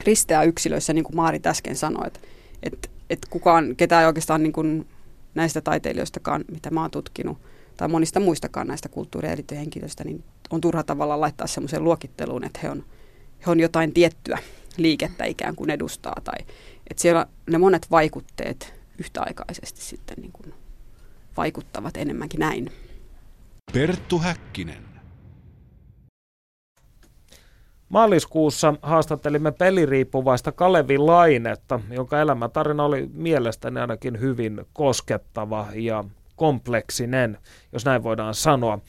risteä 0.05 0.43
yksilöissä, 0.43 0.93
niin 0.93 1.03
kuin 1.03 1.15
Maari 1.15 1.39
äsken 1.45 1.75
sanoi, 1.75 2.07
että, 2.07 2.19
että, 2.63 2.89
että 3.09 3.27
kukaan, 3.29 3.75
ketään 3.75 4.01
ei 4.01 4.07
oikeastaan 4.07 4.43
niin 4.43 4.53
kuin 4.53 4.87
näistä 5.35 5.61
taiteilijoistakaan, 5.61 6.45
mitä 6.51 6.71
mä 6.71 6.81
oon 6.81 6.91
tutkinut, 6.91 7.37
tai 7.77 7.87
monista 7.87 8.19
muistakaan 8.19 8.67
näistä 8.67 8.89
kulttuuri- 8.89 9.27
ja 9.27 9.57
henkilöistä, 9.57 10.03
niin 10.03 10.23
on 10.49 10.61
turha 10.61 10.83
tavalla 10.83 11.21
laittaa 11.21 11.47
semmoiseen 11.47 11.83
luokitteluun, 11.83 12.43
että 12.43 12.59
he 12.63 12.69
on, 12.69 12.85
he 13.45 13.51
on 13.51 13.59
jotain 13.59 13.93
tiettyä 13.93 14.37
liikettä 14.77 15.25
ikään 15.25 15.55
kuin 15.55 15.69
edustaa. 15.69 16.15
Tai, 16.23 16.45
että 16.89 17.01
siellä 17.01 17.25
ne 17.49 17.57
monet 17.57 17.91
vaikutteet 17.91 18.73
yhtäaikaisesti 18.97 19.81
sitten 19.81 20.17
niin 20.21 20.31
kuin 20.31 20.53
vaikuttavat 21.37 21.97
enemmänkin 21.97 22.39
näin. 22.39 22.71
Perttu 23.73 24.19
Häkkinen. 24.19 24.90
Maaliskuussa 27.91 28.73
haastattelimme 28.81 29.51
peliriippuvaista 29.51 30.51
Kalevi 30.51 30.97
Lainetta, 30.97 31.79
jonka 31.89 32.21
elämäntarina 32.21 32.83
oli 32.85 33.09
mielestäni 33.13 33.79
ainakin 33.79 34.19
hyvin 34.19 34.65
koskettava 34.73 35.67
ja 35.73 36.03
kompleksinen, 36.35 37.37
jos 37.73 37.85
näin 37.85 38.03
voidaan 38.03 38.33
sanoa. 38.33 38.79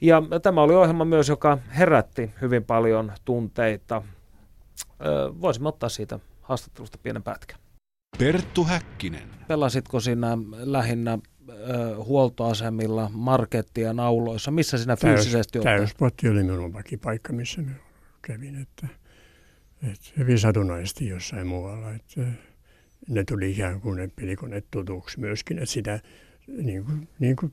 Ja 0.00 0.22
tämä 0.42 0.62
oli 0.62 0.74
ohjelma 0.74 1.04
myös, 1.04 1.28
joka 1.28 1.58
herätti 1.76 2.30
hyvin 2.40 2.64
paljon 2.64 3.12
tunteita. 3.24 4.02
Voisimme 5.40 5.68
ottaa 5.68 5.88
siitä 5.88 6.18
haastattelusta 6.42 6.98
pienen 7.02 7.22
pätkän. 7.22 7.58
Perttu 8.18 8.64
Häkkinen. 8.64 9.28
Pelasitko 9.48 10.00
sinä 10.00 10.38
lähinnä 10.50 11.18
huoltoasemilla, 11.96 13.10
markettia, 13.12 13.92
nauloissa? 13.92 14.50
Missä 14.50 14.78
sinä 14.78 14.96
fyysisesti 14.96 15.58
olet? 15.58 15.64
Täyspotti 15.64 16.28
oli 16.28 16.42
minun 16.42 16.72
vakipaikka, 16.72 17.32
missä 17.32 17.62
kävin, 18.28 18.62
että, 18.62 18.88
että 19.82 20.10
hyvin 20.18 20.38
satunnaisesti 20.38 21.08
jossain 21.08 21.46
muualla. 21.46 21.94
Että 21.94 22.20
ne 23.08 23.24
tuli 23.24 23.50
ikään 23.50 23.80
kuin 23.80 23.96
ne 23.96 24.10
pelikoneet 24.16 24.66
tutuksi 24.70 25.20
myöskin, 25.20 25.58
että 25.58 25.72
sitä 25.72 26.00
niin 26.46 26.84
kuin, 26.84 27.08
niin 27.18 27.36
kuin 27.36 27.52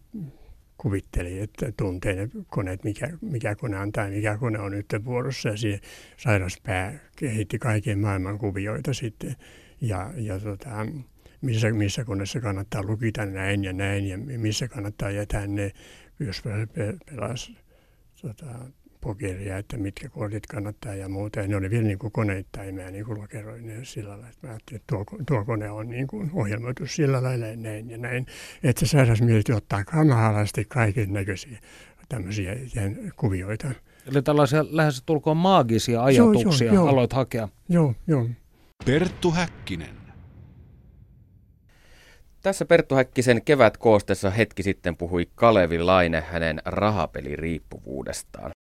kuvitteli, 0.78 1.40
että 1.40 1.72
tuntee 1.78 2.16
ne 2.16 2.30
koneet, 2.48 2.84
mikä, 2.84 3.10
mikä 3.22 3.56
kone 3.56 3.80
on 3.80 3.92
tai 3.92 4.12
mikä 4.12 4.38
kone 4.38 4.60
on 4.60 4.72
nyt 4.72 4.86
vuorossa. 5.06 5.50
Ja 5.50 5.58
se 5.58 5.80
sairaspää 6.18 7.00
kehitti 7.16 7.60
kaiken 7.60 8.00
maailman 8.00 8.38
kuvioita 8.38 8.94
sitten. 8.94 9.36
Ja, 9.82 10.14
ja 10.16 10.40
tota, 10.40 10.88
missä, 11.42 11.72
missä 11.72 12.04
koneessa 12.04 12.42
kannattaa 12.42 12.84
lukita 12.84 13.26
näin 13.26 13.64
ja 13.64 13.74
näin 13.74 14.08
ja 14.08 14.18
missä 14.18 14.68
kannattaa 14.68 15.12
jättää 15.12 15.48
ne, 15.48 15.72
jos 16.20 16.44
pelas 17.06 17.52
tota, 18.22 18.72
loppukirja, 19.06 19.58
että 19.58 19.78
mitkä 19.78 20.10
kortit 20.10 20.48
kannattaa 20.48 20.96
ja 20.96 21.10
muuta. 21.10 21.40
Ja 21.40 21.48
ne 21.48 21.56
oli 21.56 21.70
vielä 21.70 21.84
niin 21.84 22.00
kuin 22.00 22.12
koneittain, 22.12 22.76
mä 22.76 22.92
niin 22.92 23.06
kuin 23.06 23.22
lokeroin 23.22 23.68
ne 23.68 23.86
sillä 23.86 24.10
lailla, 24.10 24.30
että 24.30 24.48
mä 24.48 24.54
ajattelin, 24.54 24.82
että 24.82 24.96
tuo, 24.96 25.06
tuo 25.28 25.46
kone 25.46 25.72
on 25.72 25.90
niin 25.90 26.08
kuin 26.08 26.32
ohjelmoitu 26.34 26.88
sillä 26.88 27.24
lailla 27.24 27.46
ja 27.46 27.56
näin 27.56 27.90
ja 27.90 27.98
näin. 27.98 28.26
Että 28.64 28.86
sairaus 28.86 29.22
mieli 29.22 29.42
ottaa 29.56 29.84
kamalasti 29.84 30.66
kaiken 30.66 31.14
näköisiä 31.14 31.60
tämmöisiä 32.10 32.56
kuvioita. 33.16 33.68
Eli 34.12 34.22
tällaisia 34.22 34.66
lähes 34.70 35.04
tulkoon 35.06 35.38
maagisia 35.38 36.04
ajatuksia 36.04 36.68
joo, 36.68 36.76
joo, 36.76 36.88
aloit 36.88 37.14
hakea. 37.14 37.50
Joo, 37.70 37.96
joo. 38.08 38.30
Perttu 38.86 39.32
Häkkinen. 39.32 39.96
Tässä 42.42 42.66
Perttu 42.66 42.96
Häkkisen 42.96 43.42
kevätkoostessa 43.42 44.30
hetki 44.30 44.64
sitten 44.64 44.98
puhui 44.98 45.28
Kalevi 45.36 45.80
Laine 45.80 46.22
hänen 46.22 46.62
rahapeliriippuvuudestaan. 46.66 48.52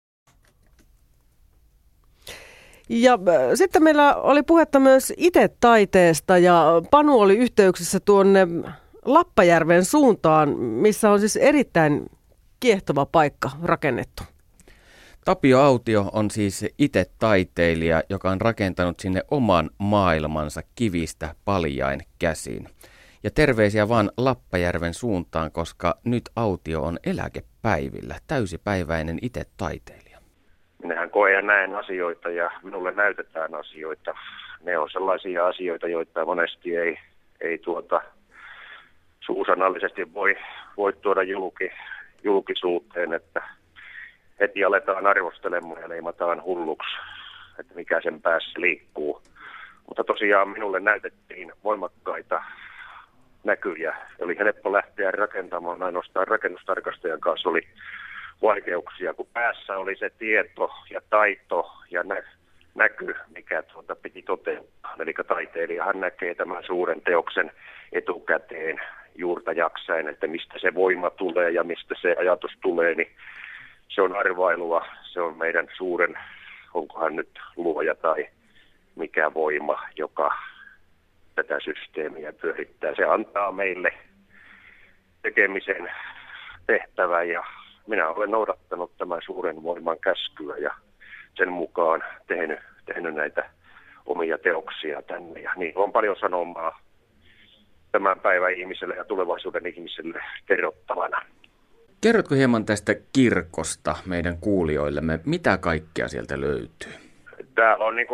Ja 2.89 3.13
äh, 3.13 3.51
sitten 3.55 3.83
meillä 3.83 4.15
oli 4.15 4.43
puhetta 4.43 4.79
myös 4.79 5.13
itse 5.17 5.49
taiteesta 5.59 6.37
ja 6.37 6.65
Panu 6.91 7.19
oli 7.19 7.37
yhteyksissä 7.37 7.99
tuonne 7.99 8.47
Lappajärven 9.05 9.85
suuntaan, 9.85 10.49
missä 10.59 11.11
on 11.11 11.19
siis 11.19 11.35
erittäin 11.35 12.05
kiehtova 12.59 13.05
paikka 13.05 13.51
rakennettu. 13.63 14.23
Tapio 15.25 15.59
Autio 15.59 16.09
on 16.13 16.31
siis 16.31 16.65
itse 16.77 17.05
taiteilija, 17.19 18.03
joka 18.09 18.31
on 18.31 18.41
rakentanut 18.41 18.99
sinne 18.99 19.21
oman 19.31 19.69
maailmansa 19.77 20.61
kivistä 20.75 21.35
paljain 21.45 22.01
käsin. 22.19 22.69
Ja 23.23 23.31
terveisiä 23.31 23.89
vaan 23.89 24.11
Lappajärven 24.17 24.93
suuntaan, 24.93 25.51
koska 25.51 25.97
nyt 26.03 26.29
Autio 26.35 26.83
on 26.83 26.99
eläkepäivillä, 27.03 28.19
täysipäiväinen 28.27 29.19
itse 29.21 29.45
taiteilija. 29.57 30.04
Koen 31.15 31.33
ja 31.33 31.41
näen 31.41 31.75
asioita 31.75 32.29
ja 32.29 32.51
minulle 32.63 32.91
näytetään 32.91 33.55
asioita. 33.55 34.15
Ne 34.63 34.77
on 34.77 34.89
sellaisia 34.89 35.47
asioita, 35.47 35.87
joita 35.87 36.25
monesti 36.25 36.75
ei, 36.77 36.99
ei 37.41 37.57
tuota, 37.57 38.01
suusanallisesti 39.19 40.13
voi, 40.13 40.37
voi 40.77 40.93
tuoda 40.93 41.23
julki, 41.23 41.71
julkisuuteen, 42.23 43.13
että 43.13 43.41
heti 44.39 44.63
aletaan 44.63 45.07
arvostelemaan 45.07 45.81
ja 45.81 45.89
leimataan 45.89 46.43
hulluksi, 46.43 46.95
että 47.59 47.75
mikä 47.75 48.01
sen 48.01 48.21
päässä 48.21 48.61
liikkuu. 48.61 49.21
Mutta 49.87 50.03
tosiaan 50.03 50.49
minulle 50.49 50.79
näytettiin 50.79 51.51
voimakkaita 51.63 52.43
näkyjä. 53.43 53.95
Oli 54.19 54.37
helppo 54.37 54.71
lähteä 54.71 55.11
rakentamaan, 55.11 55.83
ainoastaan 55.83 56.27
rakennustarkastajan 56.27 57.19
kanssa 57.19 57.49
oli 57.49 57.67
vaikeuksia, 58.41 59.13
kun 59.13 59.27
päässä 59.33 59.77
oli 59.77 59.95
se 59.95 60.09
tieto 60.09 60.71
ja 60.89 61.01
taito 61.09 61.71
ja 61.91 62.03
nä- 62.03 62.23
näky, 62.75 63.15
mikä 63.35 63.63
tuota 63.63 63.95
piti 63.95 64.21
toteuttaa. 64.21 64.95
Eli 64.99 65.13
taiteilijahan 65.27 65.99
näkee 65.99 66.35
tämän 66.35 66.63
suuren 66.63 67.01
teoksen 67.01 67.51
etukäteen 67.91 68.81
juurta 69.15 69.51
jaksain, 69.51 70.07
että 70.07 70.27
mistä 70.27 70.59
se 70.59 70.73
voima 70.73 71.09
tulee 71.09 71.51
ja 71.51 71.63
mistä 71.63 71.95
se 72.01 72.15
ajatus 72.19 72.51
tulee, 72.61 72.95
niin 72.95 73.11
se 73.87 74.01
on 74.01 74.15
arvailua, 74.15 74.85
se 75.03 75.21
on 75.21 75.37
meidän 75.37 75.67
suuren, 75.77 76.17
onkohan 76.73 77.15
nyt 77.15 77.39
luoja 77.55 77.95
tai 77.95 78.27
mikä 78.95 79.33
voima, 79.33 79.81
joka 79.95 80.37
tätä 81.35 81.59
systeemiä 81.59 82.33
pyörittää. 82.33 82.95
Se 82.95 83.03
antaa 83.03 83.51
meille 83.51 83.93
tekemisen 85.21 85.91
tehtävän 86.67 87.29
ja 87.29 87.43
minä 87.87 88.09
olen 88.09 88.31
noudattanut 88.31 88.97
tämän 88.97 89.21
suuren 89.25 89.63
voiman 89.63 89.99
käskyä 89.99 90.57
ja 90.57 90.71
sen 91.35 91.51
mukaan 91.51 92.03
tehnyt, 92.27 92.59
tehnyt 92.85 93.15
näitä 93.15 93.49
omia 94.05 94.37
teoksia 94.37 95.01
tänne. 95.01 95.39
Ja 95.39 95.51
niin 95.55 95.73
on 95.75 95.91
paljon 95.91 96.15
sanomaa 96.19 96.79
tämän 97.91 98.19
päivän 98.19 98.53
ihmiselle 98.53 98.95
ja 98.95 99.03
tulevaisuuden 99.03 99.67
ihmiselle 99.67 100.23
kerrottavana. 100.45 101.21
Kerrotko 102.01 102.35
hieman 102.35 102.65
tästä 102.65 102.95
kirkosta 103.13 103.95
meidän 104.05 104.37
kuulijoillemme? 104.37 105.19
Mitä 105.25 105.57
kaikkea 105.57 106.07
sieltä 106.07 106.41
löytyy? 106.41 106.93
Täällä 107.55 107.85
on 107.85 107.95
niin 107.95 108.07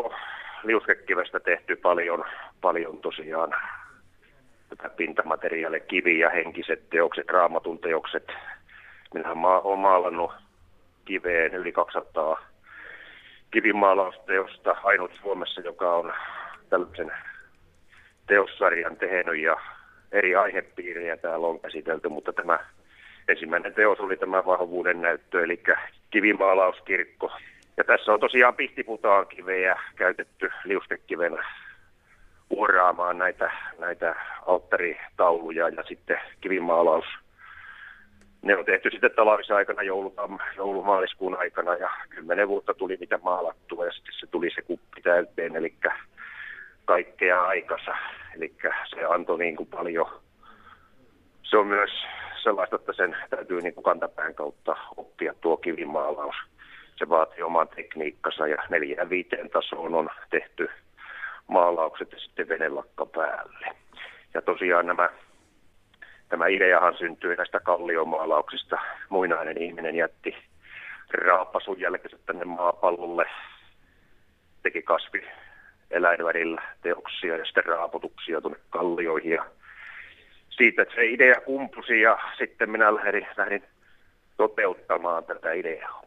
liuskekivestä 0.63 1.39
tehty 1.39 1.75
paljon, 1.75 2.23
paljon 2.61 2.97
tosiaan 2.97 3.53
tätä 4.69 4.89
pintamateriaalia, 4.89 5.79
kiviä, 5.79 6.29
henkiset 6.29 6.89
teokset, 6.89 7.29
raamatun 7.29 7.79
teokset. 7.79 8.27
Minä 9.13 9.31
olen 9.63 9.79
maalannut 9.79 10.31
kiveen 11.05 11.53
yli 11.53 11.71
200 11.71 12.45
kivimaalausteosta, 13.51 14.75
ainut 14.83 15.11
Suomessa, 15.21 15.61
joka 15.61 15.93
on 15.93 16.13
tällaisen 16.69 17.11
teossarjan 18.27 18.97
tehnyt 18.97 19.37
ja 19.37 19.57
eri 20.11 20.35
aihepiirejä 20.35 21.17
täällä 21.17 21.47
on 21.47 21.59
käsitelty, 21.59 22.09
mutta 22.09 22.33
tämä 22.33 22.59
ensimmäinen 23.27 23.73
teos 23.73 23.99
oli 23.99 24.17
tämä 24.17 24.45
vahvuuden 24.45 25.01
näyttö, 25.01 25.43
eli 25.43 25.63
kivimaalauskirkko. 26.11 27.31
Ja 27.77 27.83
tässä 27.83 28.13
on 28.13 28.19
tosiaan 28.19 28.55
pihtiputaan 28.55 29.27
kivejä 29.27 29.79
käytetty 29.95 30.51
liustekivenä 30.63 31.45
uoraamaan 32.49 33.17
näitä, 33.17 33.51
näitä 33.79 34.15
alttaritauluja 34.45 35.69
ja 35.69 35.83
sitten 35.83 36.17
kivimaalaus. 36.41 37.05
Ne 38.41 38.57
on 38.57 38.65
tehty 38.65 38.89
sitten 38.91 39.11
talvisaikana 39.15 39.83
joulutam, 39.83 40.39
joulumaaliskuun 40.57 41.37
aikana 41.39 41.75
ja 41.75 41.89
kymmenen 42.09 42.47
vuotta 42.47 42.73
tuli 42.73 42.97
mitä 42.99 43.19
maalattua 43.23 43.85
ja 43.85 43.91
sitten 43.91 44.13
se 44.19 44.27
tuli 44.27 44.49
se 44.55 44.61
kuppi 44.61 45.01
täyteen, 45.01 45.55
eli 45.55 45.73
kaikkea 46.85 47.43
aikansa. 47.43 47.91
Eli 48.35 48.53
se 48.89 49.05
antoi 49.05 49.39
niin 49.39 49.55
kuin 49.55 49.69
paljon, 49.69 50.21
se 51.43 51.57
on 51.57 51.67
myös 51.67 51.91
sellaista, 52.43 52.75
että 52.75 52.93
sen 52.93 53.17
täytyy 53.29 53.61
niin 53.61 53.73
kuin 53.73 53.83
kantapään 53.83 54.35
kautta 54.35 54.75
oppia 54.97 55.33
tuo 55.41 55.57
kivimaalaus. 55.57 56.35
Se 56.95 57.09
vaatii 57.09 57.43
oman 57.43 57.67
tekniikkansa 57.67 58.47
ja 58.47 58.63
neljään 58.69 59.09
viiteen 59.09 59.49
tasoon 59.49 59.95
on 59.95 60.09
tehty 60.29 60.69
maalaukset 61.47 62.11
ja 62.11 62.19
sitten 62.19 62.47
venelakka 62.47 63.05
päälle. 63.05 63.67
Ja 64.33 64.41
tosiaan 64.41 64.87
nämä, 64.87 65.09
tämä 66.31 66.47
ideahan 66.47 66.97
syntyi 66.97 67.35
näistä 67.35 67.59
kalliomaalauksista. 67.59 68.77
Muinainen 69.09 69.61
ihminen 69.61 69.95
jätti 69.95 70.35
raapasun 71.13 71.79
jälkeen 71.79 72.19
tänne 72.25 72.45
maapallolle, 72.45 73.25
teki 74.63 74.81
kasvi 74.81 75.23
eläinvärillä 75.91 76.61
teoksia 76.81 77.37
ja 77.37 77.45
sitten 77.45 77.65
raaputuksia 77.65 78.41
tuonne 78.41 78.59
kallioihin. 78.69 79.31
Ja 79.31 79.45
siitä 80.49 80.85
se 80.95 81.05
idea 81.05 81.41
kumpusi 81.45 82.01
ja 82.01 82.17
sitten 82.37 82.69
minä 82.69 82.95
lähdin, 82.95 83.27
lähdin 83.37 83.63
toteuttamaan 84.37 85.23
tätä 85.23 85.51
ideaa. 85.51 86.01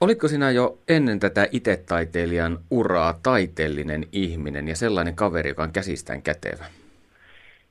Oliko 0.00 0.28
sinä 0.28 0.50
jo 0.50 0.78
ennen 0.88 1.20
tätä 1.20 1.46
itetaiteilijan 1.52 2.58
uraa 2.70 3.14
taiteellinen 3.22 4.04
ihminen 4.12 4.68
ja 4.68 4.76
sellainen 4.76 5.16
kaveri, 5.16 5.50
joka 5.50 5.62
on 5.62 5.72
käsistään 5.72 6.22
kätevä? 6.22 6.64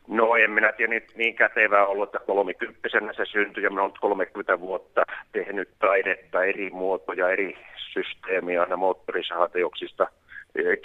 No 0.08 0.36
en 0.36 0.52
minä 0.52 0.72
tiedä 0.72 1.02
niin 1.16 1.36
kätevää 1.36 1.86
ollut, 1.86 2.16
että 2.16 2.26
kolmikymppisenä 2.26 3.14
se 3.14 3.26
syntyi 3.26 3.64
ja 3.64 3.70
minä 3.70 3.82
olen 3.82 3.94
30 4.02 4.60
vuotta 4.60 5.04
tehnyt 5.32 5.70
taidetta 5.80 6.44
eri 6.44 6.70
muotoja, 6.70 7.30
eri 7.30 7.58
systeemiä 7.94 8.62
aina 8.62 8.78
moottorisahateoksista 8.78 10.08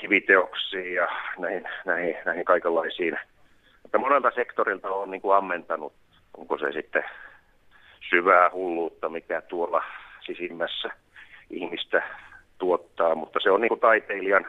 kiviteoksiin 0.00 0.94
ja 0.94 1.08
näihin, 1.38 1.64
näihin, 1.84 2.16
näihin 2.24 2.44
kaikenlaisiin. 2.44 3.18
Mutta 3.82 3.98
monelta 3.98 4.30
sektorilta 4.34 4.88
on 4.88 5.10
niin 5.10 5.20
kuin 5.20 5.36
ammentanut, 5.36 5.92
onko 6.36 6.58
se 6.58 6.72
sitten 6.72 7.04
syvää 8.10 8.50
hulluutta, 8.52 9.08
mikä 9.08 9.40
tuolla 9.40 9.84
sisimmässä 10.20 10.88
ihmistä 11.50 12.02
tuottaa, 12.58 13.14
mutta 13.14 13.40
se 13.42 13.50
on 13.50 13.60
niin 13.60 13.68
kuin 13.68 13.80
taiteilijan 13.80 14.46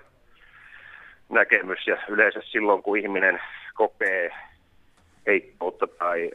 näkemys 1.29 1.87
ja 1.87 1.97
yleensä 2.09 2.39
silloin, 2.43 2.83
kun 2.83 2.97
ihminen 2.97 3.41
kokee 3.73 4.31
heikkoutta 5.27 5.87
tai 5.87 6.31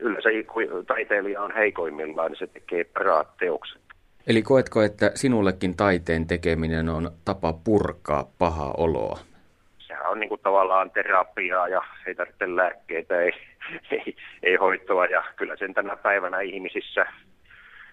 yleensä 0.00 0.28
kun 0.52 0.86
taiteilija 0.86 1.42
on 1.42 1.54
heikoimmillaan, 1.54 2.30
niin 2.30 2.38
se 2.38 2.46
tekee 2.46 2.84
paraat 2.84 3.36
teokset. 3.36 3.82
Eli 4.26 4.42
koetko, 4.42 4.82
että 4.82 5.10
sinullekin 5.14 5.76
taiteen 5.76 6.26
tekeminen 6.26 6.88
on 6.88 7.10
tapa 7.24 7.52
purkaa 7.52 8.30
pahaa 8.38 8.74
oloa? 8.76 9.18
Sehän 9.78 10.10
on 10.10 10.20
niin 10.20 10.28
kuin 10.28 10.40
tavallaan 10.40 10.90
terapiaa 10.90 11.68
ja 11.68 11.82
ei 12.06 12.14
tarvitse 12.14 12.56
lääkkeitä, 12.56 13.20
ei, 13.20 13.32
ei, 13.90 14.16
ei 14.42 14.56
hoitoa 14.56 15.06
ja 15.06 15.24
kyllä 15.36 15.56
sen 15.56 15.74
tänä 15.74 15.96
päivänä 15.96 16.40
ihmisissä 16.40 17.06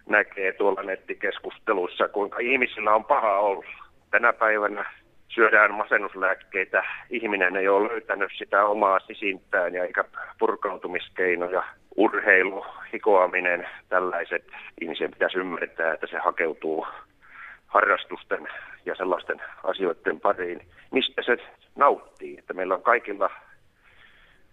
näkee 0.10 0.52
tuolla 0.52 0.84
nettikeskusteluissa, 0.84 2.08
kuinka 2.08 2.40
ihmisillä 2.40 2.96
on 2.96 3.06
paha 3.06 3.40
olla. 3.40 3.66
Tänä 4.12 4.34
päivänä 4.34 4.86
syödään 5.34 5.74
masennuslääkkeitä, 5.74 6.84
ihminen 7.10 7.56
ei 7.56 7.68
ole 7.68 7.90
löytänyt 7.90 8.32
sitä 8.38 8.66
omaa 8.66 9.00
sisintään 9.00 9.74
ja 9.74 9.84
eikä 9.84 10.04
purkautumiskeinoja. 10.40 11.64
Urheilu, 11.98 12.66
hikoaminen, 12.94 13.68
tällaiset 13.90 14.48
ihmisen 14.82 15.12
pitäisi 15.12 15.38
ymmärtää, 15.38 15.94
että 15.94 16.08
se 16.08 16.18
hakeutuu 16.18 16.88
harrastusten 17.68 18.48
ja 18.86 18.96
sellaisten 18.96 19.42
asioiden 19.64 20.20
pariin, 20.20 20.62
mistä 20.92 21.22
se 21.22 21.38
nauttii. 21.76 22.38
Että 22.40 22.54
meillä 22.54 22.76
on 22.76 22.84
kaikilla 22.84 23.30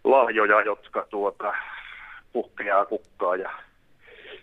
lahjoja, 0.05 0.61
jotka 0.61 1.07
tuota, 1.11 1.55
puhkeaa 2.33 2.87
kukkaa 2.87 3.37
ja 3.37 3.51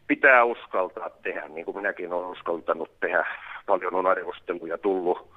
pitää 0.07 0.43
uskaltaa 0.43 1.09
tehdä, 1.09 1.47
niin 1.47 1.65
kuin 1.65 1.77
minäkin 1.77 2.13
olen 2.13 2.29
uskaltanut 2.29 2.99
tehdä. 2.99 3.25
Paljon 3.65 3.95
on 3.95 4.07
arvosteluja 4.07 4.77
tullut 4.77 5.36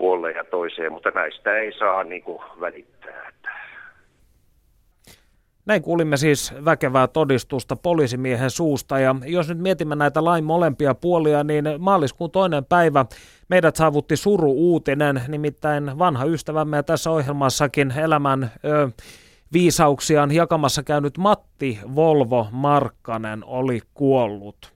puolelle 0.00 0.32
ja 0.32 0.44
toiseen, 0.44 0.92
mutta 0.92 1.10
näistä 1.10 1.56
ei 1.56 1.72
saa 1.78 2.04
niin 2.04 2.22
kuin 2.22 2.42
välittää. 2.60 3.30
Näin 5.66 5.82
kuulimme 5.82 6.16
siis 6.16 6.54
väkevää 6.64 7.08
todistusta 7.08 7.76
poliisimiehen 7.76 8.50
suusta 8.50 8.98
ja 8.98 9.16
jos 9.26 9.48
nyt 9.48 9.58
mietimme 9.58 9.96
näitä 9.96 10.24
lain 10.24 10.44
molempia 10.44 10.94
puolia, 10.94 11.44
niin 11.44 11.64
maaliskuun 11.78 12.30
toinen 12.30 12.64
päivä 12.64 13.04
meidät 13.48 13.76
saavutti 13.76 14.16
suru-uutinen, 14.16 15.22
nimittäin 15.28 15.98
vanha 15.98 16.24
ystävämme 16.24 16.76
ja 16.76 16.82
tässä 16.82 17.10
ohjelmassakin 17.10 17.92
elämän 17.98 18.50
ö, 18.64 18.88
viisauksiaan 19.52 20.32
jakamassa 20.32 20.82
käynyt 20.82 21.18
Matti 21.18 21.78
Volvo 21.94 22.46
Markkanen 22.50 23.44
oli 23.44 23.80
kuollut. 23.94 24.72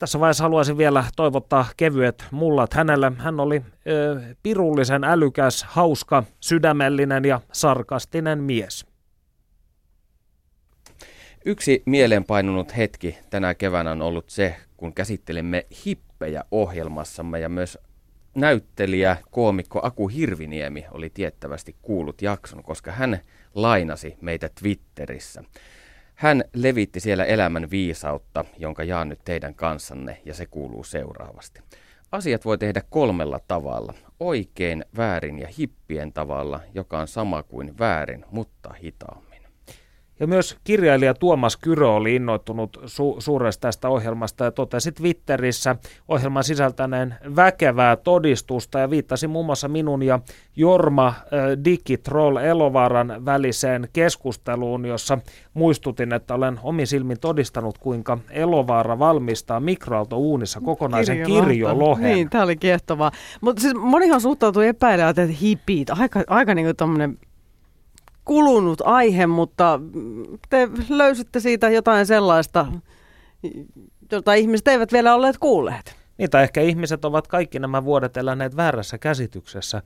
Tässä 0.00 0.20
vaiheessa 0.20 0.44
haluaisin 0.44 0.78
vielä 0.78 1.04
toivottaa 1.16 1.66
kevyet 1.76 2.24
mullat 2.30 2.74
hänelle. 2.74 3.12
Hän 3.18 3.40
oli 3.40 3.62
ö, 3.86 4.20
pirullisen 4.42 5.04
älykäs, 5.04 5.64
hauska, 5.68 6.24
sydämellinen 6.40 7.24
ja 7.24 7.40
sarkastinen 7.52 8.38
mies. 8.42 8.86
Yksi 11.44 11.82
mieleenpainunut 11.86 12.76
hetki 12.76 13.18
tänä 13.30 13.54
keväänä 13.54 13.90
on 13.90 14.02
ollut 14.02 14.30
se, 14.30 14.56
kun 14.76 14.94
käsittelimme 14.94 15.66
hippejä 15.86 16.44
ohjelmassamme 16.50 17.40
ja 17.40 17.48
myös 17.48 17.78
näyttelijä, 18.34 19.16
koomikko 19.30 19.80
Aku 19.82 20.08
Hirviniemi 20.08 20.86
oli 20.90 21.10
tiettävästi 21.10 21.76
kuullut 21.82 22.22
jakson, 22.22 22.62
koska 22.62 22.92
hän 22.92 23.18
lainasi 23.54 24.16
meitä 24.20 24.50
Twitterissä. 24.60 25.44
Hän 26.20 26.44
levitti 26.54 27.00
siellä 27.00 27.24
elämän 27.24 27.70
viisautta, 27.70 28.44
jonka 28.58 28.84
jaan 28.84 29.08
nyt 29.08 29.20
teidän 29.24 29.54
kanssanne, 29.54 30.20
ja 30.24 30.34
se 30.34 30.46
kuuluu 30.46 30.84
seuraavasti. 30.84 31.60
Asiat 32.12 32.44
voi 32.44 32.58
tehdä 32.58 32.82
kolmella 32.90 33.40
tavalla. 33.48 33.94
Oikein, 34.20 34.84
väärin 34.96 35.38
ja 35.38 35.48
hippien 35.58 36.12
tavalla, 36.12 36.60
joka 36.74 36.98
on 36.98 37.08
sama 37.08 37.42
kuin 37.42 37.78
väärin, 37.78 38.24
mutta 38.30 38.72
hitaammin. 38.72 39.29
Ja 40.20 40.26
myös 40.26 40.56
kirjailija 40.64 41.14
Tuomas 41.14 41.56
Kyrö 41.56 41.88
oli 41.88 42.14
innoittunut 42.14 42.76
su- 42.76 43.16
suuresta 43.18 43.60
tästä 43.60 43.88
ohjelmasta 43.88 44.44
ja 44.44 44.50
totesi 44.50 44.92
Twitterissä 44.92 45.76
ohjelman 46.08 46.44
sisältäneen 46.44 47.14
väkevää 47.36 47.96
todistusta 47.96 48.78
ja 48.78 48.90
viittasi 48.90 49.26
muun 49.26 49.46
muassa 49.46 49.68
minun 49.68 50.02
ja 50.02 50.20
Jorma 50.56 51.06
äh, 51.06 51.14
Digitroll 51.64 52.36
Elovaaran 52.36 53.24
väliseen 53.24 53.88
keskusteluun, 53.92 54.86
jossa 54.86 55.18
muistutin, 55.54 56.12
että 56.12 56.34
olen 56.34 56.60
omin 56.62 56.86
silmin 56.86 57.20
todistanut, 57.20 57.78
kuinka 57.78 58.18
Elovaara 58.30 58.98
valmistaa 58.98 59.60
mikroaaltouunissa 59.60 60.60
kokonaisen 60.60 61.22
kirjolohen. 61.26 62.14
Niin, 62.14 62.30
tämä 62.30 62.44
oli 62.44 62.56
kiehtovaa. 62.56 63.10
Mutta 63.40 63.62
siis 63.62 63.74
monihan 63.74 64.20
suhtautui 64.20 64.66
epäilevät, 64.66 65.18
että 65.18 65.36
hipit, 65.40 65.90
aika, 65.90 66.22
aika 66.26 66.54
niin 66.54 66.66
kuin 66.66 67.18
kulunut 68.30 68.82
aihe, 68.84 69.26
mutta 69.26 69.80
te 70.48 70.68
löysitte 70.88 71.40
siitä 71.40 71.70
jotain 71.70 72.06
sellaista, 72.06 72.66
jota 74.12 74.34
ihmiset 74.34 74.68
eivät 74.68 74.92
vielä 74.92 75.14
olleet 75.14 75.38
kuulleet. 75.38 75.96
Niitä 76.18 76.42
ehkä 76.42 76.60
ihmiset 76.60 77.04
ovat 77.04 77.26
kaikki 77.26 77.58
nämä 77.58 77.84
vuodet 77.84 78.16
eläneet 78.16 78.56
väärässä 78.56 78.98
käsityksessä, 78.98 79.82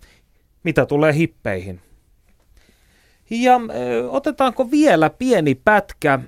mitä 0.65 0.87
tulee 0.87 1.15
hippeihin. 1.15 1.81
Ja 3.31 3.61
otetaanko 4.09 4.71
vielä 4.71 5.11
pieni 5.11 5.55
pätkä 5.55 6.19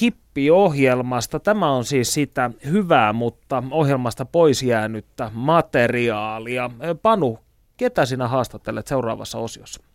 hippiohjelmasta. 0.00 1.40
Tämä 1.40 1.72
on 1.72 1.84
siis 1.84 2.14
sitä 2.14 2.50
hyvää, 2.66 3.12
mutta 3.12 3.62
ohjelmasta 3.70 4.24
pois 4.24 4.62
jäänyttä 4.62 5.30
materiaalia. 5.34 6.70
Panu, 7.02 7.38
ketä 7.76 8.06
sinä 8.06 8.28
haastattelet 8.28 8.86
seuraavassa 8.86 9.38
osiossa? 9.38 9.93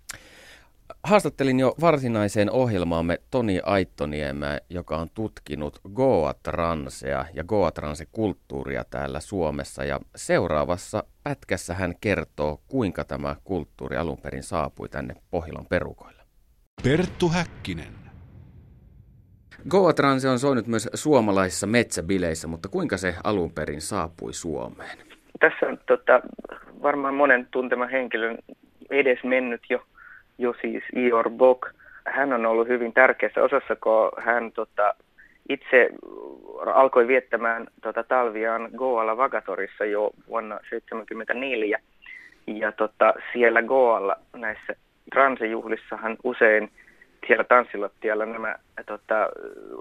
Haastattelin 1.04 1.60
jo 1.60 1.76
varsinaiseen 1.82 2.52
ohjelmaamme 2.52 3.18
Toni 3.32 3.60
Aittoniemeä, 3.66 4.60
joka 4.70 4.98
on 4.98 5.08
tutkinut 5.14 5.80
Goa-transea 5.94 7.26
ja 7.34 7.44
Goa-transe-kulttuuria 7.44 8.84
täällä 8.90 9.20
Suomessa. 9.20 9.84
Ja 9.84 10.00
seuraavassa 10.16 11.04
pätkässä 11.24 11.74
hän 11.74 11.94
kertoo, 12.02 12.62
kuinka 12.68 13.04
tämä 13.04 13.36
kulttuuri 13.44 13.98
alun 13.98 14.18
perin 14.18 14.44
saapui 14.44 14.90
tänne 14.90 15.16
Pohjolan 15.32 15.66
perukoille. 15.66 16.24
Perttu 16.84 17.30
Häkkinen. 17.30 17.94
Goa-transe 19.70 20.30
on 20.30 20.40
soinut 20.40 20.68
myös 20.68 20.90
suomalaisissa 20.94 21.68
metsäbileissä, 21.68 22.48
mutta 22.48 22.70
kuinka 22.70 22.98
se 22.98 23.16
alun 23.24 23.52
perin 23.52 23.82
saapui 23.82 24.34
Suomeen? 24.34 24.98
Tässä 25.40 25.66
on 25.66 25.78
tota, 25.88 26.22
varmaan 26.82 27.14
monen 27.14 27.48
tuntema 27.52 27.88
henkilön 27.88 28.38
edes 28.90 29.20
mennyt 29.24 29.62
jo 29.70 29.82
jo 30.40 30.54
siis 30.62 30.84
Ior 30.96 31.30
Bok. 31.30 31.70
Hän 32.06 32.34
on 32.34 32.46
ollut 32.46 32.68
hyvin 32.68 32.94
tärkeässä 32.94 33.44
osassa, 33.44 33.76
kun 33.76 34.12
hän 34.18 34.52
tota, 34.52 34.96
itse 35.50 35.90
alkoi 36.74 37.08
viettämään 37.08 37.68
tota, 37.82 38.04
talviaan 38.04 38.70
Goalla 38.76 39.18
Vagatorissa 39.18 39.86
jo 39.86 40.12
vuonna 40.28 40.56
1974. 40.56 41.80
Ja 42.48 42.72
tota, 42.72 43.14
siellä 43.34 43.62
Goalla 43.62 44.16
näissä 44.36 44.76
transejuhlissahan 45.14 46.18
usein 46.24 46.72
siellä 47.28 47.44
tanssilattialla 47.44 48.26
nämä 48.26 48.56
tota, 48.86 49.30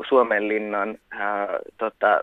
Suomenlinnan 0.09 0.98
ää, 1.11 1.48
tota, 1.78 2.20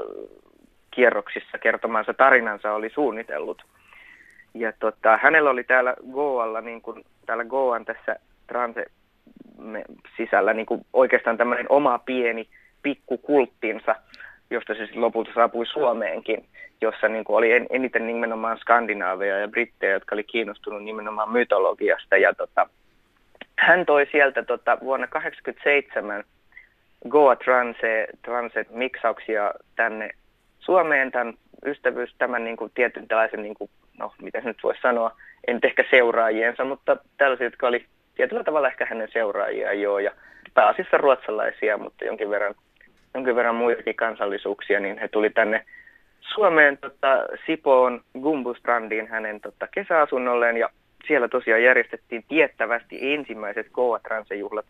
kierroksissa 0.91 1.57
kertomansa 1.57 2.13
tarinansa 2.13 2.73
oli 2.73 2.89
suunnitellut. 2.89 3.65
Ja 4.56 4.74
tota, 4.80 5.18
hänellä 5.18 5.49
oli 5.49 5.64
täällä 5.64 5.95
Goalla, 6.12 6.62
niin 6.62 6.82
kuin 6.82 7.06
täällä 7.26 7.45
Goan 7.45 7.86
tässä 7.86 8.16
transe 8.47 8.86
sisällä 10.18 10.53
niin 10.53 10.66
kuin 10.66 10.86
oikeastaan 10.93 11.38
tämmöinen 11.38 11.66
oma 11.70 11.99
pieni 11.99 12.47
pikkukulttinsa, 12.82 13.95
josta 14.49 14.74
se 14.74 14.80
sitten 14.80 15.01
lopulta 15.01 15.32
saapui 15.36 15.66
Suomeenkin, 15.66 16.45
jossa 16.82 17.08
niin 17.08 17.24
kuin 17.24 17.38
oli 17.38 17.51
eniten 17.70 18.08
nimenomaan 18.08 18.58
skandinaaveja 18.58 19.39
ja 19.39 19.47
brittejä, 19.47 19.93
jotka 19.93 20.16
oli 20.16 20.24
kiinnostunut 20.24 20.84
nimenomaan 20.84 21.32
mytologiasta. 21.32 22.18
Ja 22.18 22.34
tota, 22.34 22.70
hän 23.58 23.86
toi 23.86 24.08
sieltä 24.12 24.43
tota, 24.43 24.78
vuonna 24.82 25.08
1987 25.08 26.24
Goa 27.10 27.36
Transe, 27.36 28.08
Transe 28.26 28.66
miksauksia 28.70 29.53
tänne 29.76 30.10
Suomeen, 30.60 31.12
tämän 31.12 31.34
ystävyys, 31.66 32.16
tämän 32.18 32.43
niin 32.43 32.58
kuin 32.58 32.72
tietyn 32.76 33.08
tällaisen, 33.08 33.43
niin 33.43 33.56
kuin, 33.56 33.70
no 34.00 34.14
mitä 34.22 34.41
nyt 34.41 34.58
voisi 34.64 34.82
sanoa, 34.82 35.12
en 35.48 35.60
ehkä 35.64 35.84
seuraajiensa, 35.89 36.66
mutta 36.66 36.98
tällaisia, 37.18 37.48
jotka 37.48 37.68
oli 37.68 37.86
tietyllä 38.16 38.43
tavalla 38.43 38.68
ehkä 38.68 38.86
hänen 38.89 39.08
seuraajia 39.12 39.74
joo, 39.74 40.00
ja 40.00 40.12
pääasiassa 40.54 40.98
ruotsalaisia, 40.98 41.78
mutta 41.78 42.06
jonkin 42.06 42.30
verran, 42.30 42.56
jonkin 43.14 43.36
verran 43.36 43.56
muitakin 43.56 43.96
kansallisuuksia, 43.96 44.80
niin 44.80 44.98
he 44.98 45.08
tuli 45.08 45.30
tänne 45.30 45.66
Suomeen 46.34 46.78
tota, 46.78 47.26
Sipoon 47.46 48.02
Gumbustrandiin 48.22 49.08
hänen 49.08 49.41
tota, 49.41 49.68
kesäasunnolleen, 49.68 50.58
ja 50.58 50.70
siellä 51.08 51.28
tosiaan 51.28 51.64
järjestettiin 51.64 52.26
tiettävästi 52.28 53.14
ensimmäiset 53.14 53.68
Goa 53.74 54.00
Transe-juhlat 54.00 54.66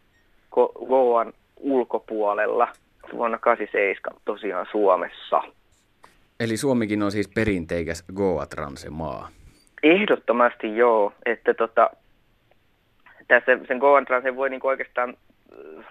Goan 0.88 1.34
ulkopuolella 1.58 2.68
vuonna 3.14 3.38
87 3.38 4.22
tosiaan 4.26 4.66
Suomessa. 4.72 5.42
Eli 6.40 6.58
Suomikin 6.58 7.04
on 7.04 7.12
siis 7.12 7.28
perinteikäs 7.28 8.06
Goa 8.16 8.46
Transe-maa. 8.46 9.30
Ehdottomasti 9.84 10.78
joo, 10.78 11.14
että 11.26 11.54
tota, 11.54 11.90
tässä 13.28 13.60
sen 13.68 13.78
Goan 13.78 14.06
Transen 14.06 14.36
voi 14.36 14.50
niin 14.50 14.60
oikeastaan 14.64 15.18
äh, 15.80 15.86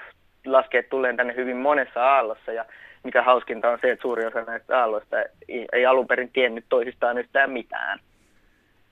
laskea 0.47 0.83
tulleen 0.91 1.17
tänne 1.17 1.37
hyvin 1.37 1.57
monessa 1.57 2.05
aallossa 2.05 2.53
ja 2.53 2.65
mikä 3.05 3.23
hauskinta 3.23 3.71
on 3.71 3.79
se, 3.81 3.91
että 3.91 4.03
suuri 4.03 4.27
osa 4.27 4.43
näistä 4.43 4.81
aalloista 4.81 5.17
ei, 5.49 5.67
ei 5.73 5.87
alun 5.87 6.07
perin 6.07 6.31
tiennyt 6.33 6.65
toisistaan 6.69 7.19
yhtään 7.19 7.51
mitään. 7.51 7.99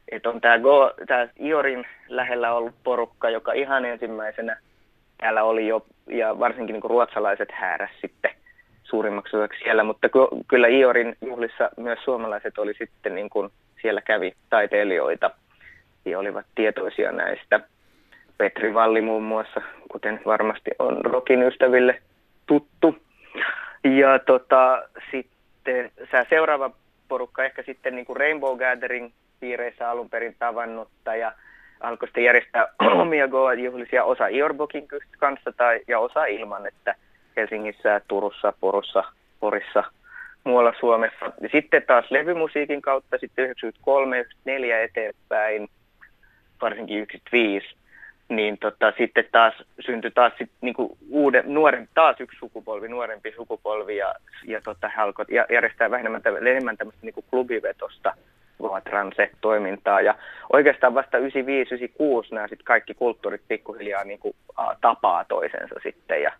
Että 0.09 0.31
on 0.31 0.41
tämä, 0.41 0.59
Go, 0.59 0.95
tämä 1.07 1.29
Iorin 1.41 1.85
lähellä 2.09 2.53
ollut 2.53 2.75
porukka, 2.85 3.31
joka 3.31 3.53
ihan 3.53 3.85
ensimmäisenä 3.85 4.57
täällä 5.19 5.43
oli 5.43 5.69
jo, 5.69 5.87
ja 6.07 6.39
varsinkin 6.39 6.73
niin 6.75 6.91
ruotsalaiset 6.91 7.49
hääräs 7.53 7.91
sitten 8.01 8.32
suurimmaksi 8.93 9.37
osaksi 9.37 9.59
siellä, 9.63 9.85
mutta 9.85 10.09
kyllä 10.49 10.69
Iorin 10.69 11.17
juhlissa 11.21 11.71
myös 11.77 11.99
suomalaiset 12.05 12.59
oli 12.59 12.75
sitten, 12.75 13.15
niin 13.15 13.31
kuin 13.31 13.51
siellä 13.83 14.01
kävi 14.01 14.33
taiteilijoita 14.51 15.31
ja 16.05 16.19
olivat 16.19 16.47
tietoisia 16.55 17.13
näistä. 17.13 17.61
Petri 18.39 18.75
Valli 18.75 19.01
muun 19.01 19.23
muassa, 19.23 19.63
kuten 19.93 20.21
varmasti 20.27 20.71
on 20.79 21.05
rokin 21.05 21.43
ystäville 21.43 22.03
tuttu. 22.47 22.97
Ja 23.85 24.19
tota, 24.19 24.83
sitten 25.11 25.91
sä 26.11 26.27
seuraava 26.31 26.71
porukka 27.09 27.45
ehkä 27.45 27.63
sitten 27.63 27.97
niin 27.97 28.07
kuin 28.07 28.17
Rainbow 28.17 28.59
Gathering 28.59 29.11
piireissä 29.41 29.91
alun 29.91 30.11
perin 30.11 30.37
tavannutta 30.39 31.17
ja 31.17 31.33
alkoi 31.81 32.09
sitten 32.09 32.25
järjestää 32.25 32.67
omia 33.03 33.29
Goa-juhlisia 33.29 34.05
osa 34.05 34.27
Iorbokin 34.29 34.89
kanssa 35.19 35.53
tai, 35.53 35.81
ja 35.89 35.99
osa 35.99 36.25
ilman, 36.25 36.67
että 36.67 36.95
Helsingissä, 37.37 38.01
Turussa, 38.09 38.53
Porussa, 38.61 39.05
Porissa, 39.41 39.85
muualla 40.45 40.73
Suomessa. 40.81 41.33
Ja 41.41 41.49
sitten 41.53 41.83
taas 41.87 42.11
levymusiikin 42.11 42.83
kautta 42.83 43.19
sitten 43.19 43.45
93, 43.45 44.17
94 44.17 44.81
eteenpäin, 44.81 45.69
varsinkin 46.61 46.97
95, 46.97 47.75
niin 48.29 48.59
tota, 48.59 48.93
sitten 48.99 49.25
taas 49.33 49.55
syntyi 49.81 50.11
taas 50.11 50.33
sit, 50.39 50.51
niinku 50.61 50.97
uuden, 51.11 51.45
nuoren, 51.47 51.89
taas 51.95 52.21
yksi 52.21 52.39
sukupolvi, 52.39 52.89
nuorempi 52.89 53.33
sukupolvi 53.37 53.97
ja, 53.97 54.15
ja 54.45 54.61
tota, 54.61 54.89
he 54.89 55.03
alkoi 55.03 55.25
järjestää 55.51 55.91
vähemmän, 55.91 56.23
enemmän 56.47 56.77
tämmöistä 56.77 57.07
niinku 57.07 57.25
klubivetosta 57.31 58.15
transe-toimintaa. 58.91 60.01
Ja 60.01 60.15
oikeastaan 60.53 60.95
vasta 60.95 61.19
95-96 61.19 61.23
nämä 62.31 62.49
sit 62.49 62.63
kaikki 62.63 62.95
kulttuurit 62.95 63.43
pikkuhiljaa 63.49 64.05
niinku, 64.05 64.37
a, 64.57 64.75
tapaa 64.81 65.25
toisensa 65.25 65.75
sitten 65.83 66.23
ja, 66.23 66.33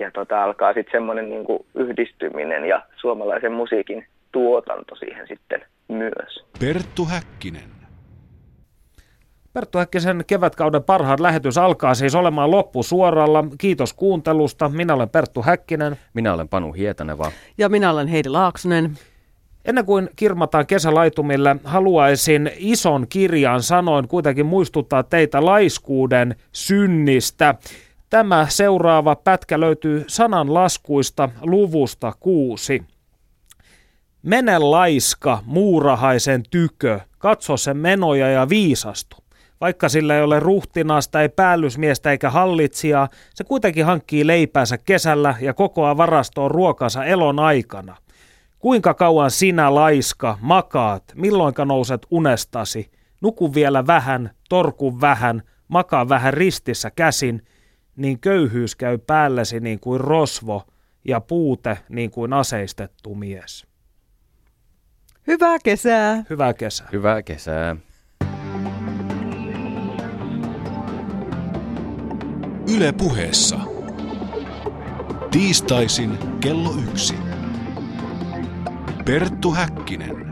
ja 0.00 0.10
tota, 0.10 0.42
alkaa 0.44 0.72
sitten 0.72 0.92
semmoinen 0.92 1.30
niinku, 1.30 1.66
yhdistyminen 1.74 2.64
ja 2.64 2.82
suomalaisen 2.96 3.52
musiikin 3.52 4.06
tuotanto 4.32 4.94
siihen 4.94 5.28
sitten 5.28 5.60
myös. 5.88 6.44
Perttu 6.60 7.04
Häkkinen. 7.04 7.70
Perttu 9.52 9.78
Häkkisen 9.78 10.24
kevätkauden 10.26 10.82
parhaan 10.82 11.22
lähetys 11.22 11.58
alkaa 11.58 11.94
siis 11.94 12.14
olemaan 12.14 12.50
loppusuoralla. 12.50 13.44
Kiitos 13.58 13.92
kuuntelusta. 13.92 14.68
Minä 14.68 14.94
olen 14.94 15.08
Perttu 15.08 15.42
Häkkinen. 15.42 15.96
Minä 16.14 16.34
olen 16.34 16.48
Panu 16.48 16.72
Hietaneva. 16.72 17.32
Ja 17.58 17.68
minä 17.68 17.90
olen 17.90 18.08
Heidi 18.08 18.28
Laaksonen. 18.28 18.90
Ennen 19.64 19.84
kuin 19.84 20.08
kirmataan 20.16 20.66
kesälaitumille, 20.66 21.56
haluaisin 21.64 22.50
ison 22.56 23.06
kirjan 23.08 23.62
sanoin 23.62 24.08
kuitenkin 24.08 24.46
muistuttaa 24.46 25.02
teitä 25.02 25.44
laiskuuden 25.44 26.36
synnistä. 26.52 27.54
Tämä 28.10 28.46
seuraava 28.48 29.16
pätkä 29.16 29.60
löytyy 29.60 30.04
sananlaskuista 30.06 31.28
luvusta 31.42 32.12
kuusi. 32.20 32.82
Mene 34.22 34.58
laiska 34.58 35.42
muurahaisen 35.46 36.42
tykö, 36.50 37.00
katso 37.18 37.56
sen 37.56 37.76
menoja 37.76 38.30
ja 38.30 38.48
viisastu. 38.48 39.16
Vaikka 39.60 39.88
sillä 39.88 40.16
ei 40.16 40.22
ole 40.22 40.40
ruhtinasta, 40.40 41.22
ei 41.22 41.28
päällysmiestä 41.28 42.10
eikä 42.10 42.30
hallitsijaa, 42.30 43.08
se 43.34 43.44
kuitenkin 43.44 43.84
hankkii 43.84 44.26
leipäänsä 44.26 44.78
kesällä 44.78 45.34
ja 45.40 45.54
kokoaa 45.54 45.96
varastoon 45.96 46.50
ruokansa 46.50 47.04
elon 47.04 47.38
aikana. 47.38 47.96
Kuinka 48.58 48.94
kauan 48.94 49.30
sinä 49.30 49.74
laiska 49.74 50.38
makaat, 50.40 51.04
milloinka 51.14 51.64
nouset 51.64 52.06
unestasi? 52.10 52.90
Nuku 53.20 53.54
vielä 53.54 53.86
vähän, 53.86 54.30
torku 54.48 55.00
vähän, 55.00 55.42
makaa 55.68 56.08
vähän 56.08 56.34
ristissä 56.34 56.90
käsin, 56.90 57.42
niin 58.00 58.20
köyhyys 58.20 58.76
käy 58.76 58.98
päällesi 58.98 59.60
niin 59.60 59.80
kuin 59.80 60.00
rosvo 60.00 60.62
ja 61.04 61.20
puute 61.20 61.78
niin 61.88 62.10
kuin 62.10 62.32
aseistettu 62.32 63.14
mies. 63.14 63.66
Hyvää 65.26 65.58
kesää. 65.64 66.24
Hyvää 66.30 66.54
kesää. 66.54 66.88
Hyvää 66.92 67.22
kesää. 67.22 67.76
Yle 72.76 72.92
puheessa. 72.92 73.60
Tiistaisin 75.30 76.18
kello 76.40 76.74
yksi. 76.90 77.14
Perttu 79.04 79.52
Häkkinen. 79.52 80.29